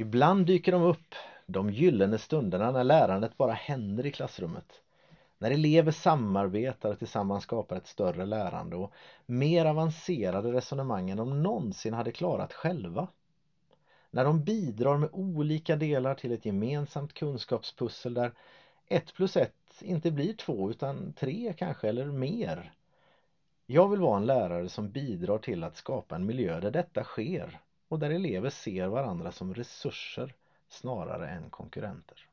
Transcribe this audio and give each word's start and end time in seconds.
Ibland 0.00 0.46
dyker 0.46 0.72
de 0.72 0.82
upp, 0.82 1.14
de 1.46 1.70
gyllene 1.70 2.18
stunderna 2.18 2.70
när 2.70 2.84
lärandet 2.84 3.36
bara 3.36 3.52
händer 3.52 4.06
i 4.06 4.10
klassrummet. 4.10 4.80
När 5.38 5.50
elever 5.50 5.92
samarbetar 5.92 6.90
och 6.90 6.98
tillsammans 6.98 7.42
skapar 7.42 7.76
ett 7.76 7.86
större 7.86 8.26
lärande 8.26 8.76
och 8.76 8.92
mer 9.26 9.64
avancerade 9.64 10.52
resonemang 10.52 11.10
än 11.10 11.16
de 11.16 11.42
någonsin 11.42 11.94
hade 11.94 12.12
klarat 12.12 12.52
själva. 12.52 13.08
När 14.10 14.24
de 14.24 14.44
bidrar 14.44 14.96
med 14.96 15.08
olika 15.12 15.76
delar 15.76 16.14
till 16.14 16.32
ett 16.32 16.46
gemensamt 16.46 17.12
kunskapspussel 17.12 18.14
där 18.14 18.32
ett 18.86 19.14
plus 19.14 19.36
ett 19.36 19.80
inte 19.80 20.10
blir 20.10 20.32
två 20.32 20.70
utan 20.70 21.12
tre 21.12 21.54
kanske 21.58 21.88
eller 21.88 22.06
mer. 22.06 22.72
Jag 23.66 23.88
vill 23.88 24.00
vara 24.00 24.16
en 24.16 24.26
lärare 24.26 24.68
som 24.68 24.90
bidrar 24.90 25.38
till 25.38 25.64
att 25.64 25.76
skapa 25.76 26.14
en 26.14 26.26
miljö 26.26 26.60
där 26.60 26.70
detta 26.70 27.04
sker 27.04 27.60
och 27.90 27.98
där 27.98 28.10
elever 28.10 28.50
ser 28.50 28.86
varandra 28.86 29.32
som 29.32 29.54
resurser 29.54 30.34
snarare 30.68 31.28
än 31.28 31.50
konkurrenter. 31.50 32.26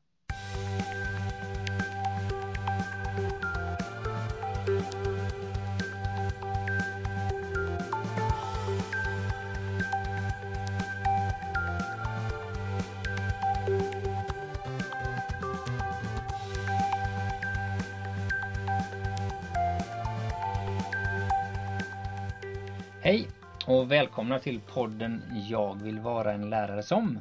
Och 23.68 23.92
välkomna 23.92 24.38
till 24.38 24.60
podden 24.60 25.22
Jag 25.48 25.82
vill 25.82 26.00
vara 26.00 26.32
en 26.32 26.50
lärare 26.50 26.82
som. 26.82 27.20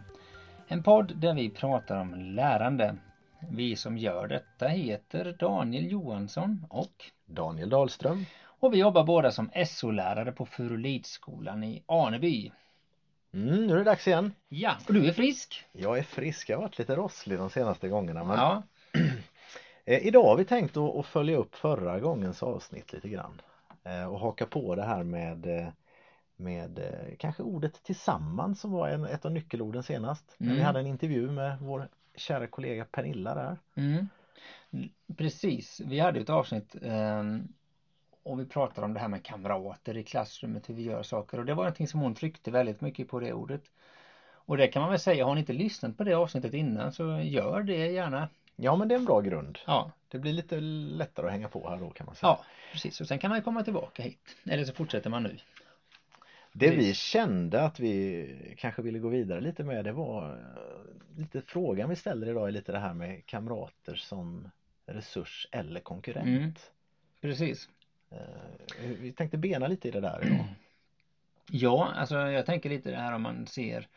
En 0.68 0.84
podd 0.84 1.16
där 1.16 1.34
vi 1.34 1.50
pratar 1.50 2.02
om 2.02 2.16
lärande. 2.16 2.96
Vi 3.52 3.76
som 3.76 3.98
gör 3.98 4.28
detta 4.28 4.68
heter 4.68 5.36
Daniel 5.40 5.92
Johansson 5.92 6.66
och 6.70 7.06
Daniel 7.26 7.70
Dahlström. 7.70 8.26
Och 8.60 8.74
vi 8.74 8.78
jobbar 8.78 9.04
båda 9.04 9.32
som 9.32 9.50
SO-lärare 9.66 10.32
på 10.32 10.46
Furulidskolan 10.46 11.64
i 11.64 11.84
Aneby. 11.86 12.52
Mm, 13.34 13.68
nu 13.68 13.74
är 13.74 13.78
det 13.78 13.84
dags 13.84 14.08
igen. 14.08 14.34
Ja, 14.50 14.76
och 14.88 14.94
du 14.94 15.08
är 15.08 15.14
frisk? 15.14 15.66
Jag 15.72 15.98
är 15.98 16.04
frisk, 16.04 16.50
jag 16.50 16.58
har 16.58 16.62
varit 16.62 16.80
lite 16.80 16.96
rosslig 16.96 17.40
de 17.40 17.50
senaste 17.50 17.88
gångerna. 17.90 18.24
Men... 18.24 18.38
Ja. 18.38 18.64
Eh, 19.90 20.08
idag 20.08 20.24
har 20.24 20.38
vi 20.38 20.46
tänkt 20.46 20.78
att 20.78 21.06
följa 21.06 21.38
upp 21.38 21.56
förra 21.56 22.00
gångens 22.00 22.44
avsnitt 22.44 22.94
lite 22.94 23.10
grann. 23.10 23.42
Eh, 23.84 24.14
och 24.14 24.20
haka 24.20 24.46
på 24.46 24.76
det 24.76 24.84
här 24.84 25.04
med 25.04 25.46
eh, 25.46 25.68
med 26.38 26.80
kanske 27.20 27.44
ordet 27.44 27.84
tillsammans 27.84 28.60
som 28.62 28.72
var 28.72 28.90
en, 28.90 29.06
ett 29.06 29.26
av 29.26 29.32
nyckelorden 29.32 29.84
senast. 29.84 30.36
Mm. 30.40 30.50
När 30.50 30.58
vi 30.58 30.64
hade 30.64 30.80
en 30.80 30.88
intervju 30.88 31.32
med 31.32 31.58
vår 31.60 31.88
kära 32.16 32.48
kollega 32.48 32.86
Pernilla 32.86 33.36
där. 33.36 33.58
Mm. 33.76 34.08
Precis, 35.18 35.82
vi 35.86 36.00
hade 36.00 36.20
ett 36.20 36.30
avsnitt 36.30 36.76
um, 36.82 37.48
och 38.24 38.40
vi 38.40 38.46
pratade 38.46 38.86
om 38.86 38.94
det 38.94 39.00
här 39.00 39.08
med 39.08 39.24
kamrater 39.24 39.98
i 39.98 40.04
klassrummet, 40.04 40.70
hur 40.70 40.74
vi 40.74 40.84
gör 40.84 41.04
saker 41.04 41.40
och 41.40 41.46
det 41.46 41.54
var 41.54 41.64
någonting 41.64 41.88
som 41.88 42.00
hon 42.00 42.16
tryckte 42.16 42.52
väldigt 42.52 42.82
mycket 42.82 43.08
på 43.08 43.20
det 43.20 43.34
ordet. 43.34 43.62
Och 44.30 44.58
det 44.58 44.68
kan 44.68 44.82
man 44.82 44.92
väl 44.92 45.00
säga, 45.00 45.26
har 45.26 45.36
ni 45.36 45.40
inte 45.40 45.54
lyssnat 45.54 45.98
på 45.98 46.04
det 46.04 46.14
avsnittet 46.14 46.54
innan 46.54 46.92
så 46.92 47.20
gör 47.20 47.64
det 47.64 47.88
gärna. 47.88 48.30
Ja 48.56 48.76
men 48.76 48.88
det 48.88 48.96
är 48.96 49.00
en 49.00 49.06
bra 49.06 49.22
grund. 49.22 49.60
Ja. 49.66 49.92
Det 50.08 50.20
blir 50.20 50.34
lite 50.34 50.60
lättare 50.60 51.26
att 51.26 51.32
hänga 51.32 51.48
på 51.48 51.70
här 51.70 51.78
då 51.78 51.90
kan 51.90 52.06
man 52.06 52.16
säga. 52.16 52.30
Ja, 52.30 52.46
precis. 52.72 53.02
Och 53.02 53.08
sen 53.08 53.20
kan 53.20 53.30
man 53.30 53.42
komma 53.42 53.64
tillbaka 53.64 54.04
hit. 54.04 54.36
Eller 54.46 54.66
så 54.66 54.74
fortsätter 54.74 55.10
man 55.10 55.24
nu. 55.24 55.38
Det 56.60 56.72
vi 56.72 56.94
kände 56.94 57.62
att 57.62 57.80
vi 57.80 58.56
kanske 58.58 58.82
ville 58.82 59.00
gå 59.00 59.10
vidare 59.10 59.42
lite 59.42 59.64
med 59.64 59.86
det 59.86 59.92
var 59.92 60.30
eh, 60.30 61.20
lite 61.20 61.42
frågan 61.42 61.90
vi 61.90 61.96
ställer 61.96 62.30
idag 62.30 62.48
är 62.48 62.52
lite 62.52 62.72
det 62.72 62.80
här 62.80 62.94
med 62.94 63.26
kamrater 63.26 63.96
som 63.96 64.50
resurs 64.86 65.48
eller 65.52 65.80
konkurrent. 65.80 66.28
Mm, 66.28 66.54
precis. 67.22 67.70
Eh, 68.12 68.18
vi 69.00 69.12
tänkte 69.12 69.38
bena 69.38 69.68
lite 69.68 69.88
i 69.88 69.92
det 69.92 70.02
där 70.02 70.26
idag. 70.26 70.46
Ja, 71.52 71.92
alltså 71.96 72.16
jag 72.16 72.46
tänker 72.46 72.70
lite 72.70 72.92
det 72.92 72.98
här 72.98 73.14
om 73.14 73.22
man 73.22 73.48
ser 73.48 73.88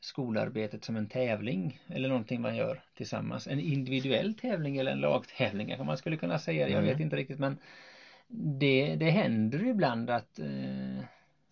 skolarbetet 0.00 0.84
som 0.84 0.96
en 0.96 1.08
tävling 1.08 1.80
eller 1.88 2.08
någonting 2.08 2.40
man 2.40 2.56
gör 2.56 2.82
tillsammans. 2.94 3.46
En 3.46 3.60
individuell 3.60 4.34
tävling 4.34 4.76
eller 4.76 4.92
en 4.92 5.00
lagtävling 5.00 5.66
kanske 5.66 5.84
man 5.84 5.96
skulle 5.96 6.16
kunna 6.16 6.38
säga. 6.38 6.68
Jag 6.68 6.82
vet 6.82 6.90
mm. 6.90 7.02
inte 7.02 7.16
riktigt 7.16 7.38
men 7.38 7.58
det, 8.28 8.96
det 8.96 9.10
händer 9.10 9.58
ju 9.58 9.68
ibland 9.68 10.10
att 10.10 10.38
eh, 10.38 11.04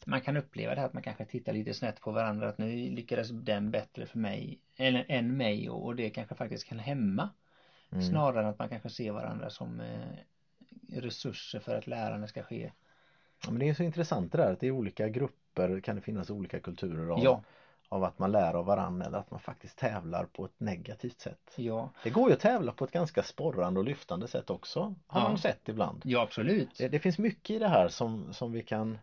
man 0.07 0.21
kan 0.21 0.37
uppleva 0.37 0.75
det 0.75 0.81
här 0.81 0.87
att 0.87 0.95
man 0.95 1.03
kanske 1.03 1.25
tittar 1.25 1.53
lite 1.53 1.75
snett 1.75 2.01
på 2.01 2.11
varandra 2.11 2.49
att 2.49 2.59
nu 2.59 2.91
lyckades 2.91 3.29
den 3.31 3.71
bättre 3.71 4.07
för 4.07 4.19
mig 4.19 4.59
än, 4.77 5.05
än 5.09 5.37
mig 5.37 5.71
och, 5.71 5.85
och 5.85 5.97
det 5.97 6.11
kanske 6.11 6.35
faktiskt 6.35 6.69
kan 6.69 6.79
hämma 6.79 7.29
mm. 7.93 8.03
snarare 8.03 8.41
än 8.41 8.47
att 8.47 8.59
man 8.59 8.69
kanske 8.69 8.91
ser 8.91 9.13
varandra 9.13 9.51
som 9.51 9.81
eh, 9.81 11.01
resurser 11.01 11.61
för 11.61 11.77
att 11.77 11.87
lärande 11.87 12.29
ska 12.29 12.43
ske. 12.43 12.73
Ja, 13.45 13.51
men 13.51 13.59
det 13.61 13.69
är 13.69 13.75
så 13.75 13.83
intressant 13.83 14.33
det 14.33 14.39
där 14.39 14.53
att 14.53 14.63
i 14.63 14.71
olika 14.71 15.09
grupper 15.09 15.81
kan 15.81 15.97
det 15.97 16.03
finnas 16.03 16.31
olika 16.31 16.61
kulturer 16.61 17.09
av, 17.09 17.25
ja. 17.25 17.43
av 17.89 18.05
att 18.05 18.19
man 18.19 18.33
lär 18.33 18.55
av 18.55 18.67
varandra 18.67 19.07
eller 19.07 19.19
att 19.19 19.31
man 19.31 19.41
faktiskt 19.41 19.79
tävlar 19.79 20.25
på 20.25 20.45
ett 20.45 20.61
negativt 20.61 21.21
sätt. 21.21 21.55
Ja. 21.57 21.91
Det 22.05 22.11
går 22.11 22.29
ju 22.29 22.35
att 22.35 22.41
tävla 22.41 22.73
på 22.73 22.85
ett 22.85 22.93
ganska 22.93 23.23
sporrande 23.23 23.81
och 23.81 23.87
lyftande 23.87 24.29
sätt 24.29 24.51
också 24.51 24.95
har 25.07 25.21
ja. 25.21 25.29
man 25.29 25.39
sett 25.39 25.69
ibland. 25.69 26.03
Ja 26.05 26.21
absolut. 26.21 26.79
Det, 26.79 26.89
det 26.89 26.99
finns 26.99 27.19
mycket 27.19 27.57
i 27.57 27.59
det 27.59 27.69
här 27.69 27.89
som, 27.89 28.33
som 28.33 28.53
vi 28.53 28.63
kan 28.63 28.99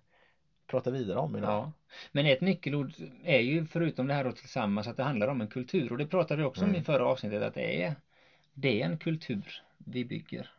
prata 0.72 0.92
vidare 0.92 1.20
om 1.20 1.36
idag. 1.36 1.50
Ja. 1.50 1.72
Men 2.12 2.26
ett 2.26 2.42
nyckelord 2.42 2.94
är 3.24 3.40
ju 3.40 3.66
förutom 3.66 4.08
det 4.08 4.14
här 4.14 4.24
då 4.24 4.32
tillsammans 4.32 4.88
att 4.88 4.98
det 4.98 5.04
handlar 5.04 5.28
om 5.28 5.42
en 5.42 5.48
kultur 5.48 5.92
och 5.92 5.98
det 5.98 6.06
pratade 6.06 6.42
vi 6.42 6.48
också 6.48 6.64
mm. 6.64 6.76
om 6.76 6.82
i 6.82 6.84
förra 6.84 7.06
avsnittet 7.06 7.44
att 7.44 7.54
det 7.54 7.84
är 7.84 7.96
det 8.54 8.82
är 8.82 8.86
en 8.86 8.98
kultur 8.98 9.62
vi 9.78 10.06
bygger 10.06 10.50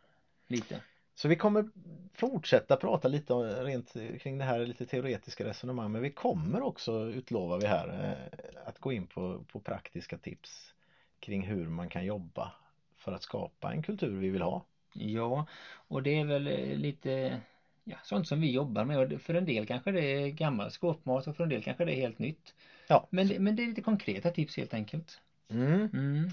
lite. 0.47 0.79
Så 1.15 1.27
vi 1.27 1.35
kommer 1.35 1.69
fortsätta 2.13 2.75
prata 2.75 3.07
lite 3.07 3.33
rent 3.33 3.93
kring 4.21 4.37
det 4.37 4.43
här 4.43 4.59
lite 4.59 4.85
teoretiska 4.85 5.45
resonemang 5.45 5.91
men 5.91 6.01
vi 6.01 6.09
kommer 6.09 6.61
också 6.61 7.09
utlovar 7.09 7.59
vi 7.59 7.67
här 7.67 7.87
eh, 7.87 8.67
att 8.67 8.79
gå 8.79 8.91
in 8.91 9.07
på, 9.07 9.43
på 9.51 9.59
praktiska 9.59 10.17
tips 10.17 10.73
kring 11.19 11.43
hur 11.43 11.69
man 11.69 11.89
kan 11.89 12.05
jobba 12.05 12.51
för 12.97 13.11
att 13.11 13.23
skapa 13.23 13.71
en 13.71 13.83
kultur 13.83 14.19
vi 14.19 14.29
vill 14.29 14.41
ha. 14.41 14.65
Ja, 14.93 15.45
och 15.87 16.03
det 16.03 16.19
är 16.19 16.25
väl 16.25 16.47
eh, 16.47 16.77
lite 16.77 17.41
ja, 17.83 17.97
sånt 18.03 18.27
som 18.27 18.41
vi 18.41 18.51
jobbar 18.51 18.85
med 18.85 19.13
och 19.13 19.21
för 19.21 19.33
en 19.33 19.45
del 19.45 19.65
kanske 19.65 19.91
det 19.91 20.01
är 20.01 20.29
gammal 20.29 20.71
skåpmat 20.71 21.27
och 21.27 21.35
för 21.35 21.43
en 21.43 21.49
del 21.49 21.63
kanske 21.63 21.85
det 21.85 21.93
är 21.93 22.01
helt 22.01 22.19
nytt. 22.19 22.53
Ja. 22.87 23.07
Men, 23.09 23.27
det, 23.27 23.39
men 23.39 23.55
det 23.55 23.63
är 23.63 23.67
lite 23.67 23.81
konkreta 23.81 24.31
tips 24.31 24.57
helt 24.57 24.73
enkelt. 24.73 25.21
Mm. 25.49 25.89
Mm. 25.93 26.29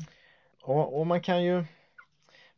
Och, 0.62 1.00
och 1.00 1.06
man 1.06 1.21
kan 1.21 1.44
ju 1.44 1.65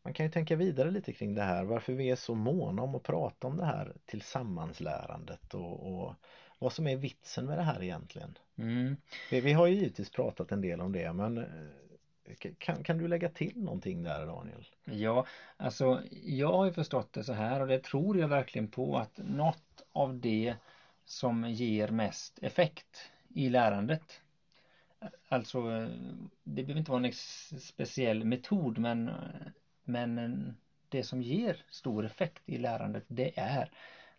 man 0.03 0.15
kan 0.15 0.27
ju 0.27 0.33
tänka 0.33 0.57
vidare 0.57 0.91
lite 0.91 1.13
kring 1.13 1.35
det 1.35 1.43
här 1.43 1.65
varför 1.65 1.93
vi 1.93 2.11
är 2.11 2.17
så 2.17 2.35
måna 2.35 2.83
om 2.83 2.95
att 2.95 3.03
prata 3.03 3.47
om 3.47 3.57
det 3.57 3.65
här 3.65 3.93
tillsammanslärandet 4.07 5.55
och, 5.55 5.93
och 5.93 6.15
vad 6.59 6.73
som 6.73 6.87
är 6.87 6.97
vitsen 6.97 7.47
med 7.47 7.59
det 7.59 7.63
här 7.63 7.83
egentligen. 7.83 8.39
Mm. 8.59 8.97
Vi, 9.31 9.41
vi, 9.41 9.53
har 9.53 9.67
ju 9.67 9.75
givetvis 9.75 10.11
pratat 10.11 10.53
en 10.53 10.61
del 10.61 10.81
om 10.81 10.93
det 10.93 11.13
men 11.13 11.47
kan, 12.59 12.85
kan 12.85 12.99
du 12.99 13.09
lägga 13.09 13.29
till 13.29 13.63
någonting 13.63 14.03
där 14.03 14.27
Daniel? 14.27 14.67
Ja, 14.85 15.27
alltså 15.57 16.03
jag 16.23 16.53
har 16.53 16.65
ju 16.65 16.73
förstått 16.73 17.13
det 17.13 17.25
så 17.25 17.33
här 17.33 17.61
och 17.61 17.69
det 17.69 17.83
tror 17.83 18.19
jag 18.19 18.29
verkligen 18.29 18.69
på 18.69 18.99
att 18.99 19.19
något 19.25 19.83
av 19.93 20.21
det 20.21 20.55
som 21.05 21.45
ger 21.45 21.89
mest 21.89 22.39
effekt 22.43 23.11
i 23.35 23.49
lärandet 23.49 24.23
Alltså 25.29 25.89
det 26.45 26.63
behöver 26.63 26.79
inte 26.79 26.91
vara 26.91 27.07
en 27.07 27.13
speciell 27.61 28.25
metod 28.25 28.79
men, 28.79 29.11
men 29.85 30.57
det 30.89 31.03
som 31.03 31.23
ger 31.23 31.57
stor 31.71 32.05
effekt 32.05 32.43
i 32.47 32.59
lärandet 32.59 33.05
det 33.09 33.39
är 33.39 33.71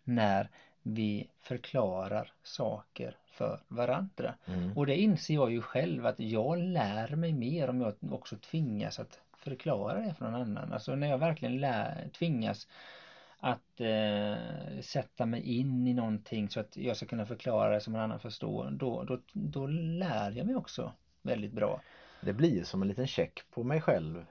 när 0.04 0.50
vi 0.86 1.28
förklarar 1.40 2.32
saker 2.42 3.16
för 3.26 3.60
varandra. 3.68 4.34
Mm. 4.46 4.76
Och 4.76 4.86
det 4.86 4.96
inser 4.96 5.34
jag 5.34 5.50
ju 5.50 5.62
själv 5.62 6.06
att 6.06 6.20
jag 6.20 6.58
lär 6.58 7.16
mig 7.16 7.32
mer 7.32 7.70
om 7.70 7.80
jag 7.80 7.94
också 8.10 8.36
tvingas 8.36 8.98
att 8.98 9.20
förklara 9.38 10.00
det 10.00 10.14
för 10.14 10.24
någon 10.24 10.40
annan. 10.40 10.72
Alltså 10.72 10.94
när 10.94 11.08
jag 11.08 11.18
verkligen 11.18 11.60
lär, 11.60 12.08
tvingas 12.18 12.68
att 13.38 13.80
eh, 13.80 14.80
sätta 14.80 15.26
mig 15.26 15.58
in 15.58 15.86
i 15.86 15.94
någonting 15.94 16.48
så 16.48 16.60
att 16.60 16.76
jag 16.76 16.96
ska 16.96 17.06
kunna 17.06 17.26
förklara 17.26 17.74
det 17.74 17.80
som 17.80 17.94
en 17.94 18.00
annan 18.00 18.20
förstår. 18.20 18.70
Då, 18.70 19.04
då, 19.04 19.18
då 19.32 19.66
lär 19.66 20.30
jag 20.30 20.46
mig 20.46 20.56
också 20.56 20.92
väldigt 21.22 21.52
bra. 21.52 21.80
Det 22.20 22.32
blir 22.32 22.64
som 22.64 22.82
en 22.82 22.88
liten 22.88 23.06
check 23.06 23.40
på 23.50 23.62
mig 23.62 23.80
själv. 23.80 24.24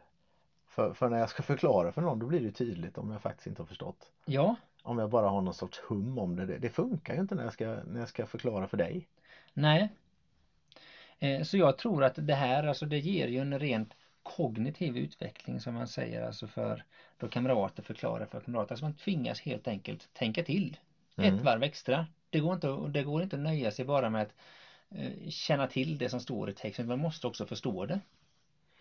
För, 0.67 0.93
för 0.93 1.09
när 1.09 1.19
jag 1.19 1.29
ska 1.29 1.43
förklara 1.43 1.91
för 1.91 2.01
någon 2.01 2.19
då 2.19 2.25
blir 2.25 2.41
det 2.41 2.51
tydligt 2.51 2.97
om 2.97 3.11
jag 3.11 3.21
faktiskt 3.21 3.47
inte 3.47 3.61
har 3.61 3.67
förstått. 3.67 4.11
Ja, 4.25 4.55
om 4.83 4.99
jag 4.99 5.09
bara 5.09 5.29
har 5.29 5.41
någon 5.41 5.53
sorts 5.53 5.79
hum 5.79 6.17
om 6.17 6.35
det. 6.35 6.45
Det 6.45 6.69
funkar 6.69 7.13
ju 7.13 7.19
inte 7.19 7.35
när 7.35 7.43
jag 7.43 7.53
ska, 7.53 7.65
när 7.65 7.99
jag 7.99 8.09
ska 8.09 8.25
förklara 8.25 8.67
för 8.67 8.77
dig. 8.77 9.07
Nej. 9.53 9.89
Eh, 11.19 11.43
så 11.43 11.57
jag 11.57 11.77
tror 11.77 12.03
att 12.03 12.15
det 12.15 12.35
här, 12.35 12.63
alltså 12.63 12.85
det 12.85 12.99
ger 12.99 13.27
ju 13.27 13.39
en 13.39 13.59
rent 13.59 13.93
kognitiv 14.23 14.97
utveckling 14.97 15.59
som 15.59 15.73
man 15.73 15.87
säger 15.87 16.25
alltså 16.25 16.47
för 16.47 16.83
då 17.17 17.27
kamrater 17.27 17.83
förklarar 17.83 18.25
för 18.25 18.39
kamrater. 18.39 18.71
Alltså 18.71 18.85
man 18.85 18.93
tvingas 18.93 19.41
helt 19.41 19.67
enkelt 19.67 20.13
tänka 20.13 20.43
till. 20.43 20.77
Mm. 21.17 21.35
Ett 21.35 21.41
varv 21.41 21.63
extra. 21.63 22.07
Det 22.29 22.39
går, 22.39 22.53
inte, 22.53 22.67
det 22.89 23.03
går 23.03 23.23
inte 23.23 23.35
att 23.35 23.41
nöja 23.41 23.71
sig 23.71 23.85
bara 23.85 24.09
med 24.09 24.21
att 24.21 24.33
eh, 24.89 25.29
känna 25.29 25.67
till 25.67 25.97
det 25.97 26.09
som 26.09 26.19
står 26.19 26.49
i 26.49 26.53
texten, 26.53 26.87
man 26.87 26.99
måste 26.99 27.27
också 27.27 27.45
förstå 27.45 27.85
det. 27.85 27.99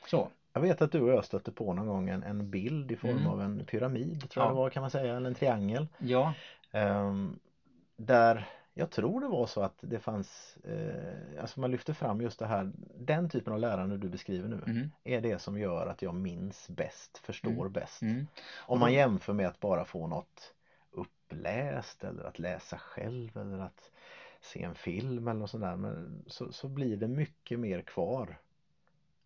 Så. 0.07 0.29
Jag 0.53 0.61
vet 0.61 0.83
att 0.83 0.93
du 0.93 1.01
och 1.01 1.11
jag 1.11 1.25
stötte 1.25 1.53
på 1.53 1.73
någon 1.73 1.87
gång 1.87 2.09
en, 2.09 2.23
en 2.23 2.51
bild 2.51 2.93
i 2.93 2.97
form 2.97 3.11
Mm. 3.11 3.27
av 3.27 3.43
en 3.43 3.65
pyramid 3.67 4.31
tror 4.31 4.43
Ja. 4.45 4.49
jag 4.49 4.57
det 4.57 4.61
var 4.61 4.71
kan 4.71 4.81
man 4.81 4.91
säga, 4.91 5.17
eller 5.17 5.27
en 5.29 5.35
triangel. 5.35 5.89
Ja, 5.99 6.33
Ehm, 6.71 7.39
där 7.97 8.49
jag 8.75 8.91
tror 8.91 9.21
det 9.21 9.29
var 9.29 9.47
så 9.47 9.61
att 9.61 9.77
det 9.81 9.99
fanns, 9.99 10.57
eh, 10.65 11.41
alltså 11.43 11.61
man 11.61 11.71
lyfter 11.71 11.93
fram 11.93 12.21
just 12.21 12.39
det 12.39 12.47
här, 12.47 12.73
den 12.97 13.29
typen 13.29 13.53
av 13.53 13.59
lärande 13.59 13.99
du 13.99 14.09
beskriver 14.09 14.49
nu 14.49 14.63
mm, 14.67 14.91
är 15.05 15.21
det 15.21 15.39
som 15.39 15.59
gör 15.59 15.87
att 15.87 16.03
jag 16.03 16.15
minns 16.15 16.69
bäst, 16.69 17.19
förstår 17.19 17.51
Mm. 17.61 17.73
bäst. 17.73 18.03
mm, 18.03 18.27
Om 18.59 18.79
man 18.81 18.93
jämför 18.93 19.33
med 19.33 19.47
att 19.49 19.61
bara 19.61 19.85
få 19.85 20.07
något 20.07 20.55
uppläst 20.91 22.05
eller 22.05 22.25
att 22.25 22.39
läsa 22.39 22.79
själv 22.79 23.37
eller 23.37 23.59
att 23.59 23.91
se 24.41 24.63
en 24.63 24.75
film 24.75 25.29
eller 25.29 25.41
något 25.41 25.51
sånt 25.51 25.63
där. 25.65 25.77
Men 25.77 26.25
så, 26.27 26.53
så 26.53 26.69
blir 26.69 26.97
det 26.97 27.09
mycket 27.09 27.59
mer 27.61 27.81
kvar 27.83 28.39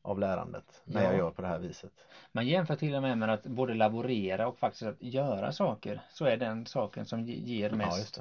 av 0.07 0.19
lärandet 0.19 0.83
när 0.85 1.03
Ja. 1.03 1.09
jag 1.09 1.17
gör 1.17 1.31
på 1.31 1.43
det 1.43 1.49
här 1.49 1.59
viset. 1.59 1.93
Man 2.33 2.47
jämför 2.47 2.77
till 2.77 2.95
och 2.95 3.03
med 3.03 3.19
med 3.19 3.31
att 3.31 3.43
både 3.43 3.75
laborera 3.75 4.49
och 4.49 4.59
faktiskt 4.59 4.83
att 4.83 5.03
göra 5.03 5.53
saker. 5.53 6.01
Så 6.11 6.25
är 6.25 6.37
den 6.37 6.67
saken 6.67 7.05
som 7.07 7.21
ge- 7.21 7.41
ger 7.41 7.71
Ja, 7.71 7.77
mest 7.77 8.21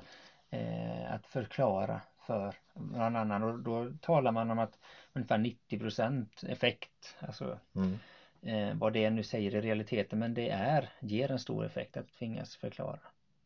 det. 0.49 0.57
eh, 0.57 1.13
att 1.13 1.25
förklara 1.25 2.01
för 2.19 2.53
någon 2.73 3.15
annan 3.15 3.43
och 3.43 3.59
då 3.59 3.91
talar 4.01 4.31
man 4.31 4.51
om 4.51 4.59
att 4.59 4.79
ungefär 5.13 5.37
90% 5.37 6.43
effekt, 6.47 7.15
alltså 7.19 7.59
Mm. 7.75 7.99
eh, 8.41 8.75
vad 8.77 8.93
det 8.93 9.09
nu 9.09 9.23
säger 9.23 9.55
i 9.55 9.61
realiteten, 9.61 10.19
men 10.19 10.33
det 10.33 10.49
är, 10.49 10.89
ger 10.99 11.31
en 11.31 11.39
stor 11.39 11.65
effekt 11.65 11.97
att 11.97 12.07
tvingas 12.19 12.55
förklara 12.55 12.99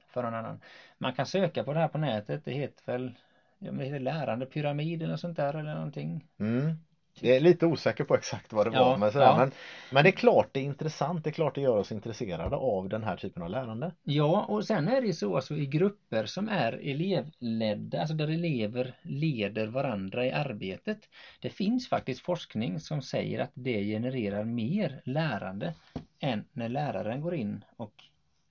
för 0.07 0.23
någon 0.23 0.33
annan. 0.35 0.59
Man 0.97 1.13
kan 1.13 1.25
söka 1.25 1.63
på 1.63 1.73
det 1.73 1.79
här 1.79 1.87
på 1.87 1.97
nätet, 1.97 2.45
det 2.45 2.51
heter 2.51 2.83
väl 2.91 3.11
ja, 3.59 3.71
men 3.71 3.77
det 3.77 3.85
heter 3.85 3.99
lärande 3.99 4.45
pyramid 4.45 5.01
eller 5.03 5.15
sånt 5.17 5.37
där 5.37 5.55
eller 5.55 5.73
någonting. 5.73 6.25
Mm. 6.37 6.75
Jag 7.21 7.35
är 7.35 7.39
lite 7.39 7.65
osäker 7.65 8.03
på 8.03 8.15
exakt 8.15 8.53
vad 8.53 8.67
det 8.71 8.75
Ja, 8.75 8.89
var 8.89 8.97
men, 8.97 9.11
sådär, 9.11 9.25
ja. 9.25 9.37
men, 9.37 9.51
men 9.91 10.03
det 10.03 10.09
är 10.09 10.11
klart 10.11 10.49
det 10.51 10.59
är 10.59 10.63
intressant, 10.63 11.23
det 11.23 11.29
är 11.29 11.31
klart 11.31 11.55
det 11.55 11.61
gör 11.61 11.77
oss 11.77 11.91
intresserade 11.91 12.55
av 12.55 12.89
den 12.89 13.03
här 13.03 13.15
typen 13.15 13.43
av 13.43 13.49
lärande. 13.49 13.91
Ja, 14.03 14.45
och 14.47 14.65
sen 14.65 14.87
är 14.87 15.01
det 15.01 15.07
ju 15.07 15.13
så 15.13 15.35
alltså 15.35 15.55
i 15.55 15.65
grupper 15.65 16.25
som 16.25 16.49
är 16.49 16.71
elevledda, 16.73 17.99
alltså 17.99 18.15
där 18.15 18.27
elever 18.27 18.93
leder 19.01 19.67
varandra 19.67 20.25
i 20.25 20.31
arbetet. 20.31 21.09
Det 21.39 21.49
finns 21.49 21.89
faktiskt 21.89 22.21
forskning 22.21 22.79
som 22.79 23.01
säger 23.01 23.39
att 23.39 23.51
det 23.53 23.83
genererar 23.83 24.43
mer 24.43 25.01
lärande 25.03 25.73
än 26.19 26.45
när 26.53 26.69
läraren 26.69 27.21
går 27.21 27.33
in 27.35 27.63
och 27.77 28.03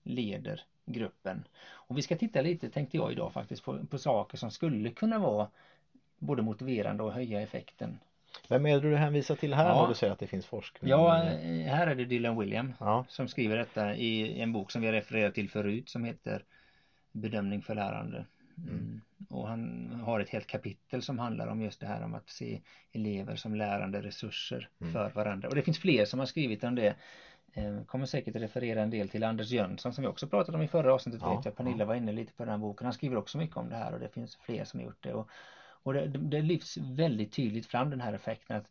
leder 0.03 0.61
gruppen. 0.87 1.45
Och 1.69 1.99
vi 1.99 2.03
ska 2.03 2.17
titta 2.17 2.41
lite, 2.41 2.71
tänkte 2.71 2.97
jag 2.97 3.13
idag 3.13 3.33
faktiskt, 3.33 3.65
på, 3.65 3.87
på 3.87 3.99
saker 3.99 4.37
som 4.39 4.51
skulle 4.51 4.91
kunna 4.91 5.19
vara 5.19 5.49
både 6.19 6.43
motiverande 6.43 7.03
och 7.03 7.13
höja 7.13 7.41
effekten. 7.41 7.99
Vem 8.49 8.67
är 8.67 8.75
det 8.81 8.91
du 8.91 8.97
hänvisar 8.97 9.35
till 9.37 9.55
här 9.55 9.69
Ja. 9.69 9.83
när 9.83 9.89
du 9.89 9.95
säger 9.95 10.13
att 10.13 10.19
det 10.19 10.27
finns 10.27 10.47
forskning? 10.47 10.91
Ja, 10.91 11.23
eh, 11.25 11.67
här 11.67 11.87
är 11.87 11.95
det 11.95 12.05
Dylan 12.05 12.39
William 12.39 12.75
ja. 12.81 13.05
som 13.09 13.29
skriver 13.29 13.57
detta 13.57 13.95
i 13.95 14.41
en 14.41 14.53
bok 14.53 14.71
som 14.71 14.83
vi 14.83 14.93
refererat 14.93 15.35
till 15.35 15.51
förut 15.51 15.89
som 15.89 16.05
heter 16.05 16.45
Bedömning 17.13 17.63
för 17.63 17.75
lärande. 17.75 18.27
Mm. 18.57 19.01
Och 19.31 19.49
han 19.49 19.91
har 20.05 20.21
ett 20.21 20.31
helt 20.31 20.47
kapitel 20.47 21.03
som 21.03 21.19
handlar 21.19 21.47
om 21.47 21.63
just 21.63 21.81
det 21.81 21.87
här 21.87 22.05
om 22.05 22.15
att 22.15 22.29
se 22.31 22.61
elever 22.93 23.37
som 23.37 23.55
lärande 23.55 24.03
resurser 24.03 24.69
Mm. 24.81 24.93
för 24.93 25.11
varandra. 25.11 25.49
Och 25.49 25.55
det 25.55 25.63
finns 25.63 25.79
fler 25.79 26.05
som 26.05 26.19
har 26.19 26.27
skrivit 26.27 26.65
om 26.65 26.75
det. 26.75 26.95
Eh, 27.53 27.83
Kommer 27.87 28.07
säkert 28.07 28.37
att 28.37 28.43
referera 28.43 28.83
en 28.83 28.91
del 28.91 29.09
till 29.09 29.25
Anders 29.25 29.51
Jönsson 29.51 29.93
som 29.93 30.03
vi 30.03 30.09
också 30.09 30.27
pratade 30.29 30.59
om 30.59 30.65
i 30.65 30.69
förra 30.69 30.95
avsnittet. 30.95 31.21
Ja, 31.25 31.37
vet 31.37 31.45
jag. 31.45 31.57
Pernilla 31.57 31.79
ja. 31.79 31.85
var 31.85 31.95
inne 31.95 32.13
lite 32.13 32.33
på 32.33 32.43
den 32.45 32.51
här 32.51 32.59
boken. 32.59 32.85
Han 32.85 32.95
skriver 32.95 33.17
också 33.17 33.39
mycket 33.39 33.57
om 33.57 33.69
det 33.69 33.77
här 33.77 33.93
och 33.95 34.01
det 34.01 34.09
finns 34.09 34.37
fler 34.37 34.65
som 34.65 34.81
har 34.81 34.87
gjort 34.87 35.03
det. 35.03 35.13
Och, 35.15 35.31
och 35.83 35.95
det, 35.95 36.07
det 36.09 36.43
lyfts 36.43 36.77
väldigt 36.77 37.33
tydligt 37.33 37.67
fram 37.67 37.91
den 37.91 38.01
här 38.01 38.13
effekten 38.13 38.57
att 38.57 38.71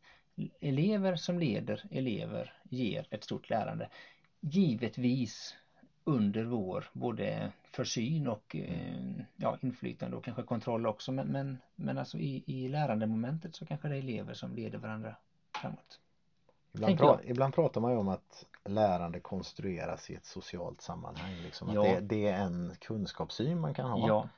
elever 0.60 1.16
som 1.16 1.40
leder 1.40 1.84
elever 1.92 2.54
ger 2.64 3.08
ett 3.10 3.24
stort 3.24 3.50
lärande. 3.50 3.90
Givetvis 4.40 5.56
under 6.04 6.44
vår 6.44 6.86
både 6.94 7.52
försyn 7.72 8.28
och 8.28 8.56
eh, 8.56 9.24
ja, 9.36 9.58
inflytande 9.62 10.18
och 10.18 10.24
kanske 10.24 10.44
kontroll 10.44 10.88
också 10.88 11.12
men, 11.12 11.28
men, 11.28 11.58
men 11.76 11.98
alltså 11.98 12.18
i, 12.18 12.44
i 12.46 12.68
lärandemomentet 12.68 13.56
så 13.56 13.66
kanske 13.66 13.88
det 13.88 13.96
är 13.96 14.00
elever 14.00 14.34
som 14.34 14.56
leder 14.56 14.78
varandra 14.78 15.16
framåt. 15.62 16.00
Ibland, 16.74 16.98
pra, 16.98 17.20
ibland 17.24 17.54
pratar 17.54 17.82
man 17.82 17.92
ju 17.92 17.98
om 17.98 18.08
att 18.08 18.46
lärande 18.66 19.20
konstrueras 19.20 20.10
i 20.10 20.16
ett 20.16 20.26
socialt 20.26 20.82
sammanhang. 20.82 21.34
Liksom. 21.44 21.70
Att 21.70 21.76
Ja. 21.76 21.84
det, 21.84 22.00
det 22.00 22.28
är 22.28 22.38
en 22.38 22.76
kunskapssyn 22.80 23.60
man 23.60 23.74
kan 23.74 23.90
ha. 23.90 24.08
Ja, 24.08 24.30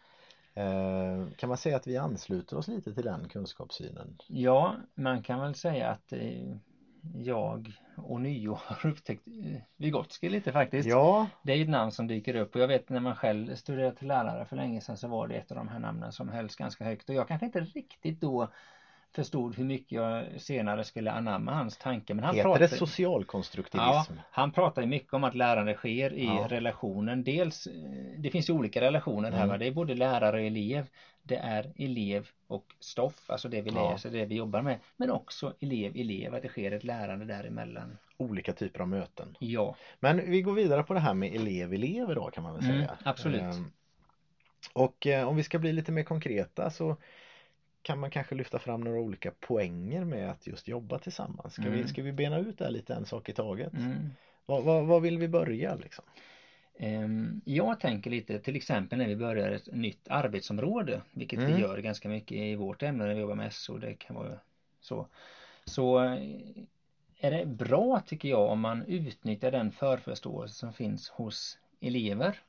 kan 1.36 1.50
man 1.50 1.58
säga 1.58 1.76
att 1.76 1.88
vi 1.88 1.98
ansluter 1.98 2.58
oss 2.58 2.68
lite 2.68 2.94
till 2.94 3.04
den 3.04 3.30
kunskapssynen? 3.30 4.18
ja 4.28 4.76
man 4.96 5.24
kan 5.24 5.40
väl 5.40 5.56
säga 5.56 5.90
att 5.90 6.14
eh, 6.14 6.56
jag 7.16 7.72
ånyo 7.98 8.54
har 8.66 8.90
upptäckt 8.90 9.28
eh, 9.28 9.62
Vygotsky 9.78 10.30
lite 10.30 10.52
faktiskt. 10.52 10.90
Ja, 10.90 11.28
Det 11.44 11.54
är 11.54 11.62
ett 11.62 11.70
namn 11.70 11.92
som 11.92 12.08
dyker 12.08 12.36
upp 12.36 12.56
och 12.56 12.62
jag 12.62 12.68
vet 12.68 12.90
när 12.90 13.00
man 13.00 13.16
själv 13.16 13.56
studerade 13.56 13.96
till 13.96 14.08
lärare 14.08 14.46
för 14.46 14.56
länge 14.56 14.82
sedan 14.82 14.98
så 14.98 15.08
var 15.08 15.28
det 15.28 15.36
ett 15.36 15.52
av 15.52 15.58
de 15.58 15.68
här 15.68 15.80
namnen 15.80 16.12
som 16.12 16.30
hölls 16.30 16.56
ganska 16.56 16.84
högt 16.84 17.10
och 17.10 17.16
jag 17.16 17.28
kanske 17.28 17.46
inte 17.46 17.60
riktigt 17.62 18.22
då 18.22 18.48
förstod 19.16 19.56
hur 19.56 19.64
mycket 19.64 19.92
jag 19.92 20.42
senare 20.42 20.84
skulle 20.84 21.12
anamma 21.12 21.54
hans 21.54 21.78
tanke 21.78 22.14
men 22.14 22.24
han 22.24 22.36
heter 22.36 22.44
pratade 22.44 22.68
det 22.68 22.78
socialkonstruktivism? 22.78 24.14
Ja, 24.14 24.24
han 24.32 24.52
pratar 24.52 24.86
mycket 24.86 25.14
om 25.14 25.24
att 25.24 25.36
lärande 25.36 25.74
sker 25.74 26.14
i 26.14 26.26
Ja. 26.26 26.48
relationen. 26.48 27.24
Dels, 27.24 27.68
eh, 27.68 27.74
det 28.18 28.30
finns 28.30 28.50
ju 28.50 28.54
olika 28.54 28.82
relationer 28.82 29.32
här 29.32 29.46
Mm. 29.46 29.60
Det 29.60 29.66
är 29.66 29.72
både 29.72 29.94
lärare 29.96 30.36
och 30.36 30.42
elev. 30.42 30.88
Det 31.24 31.36
är 31.36 31.74
elev 31.76 32.28
och 32.48 32.66
stoff, 32.80 33.30
alltså 33.30 33.50
det 33.50 33.62
vi 33.62 33.72
Ja. 33.72 33.76
läser, 33.92 34.10
det 34.10 34.26
vi 34.26 34.36
jobbar 34.36 34.62
med. 34.62 34.80
Men 34.98 35.10
också 35.12 35.54
elev-elev, 35.60 36.34
att 36.34 36.42
det 36.42 36.48
sker 36.48 36.72
ett 36.72 36.84
lärande 36.84 37.26
däremellan. 37.26 37.98
Olika 38.18 38.54
typer 38.54 38.80
av 38.82 38.88
möten. 38.88 39.36
Ja, 39.40 39.76
Men 40.00 40.32
vi 40.32 40.42
går 40.42 40.54
vidare 40.54 40.84
på 40.84 40.94
det 40.94 41.00
här 41.00 41.14
med 41.14 41.36
elev-elev 41.36 42.12
idag 42.12 42.34
kan 42.34 42.44
man 42.44 42.54
väl 42.54 42.62
Mm, 42.62 42.64
säga. 42.64 42.98
absolut. 43.06 43.44
Ehm, 43.44 43.72
Och 44.74 45.08
eh, 45.08 45.28
om 45.28 45.36
vi 45.36 45.44
ska 45.44 45.60
bli 45.60 45.72
lite 45.72 45.92
mer 45.92 46.04
konkreta 46.04 46.70
så 46.70 46.96
kan 47.82 48.00
man 48.00 48.10
kanske 48.10 48.36
lyfta 48.36 48.60
fram 48.60 48.82
några 48.82 49.00
olika 49.00 49.32
poänger 49.32 50.04
med 50.04 50.32
att 50.32 50.48
just 50.48 50.68
jobba 50.68 51.00
tillsammans. 51.00 51.54
Ska, 51.54 51.70
vi, 51.70 51.78
Mm. 51.78 51.88
ska 51.88 52.02
vi 52.04 52.12
bena 52.12 52.38
ut 52.38 52.58
det 52.58 52.64
här 52.64 52.72
lite 52.72 52.94
en 52.94 53.06
sak 53.06 53.30
i 53.30 53.34
taget? 53.34 53.74
mm. 53.74 54.10
Vad, 54.46 54.64
vad, 54.64 54.86
vad 54.86 55.02
vill 55.02 55.18
vi 55.18 55.28
börja 55.28 55.76
liksom? 55.76 56.06
Ehm, 56.80 57.42
Jag 57.46 57.80
tänker 57.80 58.10
lite 58.10 58.40
till 58.40 58.56
exempel 58.56 58.98
när 59.00 59.08
vi 59.08 59.16
börjar 59.16 59.52
ett 59.52 59.68
nytt 59.74 60.08
arbetsområde, 60.10 61.02
vilket 61.12 61.40
Mm. 61.40 61.54
vi 61.56 61.62
gör 61.62 61.78
ganska 61.78 62.10
mycket 62.10 62.38
i 62.38 62.56
vårt 62.56 62.84
ämne 62.84 63.06
när 63.06 63.14
vi 63.14 63.20
jobbar 63.20 63.36
med 63.36 63.54
SO, 63.54 63.78
det 63.78 63.94
kan 63.94 64.16
vara 64.16 64.40
så. 64.80 65.08
Så 65.66 66.04
eh, 66.04 66.22
är 67.20 67.32
det 67.32 67.46
bra 67.46 68.00
tycker 68.00 68.30
jag 68.30 68.50
om 68.50 68.60
man 68.60 68.84
utnyttjar 68.84 69.52
den 69.52 69.72
förförståelse 69.72 70.56
som 70.56 70.74
finns 70.74 71.10
hos 71.10 71.58
elever. 71.82 72.40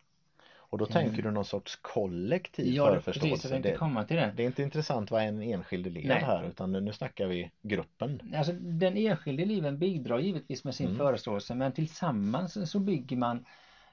Och 0.70 0.78
då 0.78 0.86
tänker 0.86 1.22
du 1.22 1.30
någon 1.30 1.44
sorts 1.44 1.76
kollektiv 1.76 2.64
Mm. 2.64 2.76
Ja, 2.76 2.84
det- 2.90 3.00
förförståelse. 3.00 3.48
precis, 3.48 3.62
det, 3.62 3.76
komma 3.76 4.04
till 4.04 4.16
det. 4.16 4.32
det 4.36 4.42
är 4.42 4.46
inte 4.46 4.62
intressant 4.62 5.10
vad 5.10 5.22
en 5.22 5.42
enskild 5.42 5.86
elev 5.86 6.06
Nej. 6.06 6.22
här 6.24 6.44
utan 6.48 6.72
nu 6.72 6.92
snackar 6.92 7.26
vi 7.26 7.50
gruppen. 7.62 8.34
Alltså 8.36 8.52
den 8.52 8.96
enskilde 8.96 9.42
eleven 9.42 9.78
bidrar 9.78 10.18
givetvis 10.18 10.64
med 10.64 10.74
sin 10.74 10.86
Mm. 10.86 10.98
förståelse 10.98 11.54
men 11.54 11.72
tillsammans 11.72 12.70
så 12.70 12.78
bygger 12.78 13.16
man 13.16 13.44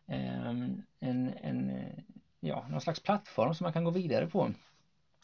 ehm, 0.08 0.84
en, 1.00 1.34
en, 1.42 1.70
eh, 1.70 2.00
ja, 2.40 2.66
någon 2.70 2.82
slags 2.82 3.00
plattform 3.00 3.54
som 3.54 3.64
man 3.66 3.74
kan 3.74 3.84
gå 3.84 3.92
vidare 3.92 4.28
på. 4.28 4.52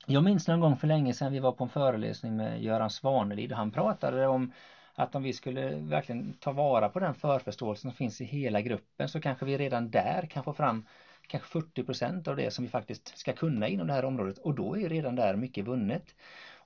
Jag 0.07 0.23
minns 0.23 0.47
någon 0.47 0.59
gång 0.59 0.77
för 0.77 0.87
länge 0.87 1.13
sedan 1.13 1.31
vi 1.33 1.39
var 1.39 1.51
på 1.51 1.63
en 1.63 1.69
föreläsning 1.69 2.35
med 2.35 2.63
Göran 2.63 2.89
Svanelid 2.89 3.51
och 3.51 3.57
han 3.57 3.71
pratade 3.71 4.27
om 4.27 4.51
att 4.95 5.15
om 5.15 5.23
vi 5.23 5.33
skulle 5.33 5.75
verkligen 5.75 6.33
ta 6.39 6.51
vara 6.51 6.89
på 6.89 6.99
den 6.99 7.13
förförståelsen 7.13 7.91
som 7.91 7.97
finns 7.97 8.21
i 8.21 8.25
hela 8.25 8.61
gruppen 8.61 9.09
så 9.09 9.19
kanske 9.21 9.45
vi 9.45 9.57
redan 9.57 9.91
där 9.91 10.25
kan 10.29 10.43
få 10.43 10.53
fram 10.53 10.85
kanske 11.27 11.59
40% 11.59 12.27
av 12.27 12.35
det 12.35 12.51
som 12.51 12.63
vi 12.63 12.69
faktiskt 12.69 13.17
ska 13.17 13.33
kunna 13.33 13.67
inom 13.67 13.87
det 13.87 13.93
här 13.93 14.05
området 14.05 14.37
och 14.37 14.53
då 14.55 14.75
är 14.75 14.79
ju 14.79 14.89
redan 14.89 15.15
där 15.15 15.35
mycket 15.35 15.65
vunnet. 15.65 16.15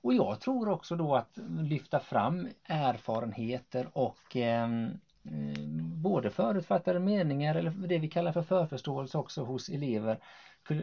Och 0.02 0.14
jag 0.14 0.40
tror 0.40 0.68
också 0.68 0.96
då 0.96 1.16
att 1.16 1.38
lyfta 1.60 2.00
fram 2.00 2.48
erfarenheter 2.64 3.88
och 3.92 4.36
eh, 4.36 4.62
eh, 4.64 5.62
både 6.02 6.30
förutfattade 6.30 6.98
meningar 6.98 7.54
eller 7.54 7.70
det 7.70 7.98
vi 7.98 8.08
kallar 8.08 8.32
för 8.32 8.42
förförståelse 8.42 9.18
också 9.18 9.42
hos 9.44 9.68
elever 9.68 10.18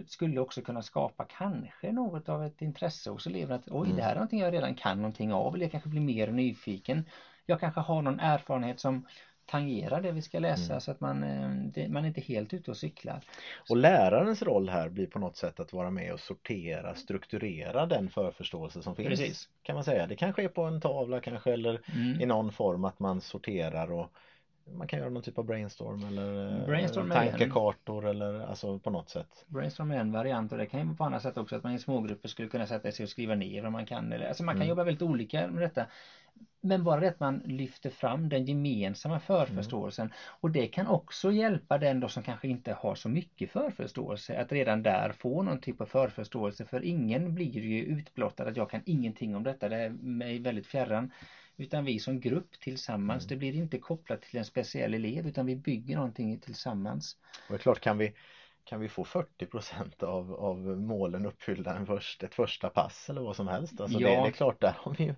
skulle- 0.07 0.39
också 0.39 0.61
kunna 0.61 0.81
skapa 0.81 1.25
kanske 1.25 1.91
något 1.91 2.29
av 2.29 2.43
ett 2.43 2.61
intresse 2.61 3.09
hos 3.09 3.27
eleverna 3.27 3.55
att 3.55 3.67
oj 3.67 3.85
Mm. 3.85 3.97
det 3.97 4.03
här 4.03 4.11
är 4.11 4.15
någonting 4.15 4.39
jag 4.39 4.53
redan 4.53 4.75
kan 4.75 4.97
någonting 4.97 5.33
av 5.33 5.55
eller 5.55 5.63
jag 5.63 5.71
kanske 5.71 5.89
blir 5.89 6.01
mer 6.01 6.27
nyfiken. 6.31 7.05
Jag 7.45 7.59
kanske 7.59 7.79
har 7.81 8.01
någon 8.01 8.19
erfarenhet 8.19 8.79
som 8.79 9.05
tangerar 9.45 10.01
det 10.01 10.11
vi 10.11 10.21
ska 10.21 10.39
läsa 10.39 10.71
Mm. 10.73 10.81
så 10.81 10.91
att 10.91 10.99
man, 11.01 11.23
eh, 11.23 11.49
det, 11.73 11.89
man 11.89 12.03
är 12.03 12.07
inte 12.07 12.21
helt 12.21 12.53
ute 12.53 12.71
och 12.71 12.77
cyklar. 12.77 13.21
Och 13.69 13.77
lärarens 13.77 14.41
roll 14.41 14.69
här 14.69 14.89
blir 14.89 15.07
på 15.07 15.19
något 15.19 15.35
sätt 15.37 15.59
att 15.59 15.73
vara 15.73 15.89
med 15.89 16.13
och 16.13 16.19
sortera, 16.19 16.95
strukturera 16.95 17.85
den 17.85 18.09
förförståelse 18.09 18.81
som 18.81 18.95
finns. 18.95 19.07
Precis. 19.09 19.49
Kan 19.63 19.75
man 19.75 19.83
säga. 19.83 20.07
Det 20.07 20.15
kanske 20.15 20.43
är 20.43 20.47
på 20.47 20.61
en 20.63 20.81
tavla 20.81 21.19
kanske 21.19 21.53
eller 21.53 21.81
Mm. 21.95 22.21
i 22.21 22.25
någon 22.25 22.51
form 22.51 22.85
att 22.85 22.99
man 22.99 23.21
sorterar 23.21 23.91
och 23.91 24.11
man 24.73 24.87
kan 24.87 24.99
göra 24.99 25.09
någon 25.09 25.23
typ 25.23 25.37
av 25.37 25.45
brainstorm 25.45 26.03
eller 26.07 26.59
eh, 26.59 26.65
Brainstorm 26.65 27.09
tankekartor 27.09 28.07
eller 28.07 28.39
alltså 28.47 28.79
på 28.79 28.89
något 28.89 29.09
sätt. 29.09 29.45
Brainstorm 29.47 29.91
är 29.91 29.97
en 29.97 30.11
variant 30.11 30.51
och 30.51 30.57
det 30.57 30.65
kan 30.65 30.79
ju 30.79 30.85
vara 30.85 30.95
på 30.95 31.03
andra 31.03 31.19
sätt 31.19 31.37
också 31.37 31.55
att 31.55 31.63
man 31.63 31.73
i 31.73 31.79
smågrupper 31.79 32.29
skulle 32.29 32.47
kunna 32.49 32.67
sätta 32.67 32.91
sig 32.91 33.03
och 33.03 33.09
skriva 33.09 33.35
ner 33.35 33.61
vad 33.63 33.71
man 33.71 33.85
kan 33.85 34.13
eller 34.13 34.27
alltså 34.27 34.43
man 34.43 34.53
kan 34.55 34.61
Mm. 34.61 34.69
jobba 34.69 34.83
väldigt 34.83 35.01
olika 35.01 35.47
med 35.47 35.61
detta. 35.63 35.85
Men 36.61 36.83
bara 36.83 36.99
det 36.99 37.07
att 37.07 37.19
man 37.19 37.41
lyfter 37.45 37.89
fram 37.89 38.29
den 38.29 38.45
gemensamma 38.45 39.19
förförståelsen 39.19 40.09
och 40.41 40.51
det 40.51 40.67
kan 40.67 40.87
också 40.87 41.31
hjälpa 41.31 41.77
den 41.77 41.99
då 41.99 42.07
som 42.07 42.23
kanske 42.23 42.47
inte 42.47 42.73
har 42.73 42.95
så 42.95 43.09
mycket 43.09 43.49
förförståelse 43.49 44.37
att 44.41 44.51
redan 44.51 44.83
där 44.83 45.11
få 45.11 45.41
någon 45.41 45.59
typ 45.59 45.81
av 45.81 45.85
förförståelse 45.85 46.65
för 46.65 46.83
ingen 46.83 47.35
blir 47.35 47.59
ju 47.59 47.83
utblottad 47.83 48.43
att 48.47 48.55
jag 48.57 48.69
kan 48.69 48.81
ingenting 48.85 49.35
om 49.35 49.43
detta, 49.43 49.69
det 49.69 49.75
är 49.77 49.89
mig 49.89 50.39
väldigt 50.39 50.67
fjärran. 50.67 51.11
Utan 51.57 51.85
vi 51.85 51.99
som 51.99 52.19
grupp 52.19 52.59
tillsammans, 52.59 53.23
Mm. 53.23 53.29
det 53.29 53.35
blir 53.35 53.55
inte 53.55 53.77
kopplat 53.77 54.21
till 54.21 54.39
en 54.39 54.45
speciell 54.45 54.93
elev 54.93 55.27
utan 55.27 55.45
vi 55.45 55.55
bygger 55.55 55.95
någonting 55.95 56.39
tillsammans. 56.39 57.17
Och 57.47 57.53
det 57.53 57.55
är 57.55 57.57
klart 57.59 57.79
kan 57.79 57.97
vi 57.97 58.13
kan 58.63 58.79
vi 58.79 58.89
få 58.89 59.03
40% 59.03 60.03
av, 60.03 60.33
av 60.33 60.57
målen 60.59 61.25
uppfyllda 61.25 61.75
en 61.75 61.85
först, 61.85 62.23
ett 62.23 62.35
första 62.35 62.69
pass 62.69 63.09
eller 63.09 63.21
vad 63.21 63.35
som 63.35 63.47
helst. 63.47 63.79
Alltså 63.81 63.99
Ja. 63.99 64.09
det, 64.09 64.15
det 64.15 64.27
är 64.27 64.31
klart 64.31 64.61
där 64.61 64.75
har 64.77 64.95
vi 64.97 65.03
ju 65.03 65.15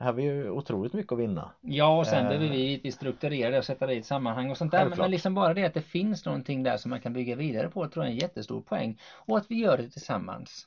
här 0.00 0.06
har 0.06 0.12
vi 0.12 0.22
ju 0.22 0.50
otroligt 0.50 0.92
mycket 0.92 1.12
att 1.12 1.18
vinna. 1.18 1.50
Ja 1.60 1.98
och 1.98 2.06
sen 2.06 2.22
Eh. 2.24 2.28
behöver 2.28 2.48
vi 2.48 2.56
givetvis 2.58 2.94
strukturera 2.94 3.50
det 3.50 3.58
och 3.58 3.64
sätta 3.64 3.86
det 3.86 3.94
i 3.94 3.98
ett 3.98 4.06
sammanhang 4.06 4.50
och 4.50 4.56
sånt 4.56 4.72
där. 4.72 4.88
Men, 4.88 4.98
men 4.98 5.10
liksom 5.10 5.34
bara 5.34 5.54
det 5.54 5.64
att 5.64 5.74
det 5.74 5.82
finns 5.82 6.24
någonting 6.24 6.62
där 6.62 6.76
som 6.76 6.90
man 6.90 7.00
kan 7.00 7.12
bygga 7.12 7.36
vidare 7.36 7.68
på 7.68 7.88
tror 7.88 8.04
jag 8.04 8.10
är 8.10 8.14
en 8.14 8.20
jättestor 8.20 8.60
poäng. 8.60 8.98
Och 9.02 9.38
att 9.38 9.50
vi 9.50 9.54
gör 9.54 9.76
det 9.76 9.88
tillsammans. 9.88 10.66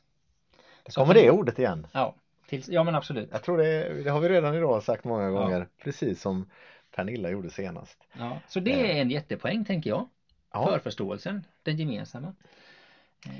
Det 0.85 0.91
Så 0.91 1.01
kommer 1.01 1.13
det 1.13 1.31
ordet 1.31 1.59
igen. 1.59 1.87
Ja, 1.91 2.15
tills, 2.47 2.69
ja 2.69 2.83
men 2.83 2.95
absolut. 2.95 3.29
Jag 3.31 3.43
tror 3.43 3.57
det, 3.57 4.03
det 4.03 4.09
har 4.09 4.19
vi 4.19 4.29
redan 4.29 4.55
idag 4.55 4.83
sagt 4.83 5.03
många 5.03 5.23
Ja. 5.23 5.29
gånger. 5.29 5.67
Precis 5.83 6.21
som 6.21 6.49
Pernilla 6.95 7.29
gjorde 7.29 7.49
senast. 7.49 7.97
Ja, 8.19 8.37
så 8.47 8.59
det 8.59 8.91
är 8.97 9.01
en 9.01 9.09
jättepoäng 9.11 9.65
tänker 9.65 9.89
jag. 9.89 10.07
Ja, 10.53 10.65
Förförståelsen, 10.71 11.45
den 11.63 11.77
gemensamma. 11.77 12.33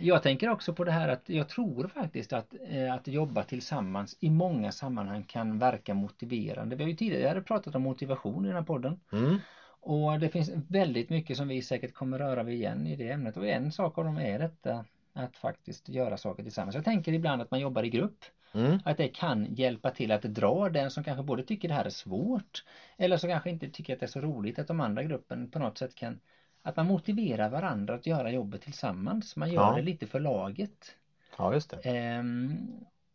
Jag 0.02 0.24
tänker 0.24 0.50
också 0.50 0.74
på 0.74 0.84
det 0.84 0.92
här 0.92 1.10
att 1.10 1.30
jag 1.30 1.50
tror 1.50 1.88
faktiskt 1.88 2.34
att, 2.34 2.54
eh, 2.70 2.94
att 2.94 3.08
jobba 3.08 3.44
tillsammans 3.44 4.18
i 4.20 4.30
många 4.30 4.72
sammanhang 4.72 5.24
kan 5.24 5.60
verka 5.60 5.94
motiverande. 5.94 6.76
Vi 6.76 6.84
har 6.84 6.90
ju 6.90 6.96
tidigare 6.96 7.42
pratat 7.42 7.76
om 7.76 7.82
motivation 7.82 8.46
i 8.46 8.48
den 8.48 8.58
här 8.58 8.64
podden. 8.64 9.00
mm, 9.12 9.40
Och 9.82 10.20
det 10.20 10.30
finns 10.30 10.50
väldigt 10.68 11.10
mycket 11.10 11.38
som 11.38 11.48
vi 11.48 11.62
säkert 11.62 11.94
kommer 11.94 12.18
röra 12.20 12.44
vid 12.44 12.56
igen 12.56 12.88
i 12.88 12.96
det 12.96 13.10
ämnet 13.10 13.38
och 13.38 13.48
en 13.48 13.72
sak 13.72 13.98
av 13.98 14.04
dem 14.04 14.18
är 14.18 14.40
detta 14.40 14.86
att 15.14 15.38
faktiskt 15.38 15.90
göra 15.90 16.18
saker 16.18 16.44
tillsammans. 16.44 16.76
Jag 16.76 16.84
tänker 16.86 17.14
ibland 17.14 17.42
att 17.42 17.52
man 17.52 17.60
jobbar 17.60 17.84
i 17.84 17.90
grupp. 17.90 18.26
mm, 18.54 18.80
Att 18.86 18.98
det 18.98 19.08
kan 19.08 19.56
hjälpa 19.56 19.92
till 19.92 20.12
att 20.12 20.22
dra 20.22 20.70
den 20.70 20.92
som 20.92 21.04
kanske 21.04 21.24
både 21.24 21.44
tycker 21.44 21.68
det 21.68 21.74
här 21.74 21.86
är 21.86 21.90
svårt 21.90 22.64
eller 22.98 23.18
som 23.18 23.30
kanske 23.30 23.50
inte 23.50 23.70
tycker 23.70 23.94
att 23.94 24.00
det 24.00 24.06
är 24.06 24.08
så 24.08 24.22
roligt 24.22 24.60
att 24.60 24.68
de 24.68 24.80
andra 24.80 25.04
gruppen 25.04 25.52
på 25.52 25.60
något 25.60 25.78
sätt 25.78 25.96
kan 25.96 26.20
att 26.64 26.76
man 26.76 26.88
motiverar 26.88 27.50
varandra 27.50 27.94
att 27.94 28.06
göra 28.08 28.32
jobbet 28.32 28.62
tillsammans. 28.62 29.36
Man 29.36 29.52
gör 29.52 29.62
Ja. 29.70 29.76
det 29.76 29.82
lite 29.82 30.08
för 30.08 30.20
laget. 30.20 30.96
ja 31.38 31.54
just 31.54 31.70
det. 31.70 31.78
Ehm, 31.90 32.58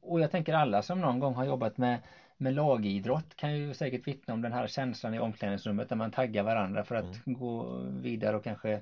och 0.00 0.20
jag 0.20 0.30
tänker 0.30 0.54
alla 0.54 0.82
som 0.82 1.00
någon 1.00 1.18
gång 1.18 1.34
har 1.34 1.44
jobbat 1.44 1.78
med, 1.78 1.98
med 2.36 2.54
lagidrott 2.54 3.36
kan 3.36 3.56
ju 3.56 3.74
säkert 3.74 4.06
vittna 4.08 4.34
om 4.34 4.42
den 4.42 4.52
här 4.52 4.66
känslan 4.66 5.14
i 5.14 5.18
omklädningsrummet 5.18 5.88
där 5.88 5.96
man 5.96 6.10
taggar 6.10 6.42
varandra 6.42 6.84
för 6.84 6.94
att 6.94 7.20
gå 7.24 7.78
vidare 8.02 8.36
och 8.36 8.44
kanske 8.44 8.80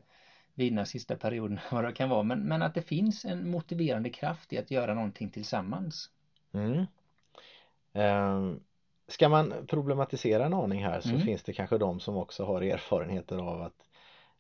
vinna 0.55 0.85
sista 0.85 1.17
perioden 1.17 1.59
vad 1.71 1.85
det 1.85 1.93
kan 1.93 2.09
vara. 2.09 2.23
Men, 2.23 2.39
men 2.41 2.63
att 2.63 2.75
det 2.75 2.83
finns 2.83 3.25
en 3.25 3.51
motiverande 3.51 4.11
kraft 4.11 4.53
i 4.53 4.59
att 4.59 4.71
göra 4.71 4.95
någonting 4.95 5.31
tillsammans. 5.31 6.11
Mm. 6.53 6.85
Ehm, 7.93 8.61
Ska 9.09 9.29
man 9.29 9.55
problematisera 9.69 10.47
en 10.47 10.55
aning 10.55 10.85
här 10.85 11.01
så 11.01 11.09
Mm. 11.09 11.21
finns 11.21 11.43
det 11.43 11.53
kanske 11.53 11.79
de 11.79 12.01
som 12.01 12.17
också 12.17 12.45
har 12.45 12.63
erfarenheter 12.63 13.37
av 13.39 13.63
att 13.63 13.86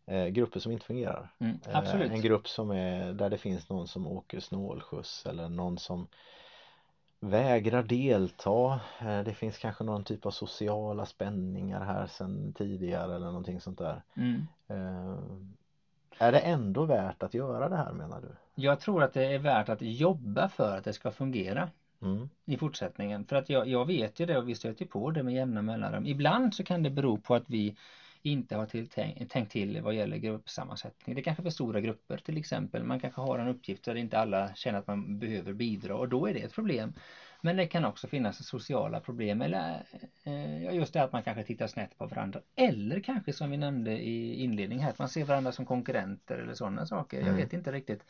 eh, 0.06 0.26
grupper 0.26 0.60
som 0.60 0.72
inte 0.72 0.84
fungerar. 0.86 1.28
Mm, 1.38 1.58
Eh, 1.68 1.76
absolut. 1.76 2.12
En 2.12 2.20
grupp 2.20 2.48
som 2.48 2.70
är 2.70 3.12
där 3.12 3.30
det 3.30 3.38
finns 3.38 3.68
någon 3.68 3.88
som 3.88 4.06
åker 4.06 4.40
snålskjuts 4.40 5.26
eller 5.26 5.48
någon 5.48 5.78
som 5.78 6.06
vägrar 7.20 7.82
delta. 7.82 8.80
Eh, 9.00 9.20
Det 9.25 9.34
finns 9.34 9.58
kanske 9.58 9.84
någon 9.84 10.04
typ 10.04 10.26
av 10.26 10.30
sociala 10.30 11.06
spänningar 11.06 11.84
här 11.84 12.06
sedan 12.06 12.52
tidigare 12.52 13.14
eller 13.14 13.26
någonting 13.26 13.60
sånt 13.60 13.78
där. 13.78 14.02
Mm. 14.14 14.46
Eh, 14.68 15.18
Är 16.18 16.32
det 16.32 16.38
ändå 16.38 16.84
värt 16.84 17.22
att 17.22 17.34
göra 17.34 17.68
det 17.68 17.76
här 17.76 17.92
menar 17.92 18.20
du? 18.20 18.28
Jag 18.62 18.80
tror 18.80 19.02
att 19.02 19.12
det 19.12 19.25
är 19.25 19.38
värt 19.38 19.68
att 19.68 19.82
jobba 19.82 20.48
för 20.48 20.76
att 20.78 20.84
det 20.84 20.92
ska 20.92 21.10
fungera 21.10 21.68
Mm. 22.02 22.28
i 22.44 22.56
fortsättningen. 22.56 23.25
För 23.25 23.36
att 23.36 23.50
jag, 23.50 23.68
jag 23.68 23.84
vet 23.86 24.20
ju 24.20 24.26
det 24.26 24.38
och 24.38 24.48
vi 24.48 24.54
stöter 24.54 24.84
på 24.84 25.10
det 25.10 25.22
med 25.22 25.34
jämna 25.34 25.62
mellanrum. 25.62 26.06
Ibland 26.06 26.54
så 26.54 26.64
kan 26.64 26.82
det 26.82 26.90
bero 26.90 27.16
på 27.18 27.34
att 27.34 27.44
vi 27.46 27.76
inte 28.26 28.56
har 28.56 28.66
tänkt 29.26 29.52
till 29.52 29.80
vad 29.83 29.95
gäller 29.95 30.16
gruppsammansättning. 30.16 31.16
Det 31.16 31.23
kanske 31.23 31.40
är 31.40 31.45
för 31.45 31.50
stora 31.50 31.80
grupper 31.80 32.16
till 32.16 32.37
exempel. 32.38 32.85
Man 32.85 33.00
kanske 33.00 33.21
har 33.21 33.38
en 33.38 33.49
uppgift 33.49 33.85
där 33.85 33.95
inte 33.95 34.18
alla 34.18 34.54
känner 34.54 34.78
att 34.78 34.87
man 34.87 35.18
behöver 35.18 35.52
bidra 35.52 35.97
och 35.97 36.09
då 36.09 36.26
är 36.28 36.35
det 36.35 36.40
ett 36.40 36.54
problem. 36.54 36.92
Men 37.42 37.56
det 37.56 37.66
kan 37.66 37.85
också 37.85 38.06
finnas 38.06 38.47
sociala 38.47 39.00
problem 39.00 39.42
eller 39.42 39.83
eh, 40.25 40.75
just 40.75 40.92
det 40.92 41.02
att 41.02 41.12
man 41.12 41.23
kanske 41.23 41.42
tittar 41.45 41.66
snett 41.66 41.99
på 41.99 42.06
varandra. 42.06 42.40
Eller 42.56 43.00
kanske 43.00 43.33
som 43.33 43.50
vi 43.50 43.56
nämnde 43.56 43.99
i 43.99 44.35
inledning 44.42 44.78
här 44.78 44.90
att 44.90 44.99
man 44.99 45.09
ser 45.09 45.25
varandra 45.25 45.52
som 45.52 45.64
konkurrenter 45.66 46.38
eller 46.38 46.54
sådana 46.54 46.87
saker. 46.87 47.16
Jag 47.16 47.25
Mm. 47.26 47.37
vet 47.37 47.52
inte 47.52 47.73
riktigt. 47.73 48.04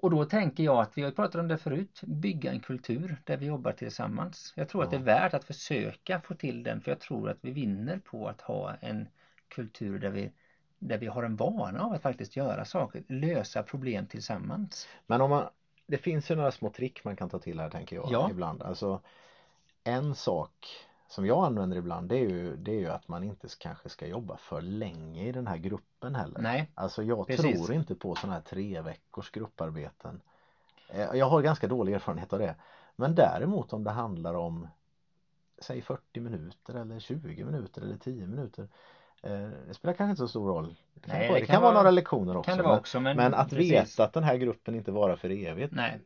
Och 0.00 0.10
då 0.10 0.24
tänker 0.24 0.64
jag 0.64 0.80
att 0.82 0.98
vi 0.98 1.02
har 1.02 1.10
pratat 1.10 1.34
om 1.34 1.48
det 1.48 1.56
förut, 1.56 2.00
bygga 2.06 2.50
en 2.50 2.60
kultur 2.60 3.16
där 3.24 3.36
vi 3.36 3.46
jobbar 3.46 3.72
tillsammans. 3.72 4.52
Jag 4.56 4.68
tror 4.68 4.82
att 4.82 4.90
det 4.90 4.96
är 4.96 5.00
värt 5.00 5.34
att 5.34 5.44
försöka 5.44 6.20
få 6.20 6.34
till 6.34 6.62
den 6.62 6.80
för 6.80 6.90
jag 6.90 6.98
tror 6.98 7.28
att 7.30 7.38
vi 7.40 7.50
vinner 7.50 7.98
på 7.98 8.28
att 8.28 8.40
ha 8.40 8.74
en 8.80 9.08
kultur 9.48 9.98
där 9.98 10.10
vi, 10.10 10.30
där 10.78 10.98
vi 10.98 11.06
har 11.06 11.22
en 11.22 11.36
vana 11.36 11.82
av 11.84 11.92
att 11.92 12.02
faktiskt 12.02 12.36
göra 12.36 12.64
saker, 12.64 13.02
lösa 13.08 13.62
problem 13.62 14.06
tillsammans. 14.06 14.88
Men 15.06 15.20
om 15.20 15.30
man, 15.30 15.48
det 15.86 15.98
finns 15.98 16.30
ju 16.30 16.34
några 16.34 16.50
små 16.50 16.70
trick 16.70 17.04
man 17.04 17.16
kan 17.16 17.28
ta 17.28 17.38
till 17.38 17.60
här 17.60 17.68
tänker 17.70 17.96
jag 17.96 18.08
Ja. 18.12 18.30
ibland. 18.30 18.62
Alltså 18.62 19.00
en 19.84 20.14
sak 20.14 20.66
som 21.08 21.26
jag 21.26 21.44
använder 21.44 21.76
ibland 21.76 22.08
det 22.08 22.16
är 22.16 22.28
ju, 22.28 22.56
det 22.56 22.70
är 22.70 22.78
ju 22.80 22.88
att 22.88 23.08
man 23.08 23.22
inte 23.24 23.48
kanske 23.58 23.88
ska 23.88 24.06
jobba 24.06 24.36
för 24.36 24.60
länge 24.62 25.28
i 25.28 25.32
den 25.32 25.46
här 25.46 25.56
gruppen 25.56 26.14
heller. 26.14 26.40
Nej, 26.40 26.70
Alltså 26.74 27.02
jag 27.02 27.26
Precis. 27.26 27.66
tror 27.66 27.72
inte 27.76 27.94
på 27.94 28.14
sådana 28.14 28.34
här 28.34 28.40
tre 28.42 28.80
veckors 28.80 29.30
grupparbeten. 29.30 30.20
Eh, 30.88 31.08
Jag 31.14 31.26
har 31.28 31.42
ganska 31.42 31.66
dålig 31.68 31.92
erfarenhet 31.94 32.32
av 32.32 32.38
det. 32.38 32.54
Men 32.96 33.14
däremot 33.14 33.72
om 33.72 33.84
det 33.84 33.90
handlar 33.90 34.34
om 34.34 34.68
säg 35.58 35.82
40 35.82 36.20
minuter 36.20 36.74
eller 36.74 36.98
20 37.00 37.44
minuter 37.44 37.82
eller 37.82 37.96
10 37.96 38.26
minuter. 38.26 38.68
eh, 39.22 39.48
Det 39.68 39.74
spelar 39.74 39.94
kanske 39.94 40.10
inte 40.10 40.20
så 40.22 40.28
stor 40.28 40.48
roll. 40.48 40.74
Det 40.94 41.00
kan, 41.10 41.18
Nej, 41.18 41.28
vara, 41.28 41.40
det 41.40 41.46
kan 41.46 41.62
vara 41.62 41.72
vara- 41.72 41.82
några 41.82 41.90
lektioner 41.90 42.36
också. 42.36 42.56
men, 42.56 42.66
också 42.66 43.00
men, 43.00 43.16
men 43.16 43.34
att 43.34 43.50
precis. 43.50 43.72
veta 43.72 44.04
att 44.04 44.12
den 44.12 44.22
här 44.24 44.36
gruppen 44.36 44.74
inte 44.74 44.90
varar 44.92 45.16
för 45.16 45.30
evigt 45.30 45.72
Nej, 45.74 46.00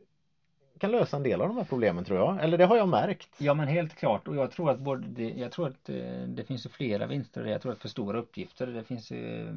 kan 0.79 0.91
lösa 0.91 1.17
en 1.17 1.23
del 1.23 1.41
av 1.41 1.47
de 1.47 1.57
här 1.57 1.63
problemen 1.63 2.03
tror 2.03 2.19
jag. 2.19 2.43
Eller 2.43 2.57
det 2.57 2.65
har 2.65 2.77
jag 2.77 2.87
märkt. 2.89 3.29
Ja 3.37 3.53
men 3.53 3.67
helt 3.67 3.95
klart 3.95 4.27
och 4.27 4.35
jag 4.35 4.51
tror 4.51 4.69
att 4.71 4.79
både 4.79 5.07
det, 5.07 5.29
jag 5.29 5.51
tror 5.51 5.67
att 5.67 5.89
eh, 5.89 6.21
det 6.27 6.43
finns 6.43 6.65
ju 6.65 6.69
flera 6.69 7.05
vinster. 7.05 7.45
Jag 7.45 7.61
tror 7.61 7.71
att 7.71 7.79
för 7.79 7.89
stora 7.89 8.19
uppgifter 8.19 8.67
det 8.67 8.83
finns 8.83 9.11
ju 9.11 9.47
eh, 9.47 9.53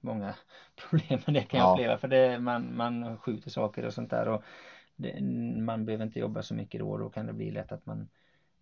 många 0.00 0.34
problem 0.88 1.20
med 1.26 1.34
det 1.34 1.42
kan 1.42 1.60
jag 1.60 1.68
Ja. 1.68 1.72
uppleva 1.72 1.98
för 1.98 2.08
det, 2.08 2.38
man, 2.38 2.76
man 2.76 3.18
skjuter 3.18 3.50
saker 3.50 3.84
och 3.86 3.94
sånt 3.94 4.10
där 4.10 4.28
och 4.28 4.42
det, 4.96 5.20
man 5.60 5.84
behöver 5.84 6.04
inte 6.04 6.18
jobba 6.18 6.42
så 6.42 6.54
mycket 6.54 6.80
då 6.80 6.90
och 6.90 6.98
då 6.98 7.10
kan 7.10 7.26
det 7.26 7.32
bli 7.32 7.50
lätt 7.50 7.72
att 7.72 7.86
man 7.86 8.08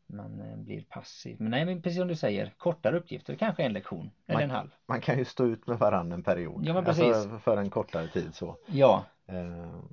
man 0.08 0.40
eh, 0.40 0.56
blir 0.56 0.82
passiv. 0.88 1.36
Men 1.40 1.50
nej 1.50 1.64
men 1.64 1.82
precis 1.82 1.98
som 1.98 2.08
du 2.08 2.16
säger, 2.16 2.52
kortare 2.56 2.96
uppgifter, 2.96 3.34
kanske 3.34 3.62
en 3.62 3.72
lektion 3.72 4.10
eller 4.26 4.34
Man- 4.40 4.42
en 4.42 4.50
halv. 4.50 4.68
Man 4.86 5.00
kan 5.00 5.18
ju 5.18 5.24
stå 5.24 5.46
ut 5.46 5.66
med 5.66 5.78
varandra 5.78 6.14
en 6.14 6.22
period. 6.22 6.64
Ja, 6.66 6.74
men 6.74 6.84
precis. 6.84 7.04
Alltså 7.16 7.38
för 7.38 7.56
en 7.56 7.70
kortare 7.70 8.08
tid 8.08 8.34
så. 8.34 8.56
Ja, 8.66 9.04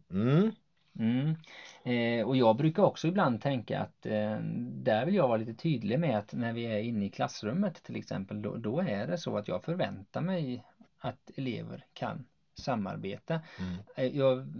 Mm. 0.10 0.52
Mm. 1.00 1.36
Eh, 1.84 2.28
och 2.28 2.38
jag 2.38 2.56
brukar 2.56 2.84
också 2.84 3.08
ibland 3.08 3.42
tänka 3.42 3.80
att 3.80 4.06
eh, 4.06 4.38
där 4.84 5.06
vill 5.06 5.16
jag 5.16 5.28
vara 5.28 5.38
lite 5.38 5.54
tydlig 5.54 6.00
med 6.00 6.18
att 6.18 6.34
när 6.34 6.54
vi 6.54 6.64
är 6.64 6.80
inne 6.80 7.06
i 7.06 7.10
klassrummet 7.10 7.84
till 7.84 7.96
exempel 7.96 8.42
då, 8.42 8.56
då 8.56 8.80
är 8.80 9.08
det 9.08 9.18
så 9.18 9.38
att 9.38 9.48
jag 9.48 9.64
förväntar 9.64 10.22
mig 10.22 10.64
att 11.00 11.32
elever 11.36 11.86
kan 11.94 12.26
samarbeta. 12.56 13.42
Mm. 13.60 13.76
Eh, 13.96 14.18
jag 14.18 14.54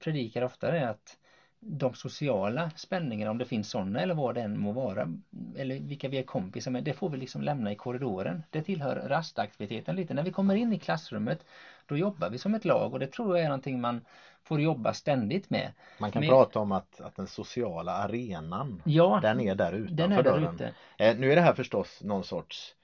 predikar 0.00 0.42
ofta 0.42 0.70
det 0.70 0.90
att 0.90 1.18
de 1.60 1.94
sociala 1.94 2.70
spänningarna, 2.76 3.30
om 3.30 3.38
det 3.38 3.44
finns 3.44 3.70
sådana 3.70 4.00
eller 4.00 4.14
vad 4.14 4.34
det 4.34 4.40
än 4.42 4.58
må 4.60 4.72
vara, 4.72 5.08
eller 5.56 5.80
vilka 5.80 6.08
vi 6.08 6.18
är 6.18 6.22
kompisar 6.22 6.70
med, 6.70 6.84
det 6.84 6.92
får 6.92 7.08
vi 7.10 7.16
liksom 7.16 7.42
lämna 7.42 7.72
i 7.72 7.74
korridoren. 7.74 8.42
Det 8.50 8.62
tillhör 8.62 8.96
rastaktiviteten 9.08 9.96
lite. 9.96 10.14
När 10.14 10.22
vi 10.22 10.30
kommer 10.30 10.54
in 10.54 10.72
i 10.72 10.78
klassrummet, 10.78 11.44
då 11.86 11.96
jobbar 11.96 12.30
vi 12.30 12.38
som 12.38 12.54
ett 12.54 12.64
lag 12.64 12.92
och 12.92 12.98
det 12.98 13.06
tror 13.06 13.36
jag 13.36 13.44
är 13.44 13.48
någonting 13.48 13.80
man 13.80 14.04
får 14.42 14.60
jobba 14.60 14.92
ständigt 14.92 15.50
med. 15.50 15.72
Man 16.00 16.10
kan 16.10 16.20
Men- 16.20 16.28
prata 16.30 16.58
om 16.60 16.72
att, 16.72 17.00
att 17.00 17.16
den 17.16 17.26
sociala 17.26 17.92
arenan 17.92 18.82
Ja, 18.84 19.18
den 19.22 19.40
är 19.40 19.54
där 19.54 19.72
utanför 19.72 19.94
den 19.96 20.12
är 20.12 20.22
där 20.22 20.30
dörren. 20.30 20.54
ute. 20.54 20.72
Eh, 20.98 21.16
nu 21.18 21.32
är 21.32 21.36
det 21.36 21.42
här 21.42 21.54
förstås 21.54 22.02
någon 22.02 22.24
sorts 22.24 22.74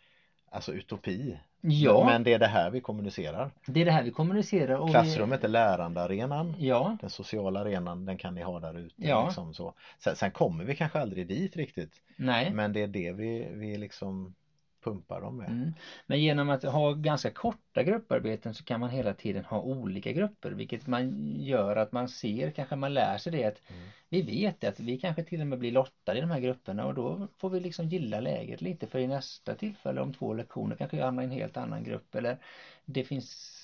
alltså 0.51 0.73
utopi. 0.73 1.39
Ja, 1.67 2.05
Men 2.07 2.23
det 2.23 2.33
är 2.33 2.39
det 2.39 2.47
här 2.47 2.71
vi 2.71 2.81
kommunicerar. 2.81 3.51
det 3.67 3.81
är 3.81 3.85
det 3.85 3.91
här 3.91 4.03
vi 4.03 4.11
kommunicerar. 4.11 4.77
Och 4.79 4.91
Klassrummet 4.91 5.45
är 5.45 5.49
lärandearenan. 5.49 6.55
Vi, 6.59 6.69
ja, 6.69 6.97
Den 7.01 7.11
sociala 7.11 7.61
arenan 7.61 8.05
den 8.05 8.19
kan 8.19 8.35
ni 8.35 8.43
ha 8.43 8.61
där 8.61 8.79
ute. 8.79 8.95
Ja. 8.97 9.25
Liksom 9.25 9.55
så. 9.55 9.75
Sen, 9.99 10.17
sen 10.17 10.31
kommer 10.31 10.65
vi 10.65 10.77
kanske 10.77 11.01
aldrig 11.01 11.27
dit 11.29 11.57
riktigt. 11.57 11.93
nej, 12.17 12.51
Men 12.51 12.73
det 12.73 12.83
är 12.83 12.87
det 12.87 13.13
vi, 13.13 13.49
vi 13.53 13.77
liksom 13.77 14.35
pumpar 14.85 15.21
dem 15.21 15.37
med. 15.37 15.49
Mm. 15.49 15.75
Men 16.07 16.21
genom 16.21 16.51
att 16.51 16.63
ha 16.63 16.93
ganska 16.93 17.31
korta 17.31 17.83
grupparbeten 17.83 18.55
så 18.55 18.65
kan 18.65 18.81
man 18.81 18.91
hela 18.91 19.15
tiden 19.15 19.45
ha 19.45 19.61
olika 19.61 20.13
grupper 20.13 20.51
vilket 20.51 20.87
man 20.87 21.35
gör 21.41 21.77
att 21.77 21.93
man 21.93 22.09
ser, 22.09 22.51
kanske 22.51 22.77
man 22.77 22.95
lär 22.95 23.19
sig 23.19 23.33
det 23.33 23.45
att 23.45 23.63
mm. 23.71 23.83
vi 24.09 24.23
vet 24.23 24.65
att 24.65 24.81
vi 24.81 24.99
kanske 24.99 25.23
till 25.23 25.41
och 25.41 25.47
med 25.47 25.59
blir 25.59 25.73
lottade 25.73 26.19
i 26.19 26.21
de 26.21 26.31
här 26.31 26.41
grupperna 26.41 26.87
och 26.87 26.95
då 26.95 27.29
får 27.39 27.51
vi 27.51 27.61
liksom 27.61 27.89
gilla 27.89 28.21
läget 28.21 28.61
lite 28.61 28.87
för 28.87 28.99
i 28.99 29.07
nästa 29.07 29.55
tillfälle 29.55 30.01
om 30.01 30.13
två 30.13 30.35
lektioner 30.35 30.77
kanske 30.77 30.97
jag 30.97 31.05
hamnar 31.05 31.23
i 31.23 31.27
en 31.27 31.33
helt 31.33 31.57
annan 31.57 31.85
grupp 31.85 32.15
eller 32.15 32.39
det 32.85 33.05
finns 33.05 33.61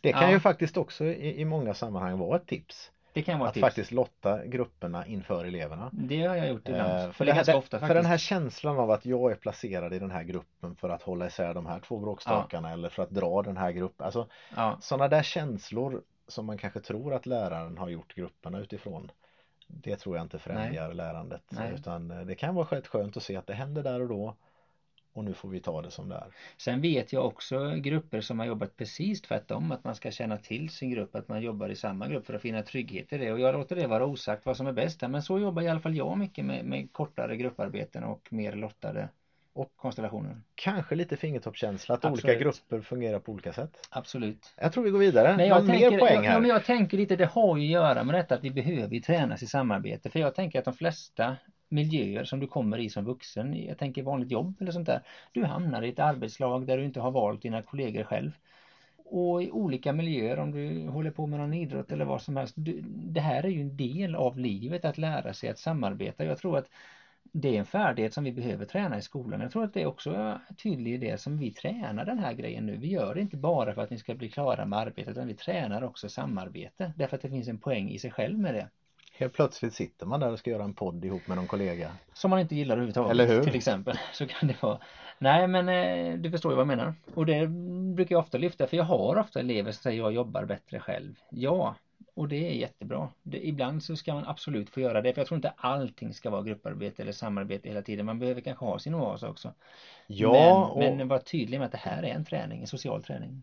Det 0.00 0.12
kan 0.12 0.22
ja. 0.22 0.30
ju 0.30 0.40
faktiskt 0.40 0.76
också 0.76 1.04
i, 1.04 1.40
i 1.40 1.44
många 1.44 1.74
sammanhang 1.74 2.18
vara 2.18 2.36
ett 2.36 2.46
tips 2.46 2.90
det 3.18 3.22
kan 3.22 3.38
vara 3.38 3.48
att 3.48 3.54
tips. 3.54 3.62
faktiskt 3.62 3.92
lotta 3.92 4.46
grupperna 4.46 5.06
inför 5.06 5.44
eleverna. 5.44 5.90
Det 5.92 6.26
har 6.26 6.36
jag 6.36 6.48
gjort 6.48 6.68
ibland. 6.68 7.04
Eh, 7.04 7.10
för, 7.10 7.24
det 7.24 7.32
här, 7.32 7.56
ofta, 7.56 7.78
för 7.78 7.94
den 7.94 8.06
här 8.06 8.18
känslan 8.18 8.78
av 8.78 8.90
att 8.90 9.06
jag 9.06 9.30
är 9.30 9.34
placerad 9.34 9.94
i 9.94 9.98
den 9.98 10.10
här 10.10 10.22
gruppen 10.22 10.76
för 10.76 10.88
att 10.88 11.02
hålla 11.02 11.26
isär 11.26 11.54
de 11.54 11.66
här 11.66 11.80
två 11.80 11.98
bråkstakarna 11.98 12.68
ja. 12.68 12.74
eller 12.74 12.88
för 12.88 13.02
att 13.02 13.10
dra 13.10 13.42
den 13.42 13.56
här 13.56 13.72
gruppen. 13.72 14.04
Alltså, 14.04 14.26
ja. 14.56 14.78
Sådana 14.80 15.08
där 15.08 15.22
känslor 15.22 16.02
som 16.28 16.46
man 16.46 16.58
kanske 16.58 16.80
tror 16.80 17.14
att 17.14 17.26
läraren 17.26 17.78
har 17.78 17.88
gjort 17.88 18.14
grupperna 18.14 18.58
utifrån. 18.58 19.10
Det 19.66 19.96
tror 19.96 20.16
jag 20.16 20.24
inte 20.24 20.38
främjar 20.38 20.86
Nej. 20.86 20.96
lärandet. 20.96 21.42
Nej. 21.48 21.72
Utan 21.74 22.08
det 22.26 22.34
kan 22.34 22.54
vara 22.54 22.66
skönt 22.66 23.16
att 23.16 23.22
se 23.22 23.36
att 23.36 23.46
det 23.46 23.54
händer 23.54 23.82
där 23.82 24.00
och 24.02 24.08
då 24.08 24.34
och 25.18 25.24
nu 25.24 25.34
får 25.34 25.48
vi 25.48 25.60
ta 25.60 25.82
det 25.82 25.90
som 25.90 26.08
det 26.08 26.14
är. 26.14 26.26
Sen 26.56 26.80
vet 26.80 27.12
jag 27.12 27.26
också 27.26 27.74
grupper 27.74 28.20
som 28.20 28.38
har 28.38 28.46
jobbat 28.46 28.76
precis 28.76 29.22
tvärtom 29.22 29.72
att 29.72 29.84
man 29.84 29.94
ska 29.94 30.10
känna 30.10 30.36
till 30.38 30.68
sin 30.68 30.90
grupp, 30.90 31.14
att 31.14 31.28
man 31.28 31.42
jobbar 31.42 31.68
i 31.68 31.76
samma 31.76 32.08
grupp 32.08 32.26
för 32.26 32.34
att 32.34 32.42
finna 32.42 32.62
trygghet 32.62 33.12
i 33.12 33.18
det 33.18 33.32
och 33.32 33.40
jag 33.40 33.54
låter 33.54 33.76
det 33.76 33.86
vara 33.86 34.04
osagt 34.04 34.46
vad 34.46 34.56
som 34.56 34.66
är 34.66 34.72
bäst 34.72 35.00
men 35.00 35.22
så 35.22 35.38
jobbar 35.38 35.62
i 35.62 35.68
alla 35.68 35.80
fall 35.80 35.96
jag 35.96 36.18
mycket 36.18 36.44
med, 36.44 36.64
med 36.64 36.92
kortare 36.92 37.36
grupparbeten 37.36 38.04
och 38.04 38.28
mer 38.30 38.52
lottade 38.52 39.08
och 39.58 39.76
konstellationer. 39.76 40.40
Kanske 40.54 40.94
lite 40.94 41.16
fingertoppskänsla 41.16 41.94
att 41.94 42.04
Absolut. 42.04 42.24
olika 42.24 42.40
grupper 42.40 42.80
fungerar 42.80 43.18
på 43.18 43.32
olika 43.32 43.52
sätt. 43.52 43.88
Absolut. 43.90 44.54
Jag 44.56 44.72
tror 44.72 44.84
vi 44.84 44.90
går 44.90 44.98
vidare. 44.98 45.36
Men 45.36 45.48
jag 45.48 45.66
tänker, 45.66 45.90
mer 45.90 45.98
poäng 45.98 46.24
här. 46.24 46.32
Ja, 46.32 46.40
men 46.40 46.50
jag 46.50 46.64
tänker 46.64 46.96
lite, 46.96 47.16
det 47.16 47.24
har 47.24 47.56
ju 47.56 47.64
att 47.64 47.70
göra 47.70 48.04
med 48.04 48.14
detta 48.14 48.34
att 48.34 48.44
vi 48.44 48.50
behöver 48.50 49.00
tränas 49.00 49.42
i 49.42 49.46
samarbete. 49.46 50.10
För 50.10 50.18
jag 50.18 50.34
tänker 50.34 50.58
att 50.58 50.64
de 50.64 50.74
flesta 50.74 51.36
miljöer 51.68 52.24
som 52.24 52.40
du 52.40 52.46
kommer 52.46 52.78
i 52.78 52.90
som 52.90 53.04
vuxen, 53.04 53.64
jag 53.66 53.78
tänker 53.78 54.02
vanligt 54.02 54.30
jobb 54.30 54.56
eller 54.60 54.72
sånt 54.72 54.86
där. 54.86 55.00
Du 55.32 55.44
hamnar 55.44 55.82
i 55.82 55.88
ett 55.88 55.98
arbetslag 55.98 56.66
där 56.66 56.76
du 56.76 56.84
inte 56.84 57.00
har 57.00 57.10
valt 57.10 57.42
dina 57.42 57.62
kollegor 57.62 58.02
själv. 58.04 58.30
Och 58.96 59.42
i 59.42 59.50
olika 59.50 59.92
miljöer, 59.92 60.38
om 60.38 60.50
du 60.50 60.88
håller 60.88 61.10
på 61.10 61.26
med 61.26 61.40
någon 61.40 61.54
idrott 61.54 61.92
eller 61.92 62.04
vad 62.04 62.22
som 62.22 62.36
helst, 62.36 62.54
du, 62.56 62.80
det 62.86 63.20
här 63.20 63.44
är 63.44 63.48
ju 63.48 63.60
en 63.60 63.76
del 63.76 64.14
av 64.14 64.38
livet 64.38 64.84
att 64.84 64.98
lära 64.98 65.32
sig 65.32 65.48
att 65.50 65.58
samarbeta. 65.58 66.24
Jag 66.24 66.38
tror 66.38 66.58
att 66.58 66.68
det 67.32 67.54
är 67.54 67.58
en 67.58 67.64
färdighet 67.64 68.12
som 68.12 68.24
vi 68.24 68.32
behöver 68.32 68.64
träna 68.64 68.98
i 68.98 69.02
skolan. 69.02 69.40
Jag 69.40 69.50
tror 69.50 69.64
att 69.64 69.74
det 69.74 69.82
är 69.82 69.86
också 69.86 70.40
tydligt 70.62 71.02
i 71.02 71.06
det 71.06 71.18
som 71.20 71.38
vi 71.38 71.52
tränar 71.52 72.04
den 72.04 72.18
här 72.18 72.32
grejen 72.32 72.66
nu. 72.66 72.76
Vi 72.76 72.88
gör 72.88 73.14
det 73.14 73.20
inte 73.20 73.36
bara 73.36 73.74
för 73.74 73.82
att 73.82 73.90
ni 73.90 73.98
ska 73.98 74.14
bli 74.14 74.28
klara 74.30 74.64
med 74.66 74.78
arbetet 74.78 75.08
utan 75.08 75.26
vi 75.26 75.34
tränar 75.34 75.82
också 75.82 76.08
samarbete 76.08 76.92
därför 76.96 77.16
att 77.16 77.22
det 77.22 77.30
finns 77.30 77.48
en 77.48 77.58
poäng 77.58 77.90
i 77.90 77.98
sig 77.98 78.10
själv 78.10 78.38
med 78.38 78.54
det. 78.54 78.68
Helt 79.18 79.32
plötsligt 79.32 79.74
sitter 79.74 80.06
man 80.06 80.20
där 80.20 80.32
och 80.32 80.38
ska 80.38 80.50
göra 80.50 80.64
en 80.64 80.74
podd 80.74 81.04
ihop 81.04 81.26
med 81.26 81.36
någon 81.36 81.46
kollega. 81.46 81.92
Som 82.12 82.30
man 82.30 82.40
inte 82.40 82.54
gillar 82.56 82.74
överhuvudtaget. 82.74 83.10
Eller 83.10 83.26
hur? 83.26 83.44
Till 83.44 83.54
exempel. 83.54 83.98
Så 84.12 84.26
kan 84.26 84.48
det 84.48 84.62
vara. 84.62 84.78
Nej 85.18 85.46
men 85.46 85.68
eh, 85.68 86.18
du 86.18 86.30
förstår 86.30 86.52
ju 86.52 86.56
vad 86.56 86.60
jag 86.60 86.76
menar. 86.76 86.94
Och 87.14 87.26
det 87.26 87.46
brukar 87.94 88.14
jag 88.14 88.20
ofta 88.20 88.38
lyfta 88.38 88.66
för 88.66 88.76
jag 88.76 88.84
har 88.84 89.16
ofta 89.16 89.40
elever 89.40 89.72
som 89.72 89.82
säger 89.82 89.98
jag 89.98 90.12
jobbar 90.12 90.44
bättre 90.44 90.80
själv. 90.80 91.14
Ja, 91.30 91.74
och 92.14 92.28
det 92.28 92.50
är 92.50 92.54
jättebra. 92.54 93.08
Det, 93.22 93.46
ibland 93.48 93.82
så 93.82 93.96
ska 93.96 94.14
man 94.14 94.26
absolut 94.26 94.70
få 94.70 94.80
göra 94.80 95.02
det 95.02 95.12
för 95.12 95.20
jag 95.20 95.28
tror 95.28 95.36
inte 95.36 95.52
allting 95.56 96.14
ska 96.14 96.30
vara 96.30 96.42
grupparbete 96.42 97.02
eller 97.02 97.12
samarbete 97.12 97.68
hela 97.68 97.82
tiden. 97.82 98.06
Man 98.06 98.18
behöver 98.18 98.40
kanske 98.40 98.64
ha 98.64 98.78
sin 98.78 98.94
oas 98.94 99.22
också. 99.22 99.52
Ja, 100.06 100.72
men, 100.78 100.90
och... 100.90 100.96
men 100.96 101.08
var 101.08 101.18
tydlig 101.18 101.58
med 101.58 101.66
att 101.66 101.72
det 101.72 101.78
här 101.78 102.02
är 102.02 102.14
en 102.14 102.24
träning, 102.24 102.60
en 102.60 102.66
social 102.66 103.02
träning. 103.02 103.42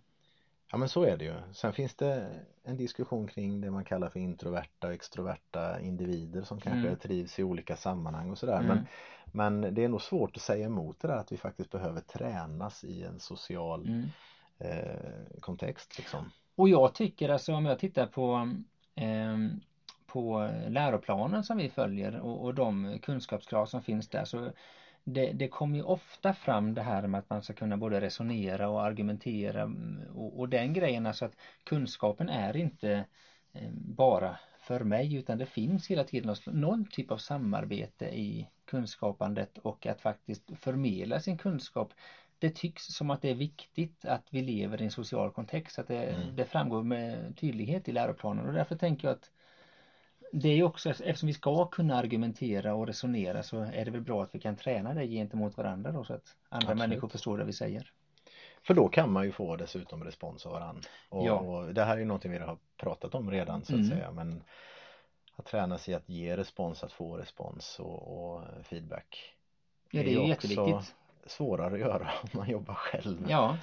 Ja 0.76 0.80
men 0.80 0.90
så 0.90 1.04
är 1.04 1.18
det 1.18 1.26
ju. 1.26 1.34
Sen 1.52 1.74
finns 1.74 1.96
det 1.96 2.30
en 2.64 2.78
diskussion 2.78 3.28
kring 3.28 3.62
det 3.62 3.72
man 3.72 3.86
kallar 3.86 4.10
för 4.10 4.20
introverta 4.20 4.88
och 4.88 4.94
extroverta 4.94 5.80
individer 5.80 6.42
som 6.42 6.60
kanske 6.60 6.88
mm. 6.88 7.00
trivs 7.00 7.40
i 7.40 7.44
olika 7.44 7.76
sammanhang 7.76 8.32
och 8.32 8.38
sådär. 8.38 8.60
Mm. 8.60 8.68
Men, 8.68 8.88
men 9.26 9.74
det 9.74 9.84
är 9.84 9.90
nog 9.90 10.02
svårt 10.02 10.36
att 10.36 10.42
säga 10.42 10.66
emot 10.66 11.00
det 11.00 11.08
där 11.08 11.16
att 11.16 11.32
vi 11.32 11.38
faktiskt 11.38 11.72
behöver 11.72 12.02
tränas 12.02 12.84
i 12.84 13.04
en 13.04 13.20
social 13.20 13.88
mm. 13.88 14.06
eh, 14.60 15.40
kontext. 15.40 15.98
Liksom. 15.98 16.32
Och 16.56 16.70
jag 16.70 16.94
tycker 16.94 17.30
alltså 17.30 17.54
om 17.54 17.66
jag 17.66 17.80
tittar 17.80 18.08
på 18.08 18.50
eh, 18.96 19.38
på 20.06 20.50
läroplanen 20.68 21.44
som 21.44 21.58
vi 21.58 21.70
följer 21.70 22.20
och, 22.20 22.46
och 22.46 22.54
de 22.54 23.00
kunskapskrav 23.02 23.66
som 23.66 23.82
finns 23.82 24.10
där 24.10 24.26
så 24.26 24.52
det, 25.06 25.34
det 25.34 25.48
kommer 25.48 25.78
ju 25.78 25.84
ofta 25.84 26.34
fram 26.34 26.74
det 26.74 26.82
här 26.82 27.08
med 27.08 27.20
att 27.20 27.30
man 27.30 27.44
ska 27.44 27.54
kunna 27.54 27.78
både 27.78 28.02
resonera 28.02 28.70
och 28.70 28.84
argumentera 28.84 29.62
mm, 29.62 30.02
och, 30.16 30.40
och 30.40 30.50
den 30.50 30.74
grejen 30.74 31.06
alltså 31.06 31.26
att 31.26 31.36
kunskapen 31.64 32.30
är 32.30 32.58
inte 32.58 33.06
eh, 33.54 33.72
bara 33.72 34.38
för 34.60 34.80
mig 34.80 35.16
utan 35.16 35.38
det 35.38 35.46
finns 35.46 35.88
hela 35.88 36.04
tiden 36.04 36.36
någon 36.46 36.86
typ 36.86 37.12
av 37.12 37.18
samarbete 37.18 38.06
i 38.06 38.50
kunskapandet 38.66 39.58
och 39.58 39.86
att 39.86 40.02
faktiskt 40.02 40.52
förmedla 40.60 41.20
sin 41.20 41.38
kunskap 41.38 41.94
det 42.40 42.50
tycks 42.50 42.86
som 42.86 43.10
att 43.10 43.22
det 43.22 43.30
är 43.30 43.36
viktigt 43.36 44.06
att 44.06 44.28
vi 44.30 44.42
lever 44.42 44.82
i 44.82 44.86
en 44.86 44.92
social 44.92 45.32
kontext, 45.32 45.80
att 45.80 45.88
det, 45.88 46.04
mm. 46.04 46.36
det 46.36 46.46
framgår 46.46 46.84
med 46.84 47.38
tydlighet 47.38 47.88
i 47.88 47.92
läroplanen 47.92 48.46
och 48.46 48.54
därför 48.54 48.76
tänker 48.76 49.08
jag 49.08 49.16
att 49.16 49.32
det 50.32 50.50
är 50.50 50.56
ju 50.56 50.64
också, 50.64 50.90
eftersom 50.90 51.28
vi 51.28 51.34
ska 51.34 51.66
kunna 51.66 51.96
argumentera 51.96 52.74
och 52.74 52.88
resonera 52.88 53.44
så 53.44 53.62
är 53.62 53.86
det 53.86 53.92
väl 53.92 54.02
bra 54.02 54.24
att 54.24 54.36
vi 54.36 54.40
kan 54.40 54.56
träna 54.56 54.94
det 54.94 55.08
gentemot 55.08 55.58
varandra 55.58 55.92
då 55.92 56.04
så 56.04 56.14
att 56.14 56.36
andra 56.50 56.72
Absolut. 56.72 56.78
människor 56.78 57.08
förstår 57.08 57.38
det 57.38 57.44
vi 57.44 57.54
säger. 57.54 57.92
För 58.64 58.74
då 58.74 58.88
kan 58.88 59.12
man 59.12 59.26
ju 59.26 59.32
få 59.32 59.56
dessutom 59.56 60.04
respons 60.04 60.46
av 60.46 60.52
varandra. 60.52 60.82
Och, 61.10 61.26
ja. 61.26 61.34
och 61.34 61.74
det 61.74 61.84
här 61.84 61.94
är 61.94 62.00
ju 62.00 62.06
någonting 62.06 62.32
vi 62.32 62.38
har 62.38 62.58
pratat 62.78 63.16
om 63.16 63.32
redan 63.32 63.66
så 63.66 63.74
att 63.74 63.80
mm. 63.80 63.90
säga 63.90 64.12
men 64.12 64.44
att 65.36 65.46
träna 65.46 65.78
sig 65.78 65.94
att 65.94 66.10
ge 66.10 66.38
respons, 66.38 66.84
att 66.84 66.92
få 66.92 67.18
respons 67.18 67.80
och, 67.80 68.34
och 68.36 68.42
feedback. 68.64 69.36
Ja 69.92 70.04
det 70.04 70.14
är, 70.14 70.22
ju 70.22 70.28
jätteviktigt. 70.28 70.96
svårare 71.26 71.74
att 71.74 71.80
göra 71.80 72.10
om 72.22 72.30
man 72.34 72.50
jobbar 72.50 72.74
själv. 72.74 73.26
Ja, 73.30 73.58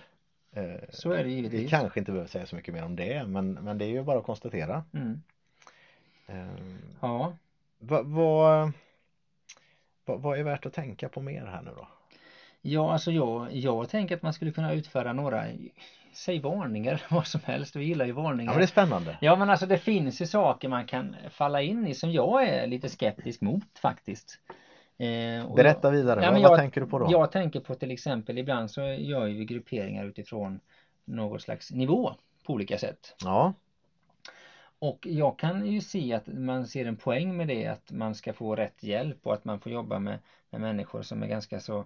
eh, 0.52 0.80
så 0.90 1.12
är 1.12 1.24
det 1.24 1.30
givetvis. 1.30 1.60
Vi 1.60 1.68
kanske 1.68 2.00
inte 2.00 2.12
behöver 2.12 2.30
säga 2.30 2.46
så 2.46 2.56
mycket 2.56 2.74
mer 2.74 2.84
om 2.84 2.96
det 2.96 3.26
men, 3.26 3.52
men 3.52 3.78
det 3.78 3.84
är 3.84 3.88
ju 3.88 4.02
bara 4.02 4.18
att 4.18 4.24
konstatera. 4.24 4.84
Mm. 4.92 5.22
Ehm, 6.32 6.78
ja. 7.00 7.36
Vad, 7.78 8.06
vad, 8.06 8.72
vad 10.04 10.38
är 10.38 10.42
värt 10.42 10.66
att 10.66 10.72
tänka 10.72 11.08
på 11.08 11.20
mer 11.20 11.46
här 11.46 11.62
nu 11.62 11.70
då? 11.76 11.88
Ja, 12.60 12.92
alltså 12.92 13.10
jag, 13.10 13.52
jag 13.52 13.88
tänker 13.88 14.16
att 14.16 14.22
man 14.22 14.32
skulle 14.32 14.52
kunna 14.52 14.72
utföra 14.72 15.12
några 15.12 15.44
Säg 16.12 16.40
varningar, 16.40 17.02
vad 17.10 17.26
som 17.26 17.40
helst. 17.44 17.76
Vi 17.76 17.84
gillar 17.84 18.06
ju 18.06 18.12
varningar. 18.12 18.52
Ja, 18.52 18.54
men 18.54 18.58
det 18.58 18.64
är 18.64 18.66
spännande. 18.66 19.18
Ja, 19.20 19.36
men 19.36 19.50
alltså 19.50 19.66
det 19.66 19.78
finns 19.78 20.20
ju 20.20 20.26
saker 20.26 20.68
man 20.68 20.86
kan 20.86 21.16
falla 21.30 21.62
in 21.62 21.86
i 21.86 21.94
som 21.94 22.12
jag 22.12 22.48
är 22.48 22.66
lite 22.66 22.88
skeptisk 22.88 23.40
mot 23.40 23.78
faktiskt. 23.78 24.38
Eh, 24.98 25.54
Berätta 25.54 25.90
vidare, 25.90 26.22
ja, 26.22 26.30
vad, 26.30 26.40
jag, 26.40 26.48
vad 26.48 26.58
tänker 26.58 26.80
du 26.80 26.86
på 26.86 26.98
då? 26.98 27.06
Jag 27.10 27.32
tänker 27.32 27.60
på 27.60 27.74
till 27.74 27.90
exempel 27.90 28.38
ibland 28.38 28.70
så 28.70 28.80
gör 28.80 29.24
vi 29.24 29.44
grupperingar 29.44 30.04
utifrån 30.04 30.60
något 31.04 31.42
slags 31.42 31.70
nivå 31.70 32.14
på 32.46 32.52
olika 32.52 32.78
sätt. 32.78 33.16
Ja. 33.24 33.54
Och 34.82 35.06
jag 35.06 35.38
kan 35.38 35.66
ju 35.66 35.80
se 35.80 36.12
att 36.12 36.26
man 36.26 36.66
ser 36.66 36.86
en 36.86 36.96
poäng 36.96 37.36
med 37.36 37.48
det 37.48 37.66
att 37.66 37.92
man 37.92 38.14
ska 38.14 38.32
få 38.32 38.56
rätt 38.56 38.82
hjälp 38.82 39.18
och 39.22 39.34
att 39.34 39.44
man 39.44 39.60
får 39.60 39.72
jobba 39.72 39.98
med, 39.98 40.18
med 40.50 40.60
människor 40.60 41.02
som 41.02 41.22
är 41.22 41.26
ganska 41.26 41.60
så 41.60 41.84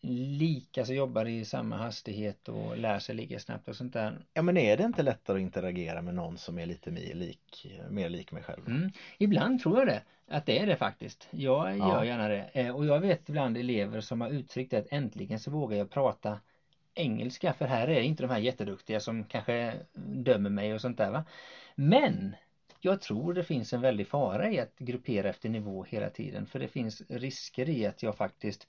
lika, 0.00 0.84
så 0.84 0.92
jobbar 0.92 1.24
i 1.24 1.44
samma 1.44 1.76
hastighet 1.76 2.48
och 2.48 2.78
lär 2.78 2.98
sig 2.98 3.14
lika 3.14 3.38
snabbt 3.38 3.68
och 3.68 3.76
sånt 3.76 3.92
där. 3.92 4.18
Ja 4.34 4.42
men 4.42 4.56
är 4.56 4.76
det 4.76 4.84
inte 4.84 5.02
lättare 5.02 5.36
att 5.36 5.42
interagera 5.42 6.02
med 6.02 6.14
någon 6.14 6.38
som 6.38 6.58
är 6.58 6.66
lite 6.66 6.90
mer 6.90 7.14
lik, 7.14 7.66
mer 7.90 8.08
lik 8.08 8.32
mig 8.32 8.42
själv? 8.42 8.66
Mm. 8.66 8.90
Ibland 9.18 9.60
tror 9.60 9.78
jag 9.78 9.86
det, 9.86 10.02
att 10.28 10.46
det 10.46 10.58
är 10.58 10.66
det 10.66 10.76
faktiskt. 10.76 11.28
Jag 11.30 11.78
ja. 11.78 11.94
gör 11.94 12.04
gärna 12.04 12.28
det. 12.28 12.50
Eh, 12.52 12.76
och 12.76 12.86
jag 12.86 13.00
vet 13.00 13.28
ibland 13.28 13.56
elever 13.56 14.00
som 14.00 14.20
har 14.20 14.28
uttryckt 14.28 14.74
att 14.74 14.86
äntligen 14.90 15.40
så 15.40 15.50
vågar 15.50 15.78
jag 15.78 15.90
prata 15.90 16.38
engelska 16.94 17.52
för 17.52 17.66
här 17.66 17.88
är 17.88 18.00
inte 18.00 18.22
de 18.22 18.30
här 18.30 18.38
jätteduktiga 18.38 19.00
som 19.00 19.24
kanske 19.24 19.74
dömer 19.94 20.50
mig 20.50 20.74
och 20.74 20.80
sånt 20.80 20.98
där 20.98 21.10
va. 21.10 21.24
Men 21.74 22.36
jag 22.80 23.00
tror 23.00 23.32
det 23.32 23.42
finns 23.42 23.72
en 23.72 23.80
väldig 23.80 24.06
fara 24.06 24.50
i 24.50 24.60
att 24.60 24.78
gruppera 24.78 25.28
efter 25.28 25.48
nivå 25.48 25.84
hela 25.88 26.10
tiden 26.10 26.46
för 26.46 26.58
det 26.58 26.68
finns 26.68 27.02
risker 27.08 27.68
i 27.68 27.86
att 27.86 28.02
jag 28.02 28.16
faktiskt 28.16 28.66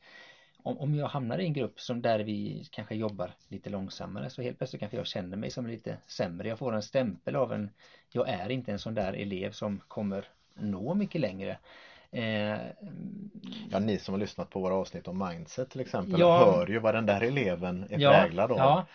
om, 0.64 0.78
om 0.78 0.96
jag 0.96 1.08
hamnar 1.08 1.38
i 1.38 1.44
en 1.44 1.54
grupp 1.54 1.80
som 1.80 2.02
där 2.02 2.20
vi 2.20 2.68
kanske 2.72 2.96
jobbar 2.96 3.32
lite 3.48 3.70
långsammare 3.70 4.30
så 4.30 4.42
helt 4.42 4.58
plötsligt 4.58 4.80
kanske 4.80 4.98
jag 4.98 5.08
känner 5.08 5.38
mig 5.38 5.50
som 5.50 5.68
lite 5.68 5.98
sämre. 6.08 6.48
Jag 6.48 6.60
får 6.60 6.76
en 6.76 6.82
stämpel 6.82 7.36
av 7.36 7.54
en 7.54 7.70
jag 8.12 8.30
är 8.30 8.50
inte 8.50 8.72
en 8.72 8.80
sån 8.80 8.94
där 8.94 9.14
elev 9.14 9.52
som 9.52 9.80
kommer 9.88 10.26
nå 10.56 10.94
mycket 10.94 11.22
längre. 11.22 11.58
Eh, 12.12 12.60
ja, 13.74 13.80
ni 13.80 14.00
som 14.00 14.14
har 14.14 14.20
lyssnat 14.20 14.50
på 14.50 14.60
våra 14.60 14.76
avsnitt 14.76 15.08
om 15.08 15.28
mindset 15.30 15.70
till 15.70 15.82
exempel 15.82 16.20
ja, 16.20 16.38
hör 16.38 16.68
ju 16.68 16.80
vad 16.80 16.96
den 16.96 17.06
där 17.06 17.22
eleven 17.22 17.86
är 17.90 18.00
ja, 18.00 18.12
präglad 18.12 18.52
av. 18.52 18.58
Ja. 18.58 18.86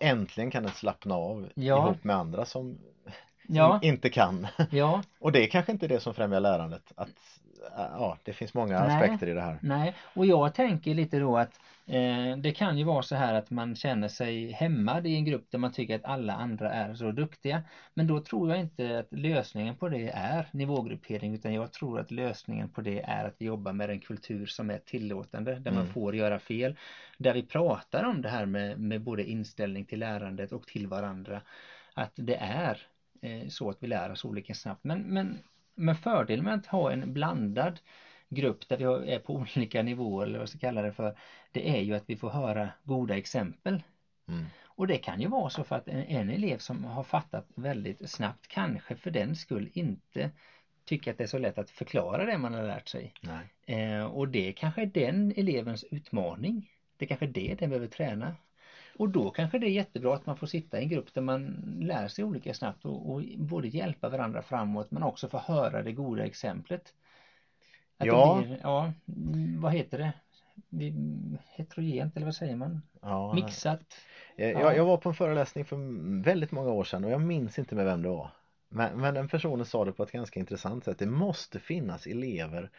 Äntligen 0.00 0.50
kan 0.50 0.62
den 0.62 0.72
slappna 0.72 1.14
av 1.14 1.48
ja. 1.54 1.78
ihop 1.78 2.04
med 2.04 2.16
andra 2.16 2.44
som, 2.44 2.78
som 3.46 3.78
inte 3.82 4.10
kan. 4.10 4.46
Ja. 4.70 5.02
Och 5.18 5.32
det 5.32 5.44
är 5.44 5.46
kanske 5.46 5.72
inte 5.72 5.86
det 5.86 6.00
som 6.00 6.14
främjar 6.14 6.40
lärandet 6.40 6.92
att 6.96 7.08
ja, 7.76 8.18
det 8.22 8.32
finns 8.32 8.54
många 8.54 8.84
Nej. 8.84 8.96
aspekter 8.96 9.26
i 9.26 9.34
det 9.34 9.40
här. 9.40 9.58
Nej, 9.62 9.94
och 10.14 10.26
jag 10.26 10.54
tänker 10.54 10.94
lite 10.94 11.18
då 11.18 11.36
att 11.36 11.60
det 12.36 12.52
kan 12.56 12.78
ju 12.78 12.84
vara 12.84 13.02
så 13.02 13.16
här 13.16 13.34
att 13.34 13.50
man 13.50 13.76
känner 13.76 14.08
sig 14.08 14.52
hämmad 14.52 15.06
i 15.06 15.14
en 15.14 15.24
grupp 15.24 15.50
där 15.50 15.58
man 15.58 15.72
tycker 15.72 15.94
att 15.96 16.04
alla 16.04 16.32
andra 16.34 16.70
är 16.70 16.94
så 16.94 17.12
duktiga. 17.12 17.62
Men 17.94 18.06
då 18.06 18.20
tror 18.20 18.50
jag 18.50 18.60
inte 18.60 18.98
att 18.98 19.18
lösningen 19.18 19.76
på 19.76 19.88
det 19.88 20.08
är 20.08 20.46
nivågruppering 20.52 21.34
utan 21.34 21.54
jag 21.54 21.72
tror 21.72 22.00
att 22.00 22.10
lösningen 22.10 22.68
på 22.68 22.80
det 22.80 23.00
är 23.00 23.24
att 23.24 23.40
jobba 23.40 23.72
med 23.72 23.90
en 23.90 24.00
kultur 24.00 24.46
som 24.46 24.70
är 24.70 24.78
tillåtande, 24.78 25.54
där 25.54 25.70
man 25.70 25.80
Mm. 25.80 25.92
får 25.92 26.14
göra 26.16 26.38
fel. 26.38 26.76
Där 27.18 27.34
vi 27.34 27.42
pratar 27.42 28.04
om 28.04 28.22
det 28.22 28.28
här 28.28 28.46
med, 28.46 28.78
med 28.78 29.00
både 29.00 29.24
inställning 29.24 29.84
till 29.84 29.98
lärandet 29.98 30.52
och 30.52 30.66
till 30.66 30.86
varandra. 30.86 31.42
Att 31.94 32.12
det 32.14 32.36
är 32.40 32.78
eh, 33.22 33.48
så 33.48 33.70
att 33.70 33.76
vi 33.82 33.86
lär 33.86 34.10
oss 34.10 34.24
olika 34.24 34.54
snabbt. 34.54 34.84
Men, 34.84 34.98
men, 35.00 35.38
men 35.74 35.94
fördelen 35.94 36.44
med 36.44 36.54
att 36.54 36.66
ha 36.66 36.92
en 36.92 37.12
blandad 37.12 37.80
grupp 38.28 38.68
där 38.68 38.76
vi 38.76 39.12
är 39.12 39.18
på 39.18 39.34
olika 39.34 39.82
nivåer 39.82 40.26
eller 40.26 40.38
vad 40.38 40.42
jag 40.42 40.48
ska 40.48 40.58
kalla 40.58 40.82
det 40.82 40.92
för 40.92 41.16
det 41.52 41.68
är 41.68 41.80
ju 41.80 41.94
att 41.94 42.04
vi 42.06 42.16
får 42.16 42.30
höra 42.30 42.70
goda 42.84 43.16
exempel. 43.16 43.82
Mm. 44.28 44.44
Och 44.64 44.86
det 44.86 44.98
kan 44.98 45.20
ju 45.20 45.28
vara 45.28 45.50
så 45.50 45.64
för 45.64 45.76
att 45.76 45.88
en, 45.88 46.02
en 46.02 46.30
elev 46.30 46.58
som 46.58 46.84
har 46.84 47.02
fattat 47.02 47.46
väldigt 47.54 48.10
snabbt 48.10 48.48
kanske 48.48 48.96
för 48.96 49.10
den 49.10 49.36
skull 49.36 49.70
inte 49.72 50.30
tycker 50.84 51.10
att 51.10 51.18
det 51.18 51.24
är 51.24 51.28
så 51.28 51.38
lätt 51.38 51.58
att 51.58 51.70
förklara 51.70 52.24
det 52.24 52.38
man 52.38 52.54
har 52.54 52.62
lärt 52.62 52.88
sig. 52.88 53.12
Eh, 53.66 54.04
och 54.04 54.28
det 54.28 54.52
kanske 54.52 54.82
är 54.82 54.86
den 54.86 55.32
elevens 55.36 55.84
utmaning. 55.90 56.70
Det 56.96 57.06
kanske 57.06 57.26
är 57.26 57.30
det 57.30 57.54
den 57.58 57.70
behöver 57.70 57.86
träna. 57.86 58.34
Och 58.98 59.08
då 59.08 59.30
kanske 59.30 59.58
det 59.58 59.66
är 59.66 59.70
jättebra 59.70 60.14
att 60.14 60.26
man 60.26 60.36
får 60.36 60.46
sitta 60.46 60.78
i 60.78 60.82
en 60.82 60.88
grupp 60.88 61.14
där 61.14 61.20
man 61.22 61.46
lär 61.80 62.08
sig 62.08 62.24
olika 62.24 62.54
snabbt 62.54 62.84
och, 62.84 63.10
och 63.10 63.22
både 63.36 63.68
hjälpa 63.68 64.08
varandra 64.08 64.42
framåt 64.42 64.90
men 64.90 65.02
också 65.02 65.28
få 65.28 65.38
höra 65.38 65.82
det 65.82 65.92
goda 65.92 66.24
exemplet. 66.24 66.94
Att 67.98 68.06
Ja. 68.06 68.38
Det 68.42 68.46
blir, 68.48 68.58
ja, 68.62 68.92
mm, 69.16 69.60
vad 69.60 69.72
heter 69.72 69.98
det? 69.98 70.12
Vi- 70.68 70.94
Heterogent 71.50 72.16
eller 72.16 72.26
vad 72.26 72.34
säger 72.34 72.56
man? 72.56 72.82
Ja, 73.02 73.34
Mixat? 73.34 73.80
Jag, 74.36 74.52
Ja. 74.52 74.74
jag, 74.74 74.84
var 74.84 74.96
på 74.96 75.08
en 75.08 75.14
föreläsning 75.14 75.64
för 75.64 75.76
väldigt 76.22 76.50
många 76.52 76.70
år 76.70 76.84
sedan 76.84 77.04
och 77.04 77.10
jag 77.10 77.20
minns 77.20 77.58
inte 77.58 77.74
med 77.74 77.84
vem 77.84 78.02
det 78.02 78.08
var. 78.08 78.30
Men, 78.68 79.00
men 79.00 79.14
den 79.14 79.28
personen 79.28 79.66
sa 79.66 79.84
det 79.84 79.92
på 79.92 80.02
ett 80.02 80.12
ganska 80.12 80.40
intressant 80.40 80.84
sätt. 80.84 80.98
Det 80.98 81.06
måste 81.06 81.58
finnas 81.60 82.06
elever 82.06 82.70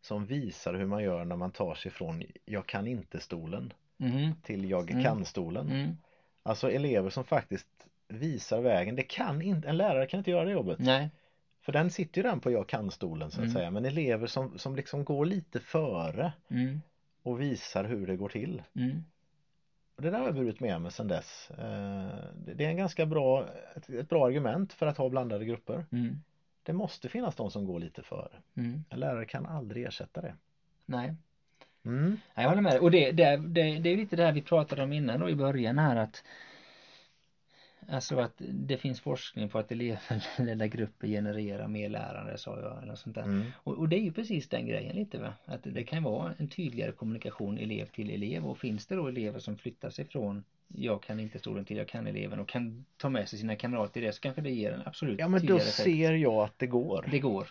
som 0.00 0.26
visar 0.26 0.74
hur 0.74 0.86
man 0.86 1.02
gör 1.02 1.24
när 1.24 1.36
man 1.36 1.50
tar 1.50 1.74
sig 1.74 1.90
från 1.90 2.22
jag 2.44 2.66
kan 2.66 2.86
inte-stolen 2.86 3.72
Mhm, 3.96 4.34
till 4.42 4.70
jag 4.70 4.90
Mm. 4.90 5.04
kan-stolen. 5.04 5.66
Mm. 5.70 5.96
Alltså 6.42 6.70
elever 6.70 7.10
som 7.10 7.24
faktiskt 7.24 7.66
visar 8.08 8.60
vägen. 8.60 8.96
Det 8.96 9.02
kan 9.02 9.42
inte, 9.42 9.68
en 9.68 9.76
lärare 9.76 10.06
kan 10.06 10.18
inte 10.18 10.30
göra 10.30 10.44
det 10.44 10.50
jobbet. 10.50 10.78
Nej. 10.78 11.10
För 11.68 11.72
den 11.72 11.90
sitter 11.90 12.22
ju 12.22 12.28
den 12.28 12.40
på 12.40 12.50
jag 12.50 12.66
kan-stolen 12.68 13.30
så 13.30 13.40
att 13.40 13.44
Mm. 13.44 13.54
säga. 13.54 13.70
Men 13.70 13.84
elever 13.84 14.26
som, 14.26 14.58
som 14.58 14.76
liksom 14.76 15.04
går 15.04 15.26
lite 15.26 15.60
före 15.60 16.32
Mm. 16.50 16.80
och 17.22 17.40
visar 17.40 17.84
hur 17.84 18.06
det 18.06 18.16
går 18.16 18.28
till. 18.28 18.62
Mm. 18.74 19.04
Och 19.96 20.02
det 20.02 20.10
där 20.10 20.18
har 20.18 20.26
jag 20.26 20.34
burit 20.34 20.60
med 20.60 20.80
mig 20.80 20.92
sedan 20.92 21.08
dess. 21.08 21.50
Eh, 21.50 22.06
det- 22.46 22.64
är 22.64 22.68
en 22.68 22.76
ganska 22.76 23.06
bra, 23.06 23.44
ett, 23.76 24.08
bra 24.08 24.26
argument 24.26 24.72
för 24.72 24.86
att 24.86 24.96
ha 24.96 25.08
blandade 25.08 25.44
grupper. 25.44 25.86
Mm. 25.92 26.20
Det 26.62 26.72
måste 26.72 27.08
finnas 27.08 27.34
de 27.36 27.50
som 27.50 27.64
går 27.66 27.80
lite 27.80 28.02
före. 28.02 28.32
Mm. 28.56 28.84
En 28.90 29.00
lärare 29.00 29.24
kan 29.24 29.46
aldrig 29.46 29.84
ersätta 29.84 30.20
det. 30.20 30.34
Nej. 30.86 31.14
Mm. 31.84 32.16
Ja, 32.34 32.42
Jag 32.42 32.48
håller 32.48 32.62
med 32.62 32.72
dig. 32.72 32.80
Och 32.80 32.90
det, 32.90 33.12
det, 33.12 33.36
det, 33.36 33.78
det 33.78 33.90
är 33.90 33.96
lite 33.96 34.16
det 34.16 34.24
här 34.24 34.32
vi 34.32 34.42
pratade 34.42 34.82
om 34.82 34.92
innan 34.92 35.20
då 35.20 35.28
i 35.30 35.34
början 35.34 35.78
här 35.78 35.96
att 35.96 36.24
Alltså 37.90 38.18
att 38.18 38.34
det 38.38 38.76
finns 38.76 39.00
forskning 39.00 39.48
på 39.48 39.58
att 39.58 39.72
elevledda 39.72 40.66
grupper 40.66 41.06
genererar 41.08 41.68
mer 41.68 41.88
lärande 41.88 42.38
sa 42.38 42.60
jag 42.60 42.82
eller 42.82 42.94
sånt 42.94 43.14
där. 43.14 43.22
Mm. 43.22 43.46
Och, 43.56 43.78
och 43.78 43.88
det 43.88 43.96
är 43.96 44.00
ju 44.02 44.12
precis 44.12 44.48
den 44.48 44.66
grejen 44.66 44.96
lite 44.96 45.18
va. 45.18 45.32
Att 45.44 45.60
det 45.62 45.84
kan 45.84 46.02
vara 46.02 46.34
en 46.38 46.48
tydligare 46.48 46.92
kommunikation 46.92 47.58
elev 47.58 47.86
till 47.86 48.10
elev 48.10 48.46
och 48.46 48.58
finns 48.58 48.86
det 48.86 48.94
då 48.96 49.08
elever 49.08 49.38
som 49.38 49.56
flyttar 49.58 49.90
sig 49.90 50.04
från 50.04 50.44
jag 50.68 51.02
kan 51.02 51.20
inte 51.20 51.38
stolen 51.38 51.64
till 51.64 51.76
jag 51.76 51.88
kan 51.88 52.06
eleven 52.06 52.38
och 52.40 52.48
kan 52.48 52.84
ta 52.96 53.08
med 53.08 53.28
sig 53.28 53.38
sina 53.38 53.56
kamrater 53.56 54.02
i 54.02 54.04
det 54.04 54.12
så 54.12 54.20
kanske 54.20 54.42
det 54.42 54.50
ger 54.50 54.72
en 54.72 54.82
absolut 54.86 55.18
Ja 55.18 55.28
men 55.28 55.46
då 55.46 55.56
effekt. 55.56 55.72
ser 55.74 56.12
jag 56.12 56.34
att 56.44 56.58
det 56.58 56.66
går. 56.66 57.08
Det 57.10 57.18
går. 57.18 57.48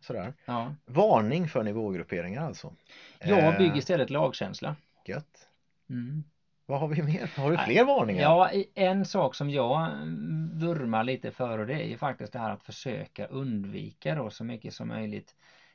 Sådär. 0.00 0.32
Ja. 0.44 0.74
Varning 0.86 1.48
för 1.48 1.62
nivågrupperingar 1.62 2.42
alltså. 2.42 2.74
Jag 3.20 3.38
Eh, 3.54 3.58
bygger 3.58 3.76
istället 3.76 4.10
lagkänsla. 4.10 4.76
Gött. 5.06 5.48
Mm. 5.90 6.24
Vad 6.68 6.80
har 6.80 6.88
vi 6.88 7.02
mer? 7.02 7.30
Har 7.36 7.50
du 7.50 7.58
fler 7.58 7.84
varningar? 7.84 8.22
Ja, 8.22 8.50
en 8.74 9.04
sak 9.04 9.34
som 9.34 9.50
jag 9.50 9.92
mm, 9.92 10.50
vurmar 10.58 11.04
lite 11.04 11.30
för 11.30 11.58
och 11.58 11.66
det 11.66 11.74
är 11.74 11.86
ju 11.86 11.96
faktiskt 11.96 12.32
det 12.32 12.38
här 12.38 12.50
att 12.50 12.62
försöka 12.62 13.26
undvika 13.26 14.14
då 14.14 14.30
så 14.30 14.44
mycket 14.44 14.74
som 14.74 14.88
möjligt 14.88 15.34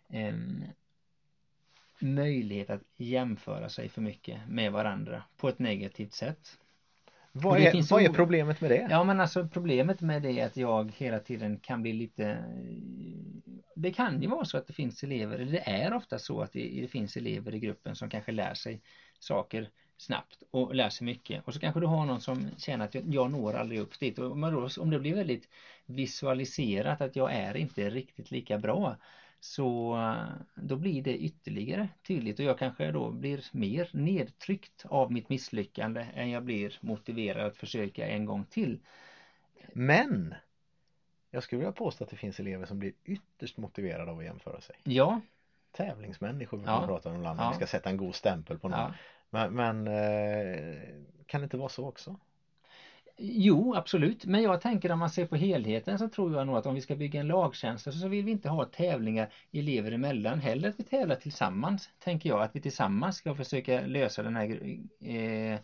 em, 0.09 0.63
möjlighet 2.01 2.69
att 2.69 2.81
jämföra 2.97 3.69
sig 3.69 3.89
för 3.89 4.01
mycket 4.01 4.47
med 4.47 4.71
varandra 4.71 5.23
på 5.37 5.49
ett 5.49 5.59
negativt 5.59 6.13
sätt. 6.13 6.57
vad, 7.31 7.59
är, 7.59 7.91
vad 7.91 8.01
är 8.01 8.09
problemet 8.09 8.61
med 8.61 8.71
det? 8.71 8.87
Ja 8.89 9.03
men 9.03 9.19
alltså 9.19 9.47
problemet 9.47 10.01
med 10.01 10.21
det 10.21 10.39
är 10.39 10.45
att 10.45 10.57
jag 10.57 10.93
hela 10.97 11.19
tiden 11.19 11.57
kan 11.57 11.81
bli 11.81 11.93
lite 11.93 12.43
Det 13.75 13.91
kan 13.91 14.21
ju 14.21 14.27
vara 14.27 14.45
så 14.45 14.57
att 14.57 14.67
det 14.67 14.73
finns 14.73 15.03
elever, 15.03 15.39
eller 15.39 15.51
det 15.51 15.69
är 15.69 15.93
ofta 15.93 16.19
så 16.19 16.41
att 16.41 16.51
det, 16.51 16.81
det 16.81 16.87
finns 16.87 17.17
elever 17.17 17.55
i 17.55 17.59
gruppen 17.59 17.95
som 17.95 18.09
kanske 18.09 18.31
lär 18.31 18.53
sig 18.53 18.81
saker 19.19 19.69
snabbt 19.97 20.43
och 20.51 20.75
lär 20.75 20.89
sig 20.89 21.05
mycket 21.05 21.47
och 21.47 21.53
så 21.53 21.59
kanske 21.59 21.79
du 21.79 21.85
har 21.85 22.05
någon 22.05 22.21
som 22.21 22.49
känner 22.57 22.85
att 22.85 22.95
jag, 22.95 23.03
jag 23.13 23.31
når 23.31 23.53
aldrig 23.53 23.79
upp 23.79 23.99
dit 23.99 24.19
och 24.19 24.31
om 24.77 24.89
det 24.89 24.99
blir 24.99 25.13
väldigt 25.15 25.49
visualiserat 25.85 27.01
att 27.01 27.15
jag 27.15 27.33
är 27.33 27.57
inte 27.57 27.89
riktigt 27.89 28.31
lika 28.31 28.57
bra 28.57 28.95
så 29.39 29.97
då 30.55 30.75
blir 30.75 31.01
det 31.01 31.17
ytterligare 31.17 31.89
tydligt 32.07 32.39
och 32.39 32.45
jag 32.45 32.57
kanske 32.57 32.91
då 32.91 33.11
blir 33.11 33.45
mer 33.51 33.89
nedtryckt 33.93 34.85
av 34.85 35.11
mitt 35.11 35.29
misslyckande 35.29 36.05
än 36.13 36.29
jag 36.29 36.43
blir 36.43 36.77
motiverad 36.81 37.45
att 37.47 37.57
försöka 37.57 38.07
en 38.07 38.25
gång 38.25 38.45
till. 38.45 38.79
Men 39.73 40.35
jag 41.31 41.43
skulle 41.43 41.59
vilja 41.59 41.71
påstå 41.71 42.03
att 42.03 42.09
det 42.09 42.15
finns 42.15 42.39
elever 42.39 42.65
som 42.65 42.79
blir 42.79 42.91
ytterst 43.03 43.57
motiverade 43.57 44.11
av 44.11 44.17
att 44.17 44.23
jämföra 44.25 44.61
sig. 44.61 44.75
Ja, 44.83 45.21
Tävlingsmänniskor 45.71 46.57
brukar 46.57 46.71
Ja. 46.73 46.79
man 46.79 46.87
prata 46.87 47.09
om 47.09 47.15
ibland. 47.15 47.39
Ja. 47.39 47.49
Vi 47.49 47.55
ska 47.55 47.67
sätta 47.67 47.89
en 47.89 47.97
god 47.97 48.15
stämpel 48.15 48.59
på 48.59 48.69
någon. 48.69 48.79
ja. 48.79 48.93
Men, 49.33 49.53
men 49.53 49.87
eh, 49.87 50.77
kan 51.25 51.41
det 51.41 51.43
inte 51.43 51.57
vara 51.57 51.69
så 51.69 51.87
också? 51.87 52.19
Jo, 53.17 53.75
absolut. 53.75 54.25
Men 54.25 54.43
jag 54.43 54.61
tänker 54.61 54.91
om 54.91 54.99
man 54.99 55.09
ser 55.09 55.25
på 55.25 55.35
helheten 55.35 55.99
så 55.99 56.07
tror 56.09 56.33
jag 56.33 56.47
nog 56.47 56.55
att 56.57 56.65
om 56.65 56.75
vi 56.75 56.81
ska 56.81 56.95
bygga 56.95 57.19
en 57.19 57.27
lagkänsla 57.27 57.91
så 57.91 58.07
vill 58.07 58.25
vi 58.25 58.31
inte 58.31 58.49
ha 58.49 58.65
tävlingar 58.65 59.33
elever 59.51 59.91
emellan. 59.91 60.39
Hellre 60.39 60.69
att 60.69 60.79
vi 60.79 60.83
tävlar 60.83 61.15
tillsammans, 61.15 61.89
tänker 61.99 62.29
jag. 62.29 62.41
Att 62.43 62.55
vi 62.55 62.61
tillsammans 62.61 63.15
ska 63.15 63.35
försöka 63.35 63.81
lösa 63.85 64.23
den 64.23 64.35
här 64.35 64.49
eh, 65.01 65.59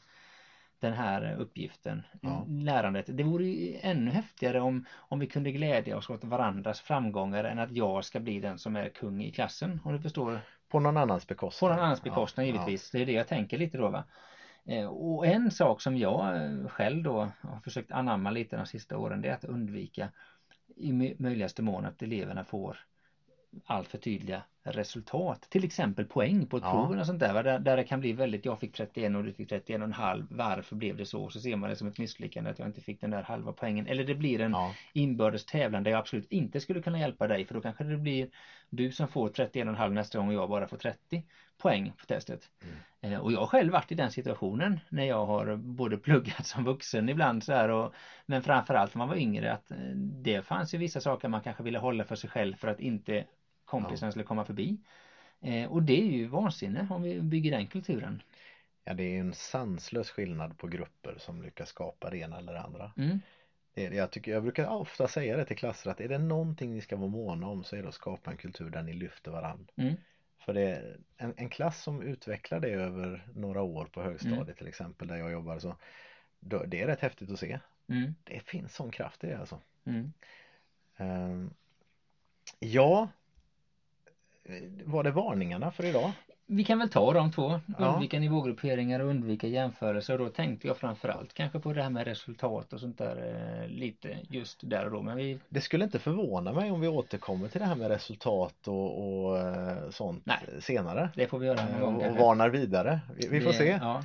den 0.80 0.94
här 0.94 1.34
uppgiften, 1.34 2.04
Ja. 2.22 2.46
lärandet. 2.48 3.06
Det 3.08 3.24
vore 3.24 3.46
ju 3.46 3.78
ännu 3.82 4.12
häftigare 4.12 4.62
om, 4.62 4.86
om 4.96 5.20
vi 5.20 5.28
kunde 5.28 5.52
glädja 5.52 5.98
oss 5.98 6.10
åt 6.10 6.24
varandras 6.24 6.82
framgångar 6.82 7.44
än 7.44 7.60
att 7.60 7.72
jag 7.72 8.06
ska 8.06 8.20
bli 8.20 8.40
den 8.40 8.58
som 8.58 8.76
är 8.76 8.90
kung 8.90 9.22
i 9.24 9.32
klassen. 9.32 9.80
Om 9.84 9.94
du 9.94 10.00
förstår 10.00 10.40
På 10.70 10.80
någon 10.80 10.98
annans 10.98 11.28
bekostnad? 11.28 11.70
på 11.70 11.76
någon 11.76 11.86
annans 11.86 12.04
bekostnad 12.04 12.46
Ja, 12.46 12.52
givetvis. 12.52 12.92
Det 12.92 13.00
är 13.02 13.06
det 13.06 13.12
jag 13.12 13.28
tänker 13.28 13.58
lite 13.58 13.78
då 13.78 13.90
va. 13.90 14.04
Eh, 14.66 14.86
Och 14.88 15.26
en 15.26 15.52
sak 15.52 15.82
som 15.82 15.98
jag 15.98 16.36
eh, 16.46 16.68
själv 16.68 17.04
då 17.04 17.32
har 17.42 17.60
försökt 17.64 17.92
anamma 17.92 18.32
lite 18.32 18.58
de 18.58 18.66
sista 18.66 18.98
åren 18.98 19.22
det 19.22 19.30
är 19.30 19.34
att 19.34 19.44
undvika 19.46 20.10
i 20.76 20.92
mö- 20.92 21.16
möjligaste 21.20 21.62
mån 21.62 21.86
att 21.86 22.02
eleverna 22.02 22.44
får 22.44 22.78
allt 23.66 23.88
för 23.88 23.98
tydliga 23.98 24.42
resultat. 24.72 25.42
Till 25.50 25.64
exempel 25.64 26.06
poäng 26.06 26.46
på 26.46 26.58
ett 26.58 26.64
Ja. 26.64 26.72
prov 26.72 26.94
eller 26.94 27.04
sånt 27.04 27.20
där, 27.20 27.44
där, 27.44 27.60
där 27.60 27.78
det 27.78 27.84
kan 27.84 28.00
bli 28.00 28.14
väldigt, 28.14 28.46
jag 28.46 28.60
fick 28.60 28.74
31 28.74 29.16
och 29.16 29.24
du 29.24 29.34
fick 29.34 29.50
31 29.50 29.80
och 29.80 29.84
en 29.88 29.94
halv. 29.94 30.26
Varför 30.30 30.76
blev 30.76 30.96
det 30.98 31.06
så? 31.06 31.30
Så 31.30 31.40
ser 31.40 31.56
man 31.56 31.70
det 31.70 31.76
som 31.76 31.88
ett 31.88 31.98
misslyckande 32.00 32.50
att 32.50 32.60
jag 32.60 32.68
inte 32.68 32.82
fick 32.82 33.02
den 33.02 33.10
där 33.10 33.24
halva 33.24 33.54
poängen. 33.54 33.88
Eller 33.88 34.04
det 34.04 34.16
blir 34.16 34.42
en 34.42 34.52
Ja. 34.52 34.74
inbördes 34.94 35.46
tävlan 35.46 35.84
där 35.84 35.92
jag 35.92 35.98
absolut 36.00 36.32
inte 36.32 36.60
skulle 36.60 36.82
kunna 36.82 37.00
hjälpa 37.00 37.28
dig 37.28 37.46
för 37.46 37.54
då 37.54 37.62
kanske 37.62 37.84
det 37.84 37.98
blir 37.98 38.30
du 38.70 38.92
som 38.92 39.08
får 39.08 39.30
31,5 39.30 39.90
nästa 39.94 40.18
gång 40.18 40.28
och 40.28 40.34
jag 40.34 40.50
bara 40.50 40.68
får 40.68 40.78
30 40.78 41.24
poäng 41.62 41.94
på 42.00 42.06
testet. 42.06 42.50
Mm. 42.64 43.14
Eh, 43.14 43.20
Och 43.20 43.32
jag 43.32 43.40
har 43.40 43.48
själv 43.48 43.74
varit 43.74 43.92
i 43.92 43.96
den 43.96 44.12
situationen 44.12 44.80
när 44.90 45.04
jag 45.04 45.26
har 45.26 45.56
både 45.56 45.98
pluggat 45.98 46.46
som 46.46 46.64
vuxen 46.64 47.10
ibland 47.10 47.44
så 47.44 47.54
här 47.54 47.70
och 47.70 47.94
men 48.26 48.42
framförallt 48.42 48.96
när 48.96 48.98
man 48.98 49.08
var 49.08 49.16
yngre 49.16 49.54
att 49.54 49.72
eh, 49.72 49.78
det 50.24 50.42
fanns 50.42 50.74
ju 50.74 50.78
vissa 50.78 51.02
saker 51.02 51.28
man 51.28 51.42
kanske 51.42 51.64
ville 51.64 51.80
hålla 51.80 52.04
för 52.04 52.16
sig 52.16 52.30
själv 52.30 52.56
för 52.56 52.68
att 52.68 52.80
inte 52.80 53.26
kompisarna 53.70 54.12
skulle 54.12 54.26
komma 54.26 54.46
förbi. 54.46 54.78
Eh, 55.42 55.72
Och 55.72 55.84
det 55.84 56.02
är 56.02 56.06
ju 56.06 56.28
vansinne 56.28 56.88
om 56.90 57.02
vi 57.02 57.22
bygger 57.22 57.52
den 57.52 57.68
kulturen. 57.68 58.22
ja, 58.84 58.94
det 58.94 59.04
är 59.04 59.20
en 59.20 59.34
sanslös 59.34 60.10
skillnad 60.10 60.58
på 60.58 60.68
grupper 60.68 61.16
som 61.18 61.42
lyckas 61.42 61.70
skapa 61.70 62.10
det 62.10 62.18
ena 62.18 62.38
eller 62.38 62.54
det 62.54 62.62
andra. 62.62 62.92
Mm. 62.98 63.20
Det, 63.74 63.84
jag, 63.84 64.12
tycker, 64.12 64.32
jag 64.32 64.44
brukar 64.44 64.68
ofta 64.68 65.08
säga 65.08 65.38
det 65.38 65.46
till 65.46 65.58
klasser 65.58 65.92
att 65.92 66.02
är 66.02 66.08
det 66.10 66.18
någonting 66.18 66.74
ni 66.74 66.82
ska 66.82 66.96
vara 66.98 67.10
måna 67.10 67.48
om 67.48 67.64
så 67.64 67.76
är 67.76 67.82
det 67.82 67.88
att 67.88 67.94
skapa 67.94 68.32
en 68.32 68.38
kultur 68.38 68.70
där 68.70 68.84
ni 68.84 68.94
lyfter 68.94 69.32
varann. 69.32 69.68
Mm. 69.76 69.96
För 70.40 70.54
det, 70.54 70.98
en, 71.18 71.34
en 71.38 71.50
klass 71.50 71.84
som 71.84 72.02
utvecklar 72.02 72.60
det 72.60 72.70
över 72.70 73.28
några 73.36 73.62
år 73.62 73.86
på 73.86 74.02
högstadiet 74.02 74.42
Mm. 74.42 74.56
till 74.56 74.68
exempel 74.68 75.08
där 75.08 75.16
jag 75.18 75.32
jobbar 75.32 75.60
så 75.60 75.76
då, 76.40 76.64
det 76.64 76.82
är 76.82 76.88
rätt 76.88 77.00
häftigt 77.00 77.32
att 77.32 77.40
se. 77.40 77.60
Mm. 77.88 78.16
Det 78.24 78.40
finns 78.40 78.76
sån 78.76 78.92
kraft 78.92 79.24
i 79.24 79.28
det 79.28 79.40
alltså. 79.40 79.62
Ehm, 80.98 81.54
ja, 82.60 83.08
var 84.86 85.04
det 85.04 85.12
varningarna 85.12 85.72
för 85.72 85.86
idag? 85.86 86.12
Vi 86.52 86.64
kan 86.64 86.80
väl 86.80 86.90
ta 86.90 87.14
de 87.14 87.32
två, 87.32 87.60
Ja. 87.80 87.86
undvika 87.86 88.20
nivågrupperingar 88.20 89.00
och 89.00 89.08
undvika 89.10 89.48
jämförelser 89.48 90.14
och 90.14 90.20
då 90.26 90.30
tänkte 90.32 90.68
jag 90.68 90.78
framförallt 90.78 91.34
kanske 91.34 91.60
på 91.60 91.74
det 91.74 91.84
här 91.84 91.90
med 91.90 92.08
resultat 92.08 92.74
och 92.74 92.80
sånt 92.80 92.98
där 92.98 93.62
eh, 93.64 93.68
lite 93.70 94.18
just 94.30 94.60
där 94.70 94.86
och 94.86 94.92
då 94.92 95.02
men 95.02 95.18
vi 95.18 95.40
Det 95.50 95.62
skulle 95.62 95.84
inte 95.84 96.00
förvåna 96.00 96.54
mig 96.54 96.72
om 96.72 96.82
vi 96.82 96.88
återkommer 96.88 97.48
till 97.48 97.60
det 97.60 97.66
här 97.68 97.76
med 97.76 97.88
resultat 97.92 98.68
och, 98.68 99.26
och 99.28 99.38
eh, 99.38 99.90
sånt 99.90 100.26
Nej. 100.26 100.38
senare. 100.60 101.10
det 101.16 101.28
får 101.28 101.40
vi 101.40 101.48
göra 101.48 101.66
någon 101.66 101.74
Eh, 101.76 101.80
gång 101.82 101.94
Och, 101.96 102.00
och 102.00 102.04
kanske. 102.06 102.24
varnar 102.24 102.50
vidare. 102.50 103.00
Vi, 103.18 103.28
vi 103.28 103.42
får 103.42 103.52
Det- 103.52 103.58
se. 103.58 103.80
Ja. 103.82 104.04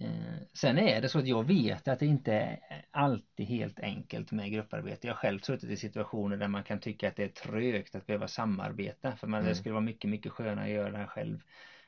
Eh, 0.00 0.08
Sen 0.52 0.78
är 0.78 1.00
det 1.00 1.08
så 1.08 1.18
att 1.18 1.26
jag 1.26 1.44
vet 1.46 1.88
att 1.88 1.98
det 1.98 2.06
inte 2.06 2.32
är 2.34 2.58
alltid 2.90 3.46
helt 3.46 3.80
enkelt 3.80 4.32
med 4.32 4.52
grupparbete. 4.52 5.06
Jag 5.06 5.14
har 5.14 5.18
själv 5.18 5.38
suttit 5.38 5.70
i 5.70 5.76
situationer 5.76 6.36
där 6.36 6.48
man 6.48 6.64
kan 6.64 6.80
tycka 6.80 7.08
att 7.08 7.16
det 7.16 7.24
är 7.24 7.28
trögt 7.28 7.94
att 7.94 8.06
behöva 8.06 8.28
samarbeta 8.28 9.16
för 9.16 9.26
man, 9.26 9.40
Mm. 9.40 9.48
det 9.48 9.54
skulle 9.54 9.72
vara 9.72 9.84
mycket, 9.84 10.10
mycket 10.10 10.32
skönare 10.32 10.64
att 10.64 10.70
göra 10.70 10.90
det 10.90 10.98
här 10.98 11.06
själv. 11.06 11.42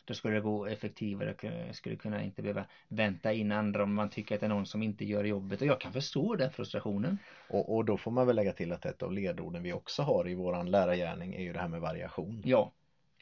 Då 0.05 0.15
skulle 0.15 0.35
det 0.35 0.41
gå 0.41 0.67
effektivare, 0.67 1.35
jag 1.67 1.75
skulle 1.75 1.97
kunna 1.97 2.23
inte 2.23 2.43
behöva 2.43 2.67
vänta 2.89 3.33
in 3.33 3.53
andra 3.53 3.83
om 3.83 3.95
man 3.95 4.11
tycker 4.11 4.35
att 4.35 4.41
det 4.41 4.47
är 4.47 4.49
någon 4.49 4.67
som 4.67 4.83
inte 4.83 5.05
gör 5.05 5.25
jobbet 5.25 5.61
och 5.61 5.67
jag 5.67 5.81
kan 5.81 5.93
förstå 5.93 6.37
den 6.37 6.51
frustrationen. 6.51 7.19
Och, 7.49 7.75
och 7.77 7.85
då 7.85 7.97
får 7.97 8.11
man 8.11 8.27
väl 8.27 8.37
lägga 8.37 8.53
till 8.53 8.73
att 8.73 8.87
ett 8.87 9.03
av 9.03 9.13
ledorden 9.13 9.63
vi 9.63 9.73
också 9.73 10.03
har 10.03 10.29
i 10.29 10.35
våran 10.35 10.71
lärargärning 10.71 11.35
är 11.35 11.43
ju 11.43 11.53
det 11.53 11.59
här 11.61 11.69
med 11.69 11.81
variation. 11.81 12.43
Ja, 12.45 12.73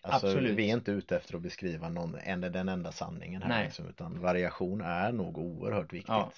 Alltså, 0.05 0.27
absolut. 0.27 0.59
Vi 0.59 0.71
är 0.71 0.75
inte 0.77 0.91
ute 0.91 1.17
efter 1.17 1.37
att 1.37 1.43
beskriva 1.43 1.89
någon, 1.89 2.15
en, 2.25 2.41
den 2.41 2.69
enda 2.69 2.93
sanningen 2.93 3.43
här 3.43 3.49
Nej. 3.49 3.65
liksom, 3.65 3.89
utan 3.89 4.21
variation 4.21 4.81
är 4.81 5.13
nog 5.13 5.39
oerhört 5.39 5.93
viktigt 5.93 6.09
Ja. 6.09 6.33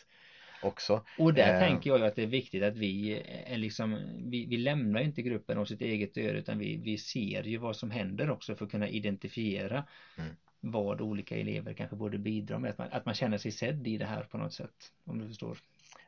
också. 0.62 1.04
Och 1.18 1.34
där 1.34 1.54
Eh. 1.54 1.60
tänker 1.68 1.90
jag 1.90 2.02
att 2.02 2.16
det 2.16 2.22
är 2.22 2.26
viktigt 2.26 2.62
att 2.62 2.76
vi 2.76 3.22
är 3.46 3.56
liksom, 3.56 3.98
vi, 4.30 4.46
vi 4.46 4.56
lämnar 4.56 5.00
inte 5.00 5.22
gruppen 5.22 5.58
åt 5.58 5.68
sitt 5.68 5.80
eget 5.80 6.16
öde 6.18 6.38
utan 6.38 6.58
vi, 6.58 6.76
vi 6.76 6.98
ser 6.98 7.42
ju 7.42 7.56
vad 7.56 7.76
som 7.76 7.90
händer 7.90 8.30
också 8.30 8.54
för 8.54 8.64
att 8.64 8.70
kunna 8.70 8.88
identifiera 8.88 9.84
Mm. 10.18 10.36
vad 10.60 11.00
olika 11.00 11.36
elever 11.36 11.72
kanske 11.72 11.96
borde 11.96 12.18
bidra 12.18 12.58
med. 12.58 12.70
Att 12.70 12.78
man, 12.78 12.88
att 12.92 13.06
man 13.06 13.14
känner 13.14 13.38
sig 13.38 13.52
sedd 13.52 13.86
i 13.86 13.98
det 13.98 14.06
här 14.06 14.22
på 14.22 14.38
något 14.38 14.52
sätt. 14.52 14.92
Om 15.04 15.18
du 15.18 15.28
förstår. 15.28 15.58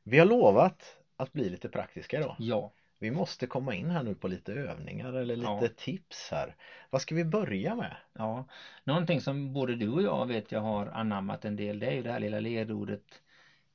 Vi 0.03 0.19
har 0.19 0.27
lovat 0.27 0.97
att 1.17 1.33
bli 1.33 1.51
lite 1.51 1.69
praktiska 1.69 2.17
idag. 2.19 2.37
Ja, 2.39 2.73
Vi 2.99 3.11
måste 3.11 3.47
komma 3.47 3.75
in 3.75 3.91
här 3.91 4.03
nu 4.03 4.15
på 4.15 4.29
lite 4.29 4.53
övningar 4.53 5.13
eller 5.13 5.37
lite 5.37 5.49
Ja. 5.51 5.69
tips 5.77 6.29
här. 6.31 6.55
Vad 6.91 7.01
ska 7.03 7.15
vi 7.15 7.25
börja 7.25 7.75
med? 7.75 7.97
ja. 8.13 8.49
Någonting 8.85 9.21
som 9.21 9.53
både 9.53 9.75
du 9.75 9.89
och 9.89 10.03
jag 10.03 10.27
vet 10.27 10.53
jag 10.53 10.61
har 10.61 10.87
anammat 10.87 11.45
en 11.45 11.57
del 11.57 11.79
det 11.79 11.87
är 11.87 11.93
ju 11.93 12.03
det 12.03 12.13
här 12.13 12.21
lilla 12.21 12.41
ledordet 12.41 13.03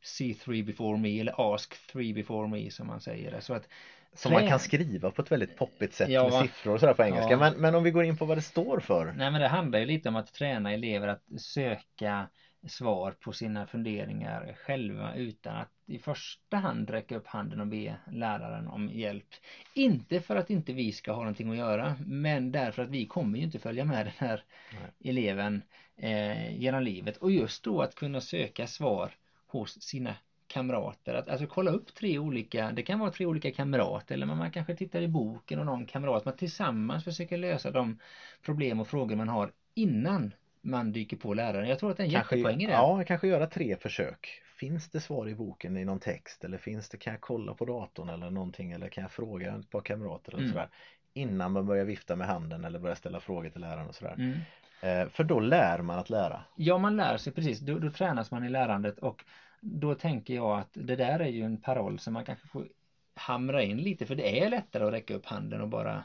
See 0.04 0.34
three 0.34 0.64
before 0.64 0.98
me 0.98 1.20
eller 1.20 1.54
ask 1.56 1.88
three 1.92 2.14
before 2.14 2.48
me 2.48 2.72
som 2.72 2.88
man 2.88 3.02
säger. 3.02 3.40
Så 3.40 3.54
att 3.54 3.68
Som 4.14 4.34
man 4.34 4.48
kan 4.48 4.60
skriva 4.60 5.12
på 5.12 5.22
ett 5.22 5.32
väldigt 5.32 5.58
poppigt 5.58 5.94
sätt 5.94 6.10
Ja. 6.10 6.24
med 6.24 6.42
siffror 6.42 6.74
och 6.74 6.80
sådär 6.80 6.94
på 6.94 7.04
engelska. 7.04 7.32
Ja. 7.32 7.38
Men, 7.38 7.54
men 7.54 7.76
om 7.76 7.84
vi 7.84 7.92
går 7.92 8.04
in 8.04 8.18
på 8.18 8.26
vad 8.26 8.38
det 8.38 8.42
står 8.42 8.80
för. 8.80 9.06
Nej 9.06 9.32
men 9.32 9.42
det 9.42 9.48
handlar 9.48 9.80
ju 9.80 9.86
lite 9.86 10.10
om 10.10 10.16
att 10.16 10.34
träna 10.34 10.74
elever 10.74 11.08
att 11.08 11.24
söka 11.42 12.28
svar 12.67 13.12
på 13.12 13.34
sina 13.34 13.67
funderingar 13.67 14.56
själva 14.65 15.15
utan 15.15 15.56
att 15.56 15.69
i 15.86 16.00
första 16.00 16.58
hand 16.58 16.89
räcka 16.89 17.17
upp 17.17 17.28
handen 17.28 17.62
och 17.62 17.67
be 17.67 17.95
läraren 18.12 18.67
om 18.67 18.89
hjälp. 18.89 19.28
Inte 19.74 20.19
för 20.19 20.36
att 20.36 20.50
inte 20.50 20.74
vi 20.74 20.91
ska 20.91 21.12
ha 21.12 21.19
någonting 21.19 21.52
att 21.52 21.58
göra 21.58 21.95
men 22.06 22.52
därför 22.52 22.84
att 22.84 22.89
vi 22.89 23.06
kommer 23.06 23.38
ju 23.38 23.43
inte 23.43 23.60
följa 23.60 23.86
med 23.86 24.06
den 24.06 24.13
här 24.17 24.43
Nej. 24.74 25.10
eleven 25.10 25.62
eh, 25.97 26.58
genom 26.60 26.84
livet 26.84 27.17
och 27.17 27.32
just 27.32 27.63
då 27.63 27.82
att 27.82 27.95
kunna 27.95 28.21
söka 28.21 28.67
svar 28.67 29.12
hos 29.47 29.82
sina 29.82 30.15
kamrater. 30.47 31.13
Att 31.13 31.30
alltså 31.30 31.47
kolla 31.47 31.71
upp 31.71 31.93
tre 31.93 32.19
olika, 32.19 32.71
det 32.71 32.84
kan 32.84 33.00
vara 33.00 33.12
tre 33.12 33.26
olika 33.26 33.52
kamrater 33.52 34.15
eller 34.15 34.26
man 34.26 34.52
kanske 34.52 34.76
tittar 34.76 35.02
i 35.02 35.08
boken 35.08 35.60
och 35.60 35.65
någon 35.65 35.86
kamrat. 35.86 36.26
Man 36.26 36.36
tillsammans 36.36 37.04
försöker 37.04 37.38
lösa 37.38 37.71
de 37.71 38.00
problem 38.41 38.80
och 38.80 38.88
frågor 38.88 39.15
man 39.15 39.30
har 39.30 39.52
innan 39.74 40.34
man 40.62 40.91
dyker 40.91 41.17
på 41.17 41.34
läraren. 41.34 41.69
Jag 41.69 41.80
tror 41.80 41.91
att 41.91 41.97
det 41.97 42.04
är 42.04 42.06
en 42.06 42.12
Kanske, 42.12 42.36
jättepoäng 42.36 42.62
i 42.62 42.67
det. 42.67 42.74
ja, 42.74 43.04
kanske 43.08 43.28
göra 43.28 43.47
tre 43.47 43.76
försök. 43.76 44.41
Finns 44.58 44.89
det 44.89 45.00
svar 45.00 45.30
i 45.30 45.36
boken 45.36 45.78
i 45.78 45.86
någon 45.86 46.00
text 46.00 46.43
eller 46.43 46.58
finns 46.58 46.89
det, 46.89 46.97
kan 46.97 47.13
jag 47.13 47.21
kolla 47.21 47.54
på 47.54 47.65
datorn 47.65 48.10
eller 48.10 48.30
någonting 48.30 48.71
eller 48.71 48.89
kan 48.89 49.02
jag 49.02 49.12
fråga 49.12 49.56
ett 49.56 49.69
par 49.69 49.82
kamrater 49.82 50.32
eller 50.32 50.41
Mm. 50.43 50.52
sådär. 50.54 50.69
Innan 51.13 51.52
man 51.52 51.65
börjar 51.65 51.86
vifta 51.86 52.15
med 52.15 52.28
handen 52.28 52.65
eller 52.65 52.80
börjar 52.80 52.95
ställa 52.95 53.19
frågor 53.19 53.50
till 53.50 53.62
läraren 53.62 53.88
och 53.88 53.95
sådär. 53.95 54.13
Mm. 54.17 54.38
Eh, 54.82 55.10
för 55.10 55.24
då 55.24 55.39
lär 55.39 55.82
man 55.82 56.00
att 56.00 56.10
lära. 56.10 56.43
Ja, 56.56 56.78
man 56.78 56.95
lär 56.97 57.17
sig 57.17 57.34
precis. 57.34 57.60
Då, 57.60 57.80
då 57.80 57.91
tränas 57.91 58.32
man 58.32 58.43
i 58.43 58.50
lärandet 58.50 59.00
och 59.00 59.24
då 59.62 59.95
tänker 59.95 60.34
jag 60.36 60.60
att 60.60 60.69
det 60.74 60.95
där 60.95 61.19
är 61.19 61.28
ju 61.28 61.43
en 61.43 61.58
paroll 61.62 62.00
som 62.00 62.13
man 62.13 62.26
kanske 62.26 62.47
får 62.47 62.67
hamra 63.15 63.63
in 63.63 63.78
lite 63.78 64.06
för 64.06 64.15
det 64.15 64.39
är 64.43 64.50
lättare 64.50 64.84
att 64.84 64.93
räcka 64.93 65.13
upp 65.15 65.26
handen 65.26 65.62
och 65.62 65.67
bara 65.67 66.04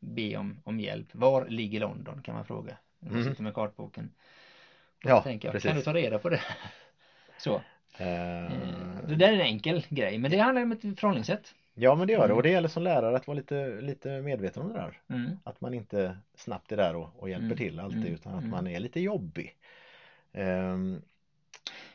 be 0.00 0.36
om, 0.36 0.60
om 0.64 0.80
hjälp. 0.80 1.08
Var 1.12 1.46
ligger 1.48 1.80
London 1.80 2.22
kan 2.22 2.34
man 2.34 2.44
fråga. 2.44 2.76
När 3.02 3.10
man 3.10 3.20
Mm. 3.20 3.32
sitter 3.32 3.42
med 3.42 3.54
kartboken. 3.54 4.10
Och 5.04 5.10
Ja, 5.10 5.22
tänker 5.22 5.48
jag, 5.48 5.52
precis. 5.52 5.68
kan 5.68 5.76
du 5.76 5.82
ta 5.82 5.94
reda 5.94 6.18
på 6.18 6.28
det? 6.28 6.40
Så. 7.38 7.54
Eh, 7.98 8.52
Det 9.08 9.14
där 9.16 9.28
är 9.28 9.32
en 9.32 9.40
enkel 9.40 9.86
grej 9.88 10.18
men 10.18 10.30
det 10.30 10.38
handlar 10.38 10.62
om 10.62 10.72
ett 10.72 10.80
förhållningssätt. 10.80 11.54
ja 11.74 11.94
men 11.94 12.06
det 12.06 12.12
gör 12.12 12.20
det 12.20 12.24
Mm. 12.24 12.36
och 12.36 12.42
det 12.42 12.50
gäller 12.50 12.68
som 12.68 12.82
lärare 12.82 13.16
att 13.16 13.26
vara 13.26 13.36
lite, 13.36 13.80
lite 13.80 14.20
medveten 14.20 14.62
om 14.62 14.68
det 14.68 14.74
där. 14.74 15.00
Mm. 15.08 15.30
Att 15.44 15.60
man 15.60 15.74
inte 15.74 16.16
snabbt 16.34 16.72
är 16.72 16.76
där 16.76 16.96
och, 16.96 17.10
och 17.16 17.28
hjälper 17.30 17.46
Mm. 17.46 17.56
till 17.56 17.80
alltid 17.80 18.00
Mm. 18.00 18.14
utan 18.14 18.34
att 18.34 18.44
man 18.48 18.66
är 18.66 18.80
lite 18.80 19.00
jobbig. 19.00 19.56
Ehm, 20.32 21.02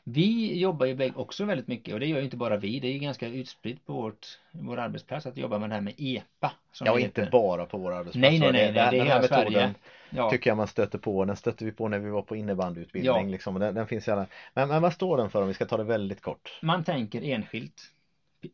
Vi 0.09 0.59
jobbar 0.59 0.85
ju 0.85 1.11
också 1.15 1.45
väldigt 1.45 1.67
mycket 1.67 1.93
och 1.93 1.99
det 1.99 2.05
gör 2.05 2.17
ju 2.17 2.23
inte 2.23 2.37
bara 2.37 2.57
vi. 2.57 2.79
Det 2.79 2.87
är 2.87 2.91
ju 2.91 2.99
ganska 2.99 3.27
utspritt 3.27 3.85
på 3.85 3.93
vårt, 3.93 4.39
vår 4.51 4.77
arbetsplats 4.77 5.25
att 5.25 5.37
jobba 5.37 5.59
med 5.59 5.69
det 5.69 5.73
här 5.73 5.81
med 5.81 5.93
EPA. 5.97 6.51
Som 6.71 6.87
ja, 6.87 6.99
inte 6.99 7.29
bara 7.31 7.65
på 7.65 7.77
vår 7.77 7.91
arbetsplats. 7.91 8.21
Nej, 8.21 8.39
nej, 8.39 8.47
va? 8.47 8.51
nej, 8.51 8.71
nej, 8.73 8.91
det 8.91 8.97
är 8.99 9.05
hela 9.05 9.23
Sverige. 9.23 9.73
Ja. 10.09 10.29
tycker 10.29 10.49
jag 10.49 10.57
man 10.57 10.67
stöter 10.67 10.97
på. 10.97 11.25
Den 11.25 11.35
stötte 11.35 11.65
vi 11.65 11.71
på 11.71 11.87
när 11.87 11.99
vi 11.99 12.09
var 12.09 12.21
på 12.21 12.35
innebandyutbildning. 12.35 13.25
Ja. 13.25 13.31
Liksom. 13.31 13.59
Den, 13.59 13.75
den 13.75 13.87
finns 13.87 14.07
i 14.07 14.11
alla... 14.11 14.27
men, 14.53 14.69
men 14.69 14.81
vad 14.81 14.93
står 14.93 15.17
den 15.17 15.29
för 15.29 15.41
om 15.41 15.47
vi 15.47 15.53
ska 15.53 15.65
ta 15.65 15.77
det 15.77 15.83
väldigt 15.83 16.21
kort? 16.21 16.59
Man 16.61 16.83
tänker 16.83 17.21
enskilt 17.21 17.91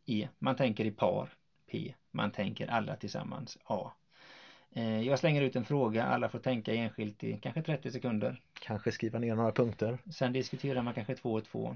E. 0.06 0.28
Man 0.40 0.56
tänker 0.56 0.86
i 0.86 0.92
par 0.92 1.30
P. 1.72 1.94
Man 2.12 2.32
tänker 2.32 2.68
alla 2.68 2.96
tillsammans 2.96 3.58
A. 3.66 3.92
Eh, 4.76 5.02
Jag 5.02 5.20
slänger 5.20 5.42
ut 5.42 5.56
en 5.56 5.66
fråga, 5.66 6.04
alla 6.04 6.30
får 6.30 6.40
tänka 6.40 6.74
enskilt 6.74 7.24
i 7.24 7.40
kanske 7.42 7.62
30 7.62 7.92
sekunder. 7.92 8.42
Kanske 8.60 8.92
skriva 8.92 9.20
ner 9.20 9.36
några 9.36 9.52
punkter. 9.52 9.98
Sen 10.12 10.34
diskuterar 10.34 10.82
man 10.82 10.94
kanske 10.94 11.16
två 11.16 11.34
och 11.34 11.46
två. 11.46 11.76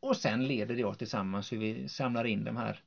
Och 0.00 0.16
sen 0.16 0.46
leder 0.46 0.76
det 0.76 0.84
oss 0.84 0.98
tillsammans 0.98 1.52
hur 1.52 1.58
vi 1.58 1.88
samlar 1.88 2.24
in 2.24 2.44
de 2.44 2.56
här 2.56 2.80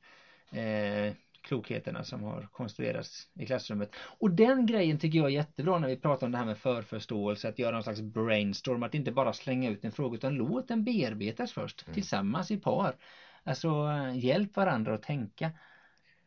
eh, 0.52 1.14
klokheterna 1.42 2.04
som 2.04 2.22
har 2.22 2.48
konstruerats 2.52 3.28
i 3.34 3.46
klassrummet. 3.46 3.90
Och 4.18 4.30
den 4.30 4.66
grejen 4.66 4.98
tycker 4.98 5.18
jag 5.18 5.26
är 5.26 5.30
jättebra 5.30 5.78
när 5.78 5.88
vi 5.88 5.96
pratar 5.96 6.26
om 6.26 6.32
det 6.32 6.38
här 6.38 6.44
med 6.44 6.58
förförståelse, 6.58 7.48
att 7.48 7.58
göra 7.58 7.70
någon 7.72 7.82
slags 7.82 8.00
brainstorm, 8.00 8.82
att 8.82 8.94
inte 8.94 9.12
bara 9.12 9.32
slänga 9.32 9.70
ut 9.70 9.84
en 9.84 9.92
fråga 9.92 10.16
utan 10.16 10.34
låt 10.34 10.68
den 10.68 10.84
bearbetas 10.84 11.52
först 11.52 11.92
tillsammans 11.94 12.50
i 12.50 12.56
par. 12.56 12.96
Alltså 13.42 13.68
eh, 13.68 14.18
hjälp 14.18 14.56
varandra 14.56 14.94
att 14.94 15.02
tänka. 15.02 15.50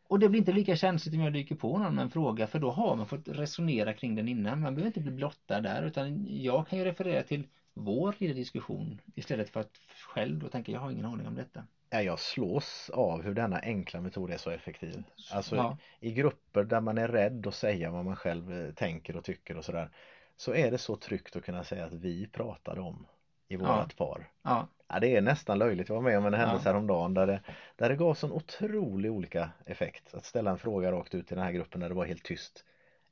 Och 0.08 0.20
det 0.20 0.30
blir 0.30 0.39
inte 0.39 0.52
lika 0.52 0.76
känsligt 0.76 1.15
om 1.15 1.22
jag 1.22 1.34
dyker 1.34 1.56
på 1.56 1.78
någon 1.78 1.96
med 1.96 2.04
en 2.04 2.10
fråga 2.10 2.48
för 2.48 2.60
då 2.60 2.72
har 2.72 2.96
man 2.96 3.08
fått 3.08 3.28
resonera 3.28 3.93
kring 3.93 4.15
den 4.15 4.28
innan. 4.28 4.62
Man 4.62 4.76
behöver 4.76 4.88
inte 4.88 5.00
bli 5.00 5.12
blottad 5.12 5.62
där 5.62 5.84
utan 5.84 6.26
jag 6.30 6.67
kan 6.67 6.80
ju 6.80 6.86
referera 6.86 7.24
till 7.24 7.48
vår 7.74 8.15
lilla 8.17 8.34
diskussion 8.34 9.02
istället 9.15 9.50
för 9.50 9.60
att 9.60 9.72
själv 10.13 10.39
då 10.39 10.48
tänka 10.48 10.72
jag 10.72 10.80
har 10.80 10.91
ingen 10.91 11.06
aning 11.06 11.28
om 11.28 11.36
detta. 11.36 11.63
Ja, 11.89 12.02
jag 12.02 12.20
slås 12.20 12.89
av 12.93 13.22
hur 13.24 13.34
denna 13.34 13.60
enkla 13.60 14.02
metod 14.02 14.32
är 14.32 14.38
så 14.38 14.50
effektiv. 14.50 15.04
Alltså 15.34 15.56
Ja. 15.56 15.78
i 16.00 16.12
grupper 16.13 16.63
där 16.63 16.82
man 16.82 16.98
är 16.98 17.08
rädd 17.08 17.48
att 17.48 17.56
säga 17.56 17.91
vad 17.91 18.06
man 18.06 18.15
själv 18.15 18.54
eh, 18.54 18.74
tänker 18.74 19.15
och 19.17 19.24
tycker 19.24 19.58
och 19.58 19.65
sådär. 19.65 19.89
Så 20.38 20.54
är 20.54 20.72
det 20.72 20.78
så 20.78 20.96
tryggt 20.96 21.36
att 21.36 21.43
kunna 21.46 21.63
säga 21.63 21.86
att 21.86 21.93
vi 21.93 22.28
pratade 22.28 22.82
om 22.82 23.06
i 23.48 23.56
vårat 23.56 23.96
par. 23.98 24.30
Ja, 24.44 24.68
Ja, 24.90 25.00
det 25.00 25.16
är 25.16 25.22
nästan 25.22 25.60
löjligt. 25.60 25.90
Jag 25.90 25.96
var 25.96 26.02
med 26.02 26.18
om 26.18 26.26
en 26.26 26.34
händelse 26.34 26.70
Ja. 26.70 26.72
häromdagen 26.72 27.14
där 27.14 27.28
det, 27.28 27.42
där 27.76 27.90
det 27.90 27.96
gav 27.96 28.14
sån 28.14 28.32
otrolig 28.32 29.12
olika 29.12 29.50
effekt. 29.66 30.14
Att 30.14 30.26
ställa 30.26 30.52
en 30.52 30.58
fråga 30.58 30.92
rakt 30.92 31.16
ut 31.16 31.28
till 31.28 31.36
den 31.38 31.46
här 31.46 31.52
gruppen 31.52 31.82
där 31.82 31.90
det 31.90 31.96
var 31.96 32.06
helt 32.06 32.24
tyst. 32.24 32.66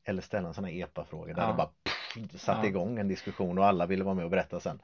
Eller 0.04 0.22
ställa 0.22 0.48
en 0.48 0.54
sån 0.54 0.64
här 0.66 0.72
EPA-fråga 0.72 1.34
där 1.34 1.42
Ja. 1.42 1.48
det 1.48 1.54
bara 1.54 1.70
pff, 1.84 2.42
satte 2.42 2.60
Ja. 2.62 2.70
igång 2.70 3.00
en 3.00 3.08
diskussion 3.08 3.58
och 3.58 3.66
alla 3.66 3.86
ville 3.86 4.04
vara 4.04 4.16
med 4.16 4.26
och 4.26 4.32
berätta 4.32 4.60
sen. 4.60 4.80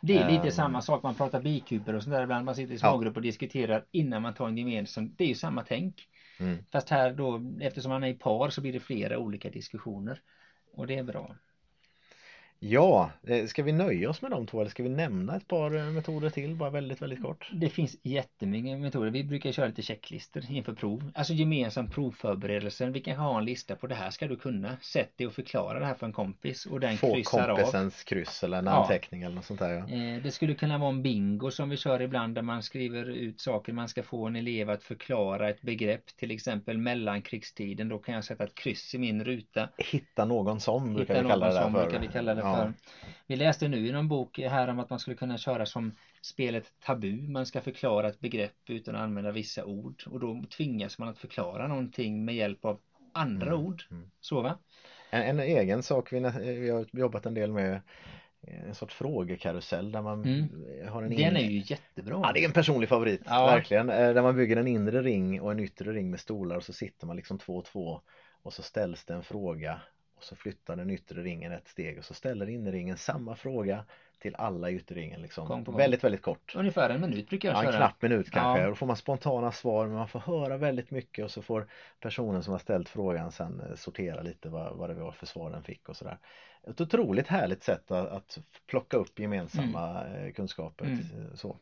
det 0.00 0.18
är 0.18 0.30
lite 0.30 0.42
Ehm. 0.42 0.50
samma 0.50 0.80
sak. 0.82 1.02
Man 1.02 1.14
pratar 1.14 1.40
bikuper 1.42 1.94
och 1.94 2.02
sånt 2.02 2.14
där 2.14 2.22
ibland. 2.22 2.44
Man 2.44 2.54
sitter 2.54 2.72
i 2.74 2.76
Ja. 2.82 2.90
smågrupper 2.90 3.18
och 3.18 3.22
diskuterar 3.22 3.84
innan 3.90 4.22
man 4.22 4.34
tar 4.34 4.48
en 4.48 4.56
gemensam. 4.58 5.14
Det 5.18 5.24
är 5.24 5.28
ju 5.28 5.34
samma 5.34 5.62
tänk. 5.68 6.08
Mm. 6.40 6.58
Fast 6.72 6.88
här 6.90 7.12
då 7.12 7.40
eftersom 7.60 7.90
man 7.90 8.04
är 8.04 8.08
i 8.08 8.14
par 8.14 8.48
så 8.50 8.60
blir 8.60 8.72
det 8.72 8.80
flera 8.80 9.18
olika 9.18 9.50
diskussioner. 9.50 10.20
Och 10.74 10.86
det 10.86 10.98
är 10.98 11.02
bra. 11.02 11.34
Ja, 12.62 13.10
eh, 13.26 13.46
ska 13.46 13.62
vi 13.62 13.72
nöja 13.72 14.10
oss 14.10 14.22
med 14.22 14.30
de 14.30 14.46
två 14.46 14.60
eller 14.60 14.70
ska 14.70 14.82
vi 14.82 14.88
nämna 14.88 15.36
ett 15.36 15.48
par 15.48 15.76
eh, 15.76 15.84
metoder 15.84 16.30
till 16.30 16.54
bara 16.54 16.70
väldigt 16.70 17.02
väldigt 17.02 17.22
kort? 17.22 17.50
Det 17.52 17.68
finns 17.68 17.96
jättemycket 18.02 18.78
metoder. 18.78 19.10
Vi 19.10 19.24
brukar 19.24 19.52
köra 19.52 19.66
lite 19.66 19.82
checklistor 19.82 20.42
inför 20.50 20.72
prov. 20.72 21.10
Alltså 21.14 21.32
gemensam 21.32 21.90
provförberedelse. 21.90 22.86
Vi 22.90 23.00
kanske 23.00 23.22
har 23.22 23.38
en 23.38 23.44
lista 23.44 23.76
på 23.76 23.86
det 23.86 23.94
här 23.94 24.10
ska 24.10 24.26
du 24.28 24.36
kunna. 24.36 24.76
Sätt 24.82 25.18
dig 25.18 25.26
och 25.26 25.32
förklara 25.32 25.78
det 25.78 25.84
här 25.86 25.94
för 25.94 26.06
en 26.06 26.12
kompis 26.12 26.66
och 26.66 26.80
den 26.80 26.96
Få 26.96 27.14
kryssar 27.14 27.48
av. 27.48 27.56
kompisens 27.56 28.04
kryss 28.04 28.44
eller 28.44 28.58
en 28.58 28.66
Ja. 28.66 28.72
anteckning 28.72 29.22
eller 29.22 29.34
något 29.36 29.44
sånt 29.44 29.60
där 29.60 29.70
ja. 29.70 29.78
Eh, 29.94 30.22
Det 30.22 30.30
skulle 30.30 30.54
kunna 30.54 30.78
vara 30.78 30.90
en 30.90 31.02
bingo 31.02 31.50
som 31.50 31.68
vi 31.70 31.76
kör 31.76 32.02
ibland 32.02 32.34
där 32.34 32.42
man 32.42 32.62
skriver 32.62 33.04
ut 33.10 33.40
saker. 33.40 33.72
Man 33.72 33.88
ska 33.88 34.02
få 34.02 34.26
en 34.26 34.36
elev 34.36 34.70
att 34.70 34.82
förklara 34.82 35.50
ett 35.50 35.62
begrepp. 35.62 36.06
Till 36.16 36.30
exempel 36.30 36.78
mellankrigstiden. 36.78 37.88
Då 37.88 37.98
kan 37.98 38.14
jag 38.14 38.24
sätta 38.24 38.44
ett 38.44 38.54
kryss 38.54 38.94
i 38.94 38.98
min 38.98 39.24
ruta. 39.24 39.68
Hitta 39.78 40.24
någon 40.24 40.60
som 40.60 40.94
brukar 40.94 41.14
Hitta 41.14 41.22
vi 41.22 41.28
kalla 41.30 41.46
någon 41.46 41.54
det 41.54 41.60
där 41.60 41.62
som 41.62 41.72
för. 41.74 41.82
brukar 41.82 42.00
vi 42.00 42.08
kalla 42.08 42.34
det 42.34 42.40
Ja. 42.40 42.49
För. 42.56 42.72
Vi 43.26 43.36
läste 43.36 43.68
nu 43.68 43.86
i 43.86 43.92
någon 43.92 44.08
bok 44.08 44.38
här 44.38 44.68
om 44.68 44.78
att 44.78 44.90
man 44.90 44.98
skulle 44.98 45.16
kunna 45.16 45.38
köra 45.38 45.66
som 45.66 45.92
spelet 46.22 46.72
tabu. 46.84 47.28
Man 47.28 47.46
ska 47.46 47.60
förklara 47.60 48.08
ett 48.08 48.20
begrepp 48.20 48.54
utan 48.68 48.94
att 48.94 49.00
använda 49.00 49.30
vissa 49.30 49.64
ord 49.64 50.02
och 50.06 50.20
då 50.20 50.42
tvingas 50.56 50.98
man 50.98 51.08
att 51.08 51.18
förklara 51.18 51.68
någonting 51.68 52.24
med 52.24 52.34
hjälp 52.34 52.64
av 52.64 52.78
andra 53.14 53.46
Mm, 53.52 53.60
ord. 53.66 53.82
mm. 53.90 54.10
Så 54.20 54.40
va? 54.42 54.58
En, 55.10 55.22
en 55.22 55.40
egen 55.40 55.82
sak 55.82 56.12
vi, 56.12 56.20
vi 56.40 56.70
har 56.70 56.86
jobbat 56.92 57.26
en 57.26 57.34
del 57.34 57.52
med 57.52 57.80
en 58.42 58.74
sorts 58.74 58.94
frågekarusell 58.94 59.92
där 59.92 60.02
man 60.02 60.24
Mm. 60.24 60.48
har 60.88 61.02
en 61.02 61.10
Den 61.10 61.18
in- 61.18 61.36
är 61.36 61.40
ju 61.50 61.62
jättebra. 61.66 62.20
Ja, 62.24 62.30
det 62.34 62.40
är 62.40 62.44
en 62.44 62.52
personlig 62.52 62.88
favorit, 62.88 63.22
Ja. 63.26 63.46
verkligen. 63.46 63.90
Eh, 63.90 64.14
Där 64.14 64.22
man 64.22 64.36
bygger 64.36 64.56
en 64.56 64.66
inre 64.66 65.02
ring 65.02 65.40
och 65.40 65.50
en 65.52 65.60
yttre 65.60 65.92
ring 65.92 66.10
med 66.10 66.20
stolar 66.20 66.56
och 66.56 66.62
så 66.64 66.72
sitter 66.72 67.06
man 67.06 67.16
liksom 67.16 67.38
två 67.38 67.56
och 67.56 67.64
två 67.64 68.00
och 68.42 68.52
så 68.52 68.62
ställs 68.62 69.04
det 69.04 69.14
en 69.14 69.22
fråga 69.22 69.80
och 70.20 70.24
så 70.24 70.36
flyttar 70.36 70.76
den 70.76 70.90
yttre 70.90 71.22
ringen 71.22 71.52
ett 71.52 71.68
steg 71.68 71.98
och 71.98 72.04
så 72.04 72.14
ställer 72.14 72.48
innerringen 72.48 72.96
samma 72.96 73.36
fråga 73.36 73.84
till 74.18 74.34
alla 74.34 74.70
i 74.70 74.74
ytterringen 74.74 75.14
Gång 75.14 75.22
liksom. 75.22 75.64
på 75.64 75.70
gång. 75.70 75.78
Väldigt, 75.78 76.04
väldigt 76.04 76.22
kort. 76.22 76.54
Ungefär 76.56 76.90
en 76.90 77.00
minut 77.00 77.28
brukar 77.28 77.48
jag 77.48 77.64
Ja, 77.64 77.70
en 77.70 77.76
knapp 77.76 78.02
minut 78.02 78.30
kanske. 78.30 78.62
Ja. 78.62 78.68
Då 78.68 78.74
får 78.74 78.86
man 78.86 78.96
spontana 78.96 79.52
svar 79.52 79.86
men 79.86 79.96
man 79.96 80.08
får 80.08 80.20
höra 80.20 80.56
väldigt 80.56 80.90
mycket 80.90 81.24
och 81.24 81.30
så 81.30 81.42
får 81.42 81.66
personen 82.00 82.42
som 82.42 82.52
har 82.52 82.58
ställt 82.58 82.88
frågan 82.88 83.32
sen 83.32 83.60
eh, 83.60 83.74
sortera 83.74 84.22
lite 84.22 84.48
vad, 84.48 84.76
vad 84.76 84.90
det 84.90 84.94
var 84.94 85.12
för 85.12 85.26
svar 85.26 85.50
den 85.50 85.62
fick 85.62 85.88
och 85.88 85.96
sådär. 85.96 86.18
Ett 86.68 86.80
otroligt 86.80 87.28
härligt 87.28 87.62
sätt 87.62 87.90
att, 87.90 88.08
att 88.08 88.38
plocka 88.66 88.96
upp 88.96 89.18
gemensamma 89.18 90.06
eh, 90.06 90.32
kunskaper. 90.32 90.84
Mm. 90.84 90.98
eh, 90.98 91.34
Så. 91.34 91.56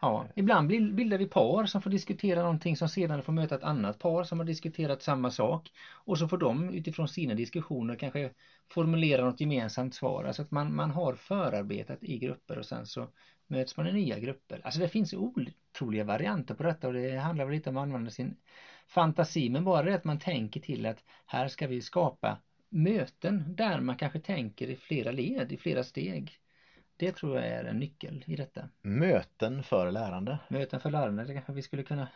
Ja, 0.00 0.26
ibland 0.36 0.68
bildar 0.68 1.18
vi 1.18 1.26
par 1.26 1.66
som 1.66 1.82
får 1.82 1.90
diskutera 1.90 2.42
någonting 2.42 2.76
som 2.76 2.88
sedan 2.88 3.22
får 3.22 3.32
möta 3.32 3.54
ett 3.54 3.62
annat 3.62 3.98
par 3.98 4.24
som 4.24 4.38
har 4.38 4.46
diskuterat 4.46 5.02
samma 5.02 5.30
sak. 5.30 5.70
Och 6.04 6.18
så 6.18 6.28
får 6.28 6.38
de 6.38 6.70
utifrån 6.74 7.08
sina 7.08 7.34
diskussioner 7.34 7.96
kanske 7.96 8.30
formulera 8.70 9.24
något 9.24 9.40
gemensamt 9.40 9.94
svar. 9.94 10.24
Alltså 10.24 10.42
att 10.42 10.50
man, 10.50 10.74
man 10.74 10.90
har 10.90 11.14
förarbetat 11.14 12.02
i 12.02 12.18
grupper 12.18 12.58
och 12.58 12.66
sen 12.66 12.86
så 12.86 13.08
möts 13.46 13.76
man 13.76 13.86
i 13.86 13.92
nya 13.92 14.18
grupper. 14.18 14.60
Alltså 14.64 14.80
det 14.80 14.88
finns 14.88 15.14
otroliga 15.14 16.04
varianter 16.04 16.54
på 16.54 16.62
detta 16.62 16.86
och 16.88 16.94
det 16.94 17.16
handlar 17.16 17.44
väl 17.44 17.54
lite 17.54 17.70
om 17.70 17.76
att 17.76 17.82
använda 17.82 18.10
sin 18.10 18.36
fantasi 18.86 19.50
men 19.50 19.64
bara 19.64 19.82
det 19.82 19.94
att 19.94 20.04
man 20.04 20.18
tänker 20.18 20.60
till 20.60 20.86
att 20.86 21.04
här 21.26 21.48
ska 21.48 21.66
vi 21.66 21.82
skapa 21.82 22.38
möten 22.68 23.56
där 23.56 23.80
man 23.80 23.96
kanske 23.96 24.20
tänker 24.20 24.70
i 24.70 24.76
flera 24.76 25.10
led, 25.10 25.52
i 25.52 25.56
flera 25.56 25.84
steg. 25.84 26.38
Det 26.98 27.12
tror 27.12 27.36
jag 27.36 27.46
är 27.46 27.64
en 27.64 27.78
nyckel 27.78 28.24
i 28.26 28.36
detta. 28.36 28.68
Möten 28.82 29.62
för 29.62 29.90
lärande. 29.90 30.38
Möten 30.48 30.80
för 30.80 30.90
lärande, 30.90 31.24
det 31.24 31.32
kanske 31.34 31.52
vi 31.52 31.62
skulle 31.62 31.82
kunna 31.82 32.08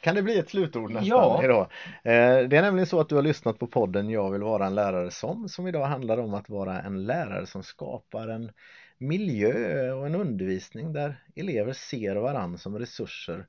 Kan 0.00 0.14
det 0.14 0.22
bli 0.22 0.38
ett 0.38 0.48
slutord 0.48 0.90
nästan 0.90 1.08
Ja. 1.08 1.44
idag? 1.44 1.62
Eh, 2.02 2.48
Det 2.48 2.56
är 2.56 2.62
nämligen 2.62 2.86
så 2.86 3.00
att 3.00 3.08
du 3.08 3.14
har 3.14 3.22
lyssnat 3.22 3.58
på 3.58 3.66
podden 3.66 4.10
Jag 4.10 4.30
vill 4.30 4.42
vara 4.42 4.66
en 4.66 4.74
lärare 4.74 5.10
som 5.10 5.48
som 5.48 5.66
idag 5.66 5.84
handlar 5.84 6.18
om 6.18 6.34
att 6.34 6.48
vara 6.48 6.82
en 6.82 7.04
lärare 7.06 7.46
som 7.46 7.62
skapar 7.62 8.28
en 8.28 8.52
miljö 8.98 9.92
och 9.92 10.06
en 10.06 10.14
undervisning 10.14 10.92
där 10.92 11.16
elever 11.36 11.72
ser 11.72 12.16
varann 12.16 12.58
som 12.58 12.78
resurser 12.78 13.46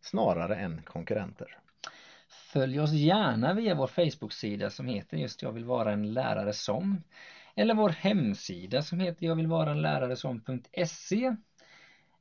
snarare 0.00 0.56
än 0.56 0.82
konkurrenter. 0.84 1.58
Följ 2.52 2.80
oss 2.80 2.92
gärna 2.92 3.54
via 3.54 3.74
vår 3.74 3.86
Facebook-sida 3.86 4.70
som 4.70 4.86
heter 4.86 5.16
just 5.16 5.42
Jag 5.42 5.52
vill 5.52 5.64
vara 5.64 5.92
en 5.92 6.12
lärare 6.12 6.52
som 6.52 7.02
eller 7.56 7.74
vår 7.74 7.88
hemsida 7.88 8.82
som 8.82 9.00
heter 9.00 9.26
jag 9.26 9.36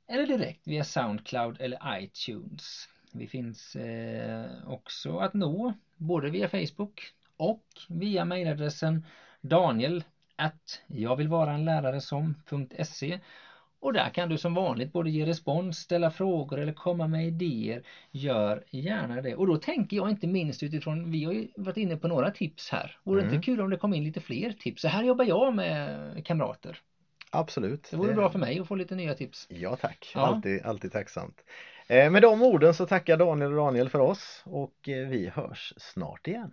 eller 0.08 0.26
direkt 0.26 0.67
via 0.67 0.84
Soundcloud 0.84 1.58
eller 1.60 2.02
iTunes. 2.02 2.89
Vi 3.13 3.28
finns 3.28 3.76
eh, 3.76 4.52
också 4.67 5.17
att 5.17 5.34
nå 5.34 5.74
både 5.98 6.30
via 6.30 6.48
Facebook 6.48 7.02
och 7.38 7.67
via 7.89 8.26
mejladressen 8.26 9.06
daniel 9.41 10.04
att 10.36 10.82
jag 10.88 11.15
vill 11.15 11.28
vara 11.28 11.54
en 11.54 11.65
lärare 11.65 12.02
som.se 12.02 13.19
och 13.84 13.93
där 13.93 14.10
kan 14.10 14.30
du 14.30 14.38
som 14.38 14.54
vanligt 14.54 14.93
både 14.93 15.10
ge 15.10 15.26
respons, 15.26 15.78
ställa 15.78 16.12
frågor 16.12 16.60
eller 16.60 16.74
komma 16.74 17.08
med 17.08 17.28
idéer. 17.28 17.84
Gör 18.12 18.63
gärna 18.69 19.22
det. 19.22 19.36
Och 19.36 19.48
då 19.48 19.58
tänker 19.58 19.98
jag 19.98 20.10
inte 20.10 20.28
minst 20.28 20.63
utifrån, 20.63 21.12
vi 21.12 21.24
har 21.24 21.34
ju 21.34 21.48
varit 21.56 21.78
inne 21.78 21.98
på 21.98 22.08
några 22.08 22.32
tips 22.32 22.69
här. 22.69 22.98
Vore 23.04 23.19
det 23.19 23.24
Mm. 23.24 23.36
inte 23.36 23.46
kul 23.46 23.62
om 23.62 23.69
det 23.69 23.78
kom 23.78 23.93
in 23.93 24.04
lite 24.04 24.19
fler 24.22 24.52
tips? 24.60 24.82
Så 24.82 24.88
här 24.88 25.04
jobbar 25.04 25.26
jag 25.26 25.56
med 25.56 26.26
kamrater. 26.26 26.78
Absolut. 27.32 27.88
Det 27.91 27.98
vore 27.98 28.13
bra 28.13 28.30
för 28.30 28.39
mig 28.39 28.60
att 28.60 28.67
få 28.67 28.76
lite 28.76 28.96
nya 28.96 29.13
tips. 29.13 29.46
Ja 29.50 29.76
tack, 29.76 30.12
Ja. 30.15 30.22
alltid, 30.28 30.65
alltid 30.65 30.91
tacksamt. 30.91 31.43
Eh, 31.88 32.10
Med 32.12 32.22
de 32.22 32.41
orden 32.41 32.74
så 32.74 32.86
tackar 32.86 33.17
Daniel 33.17 33.52
och 33.52 33.58
Daniel 33.65 33.89
för 33.89 34.00
oss 34.00 34.41
och 34.46 34.89
eh, 34.89 35.08
vi 35.08 35.30
hörs 35.30 35.74
snart 35.78 36.28
igen. 36.28 36.52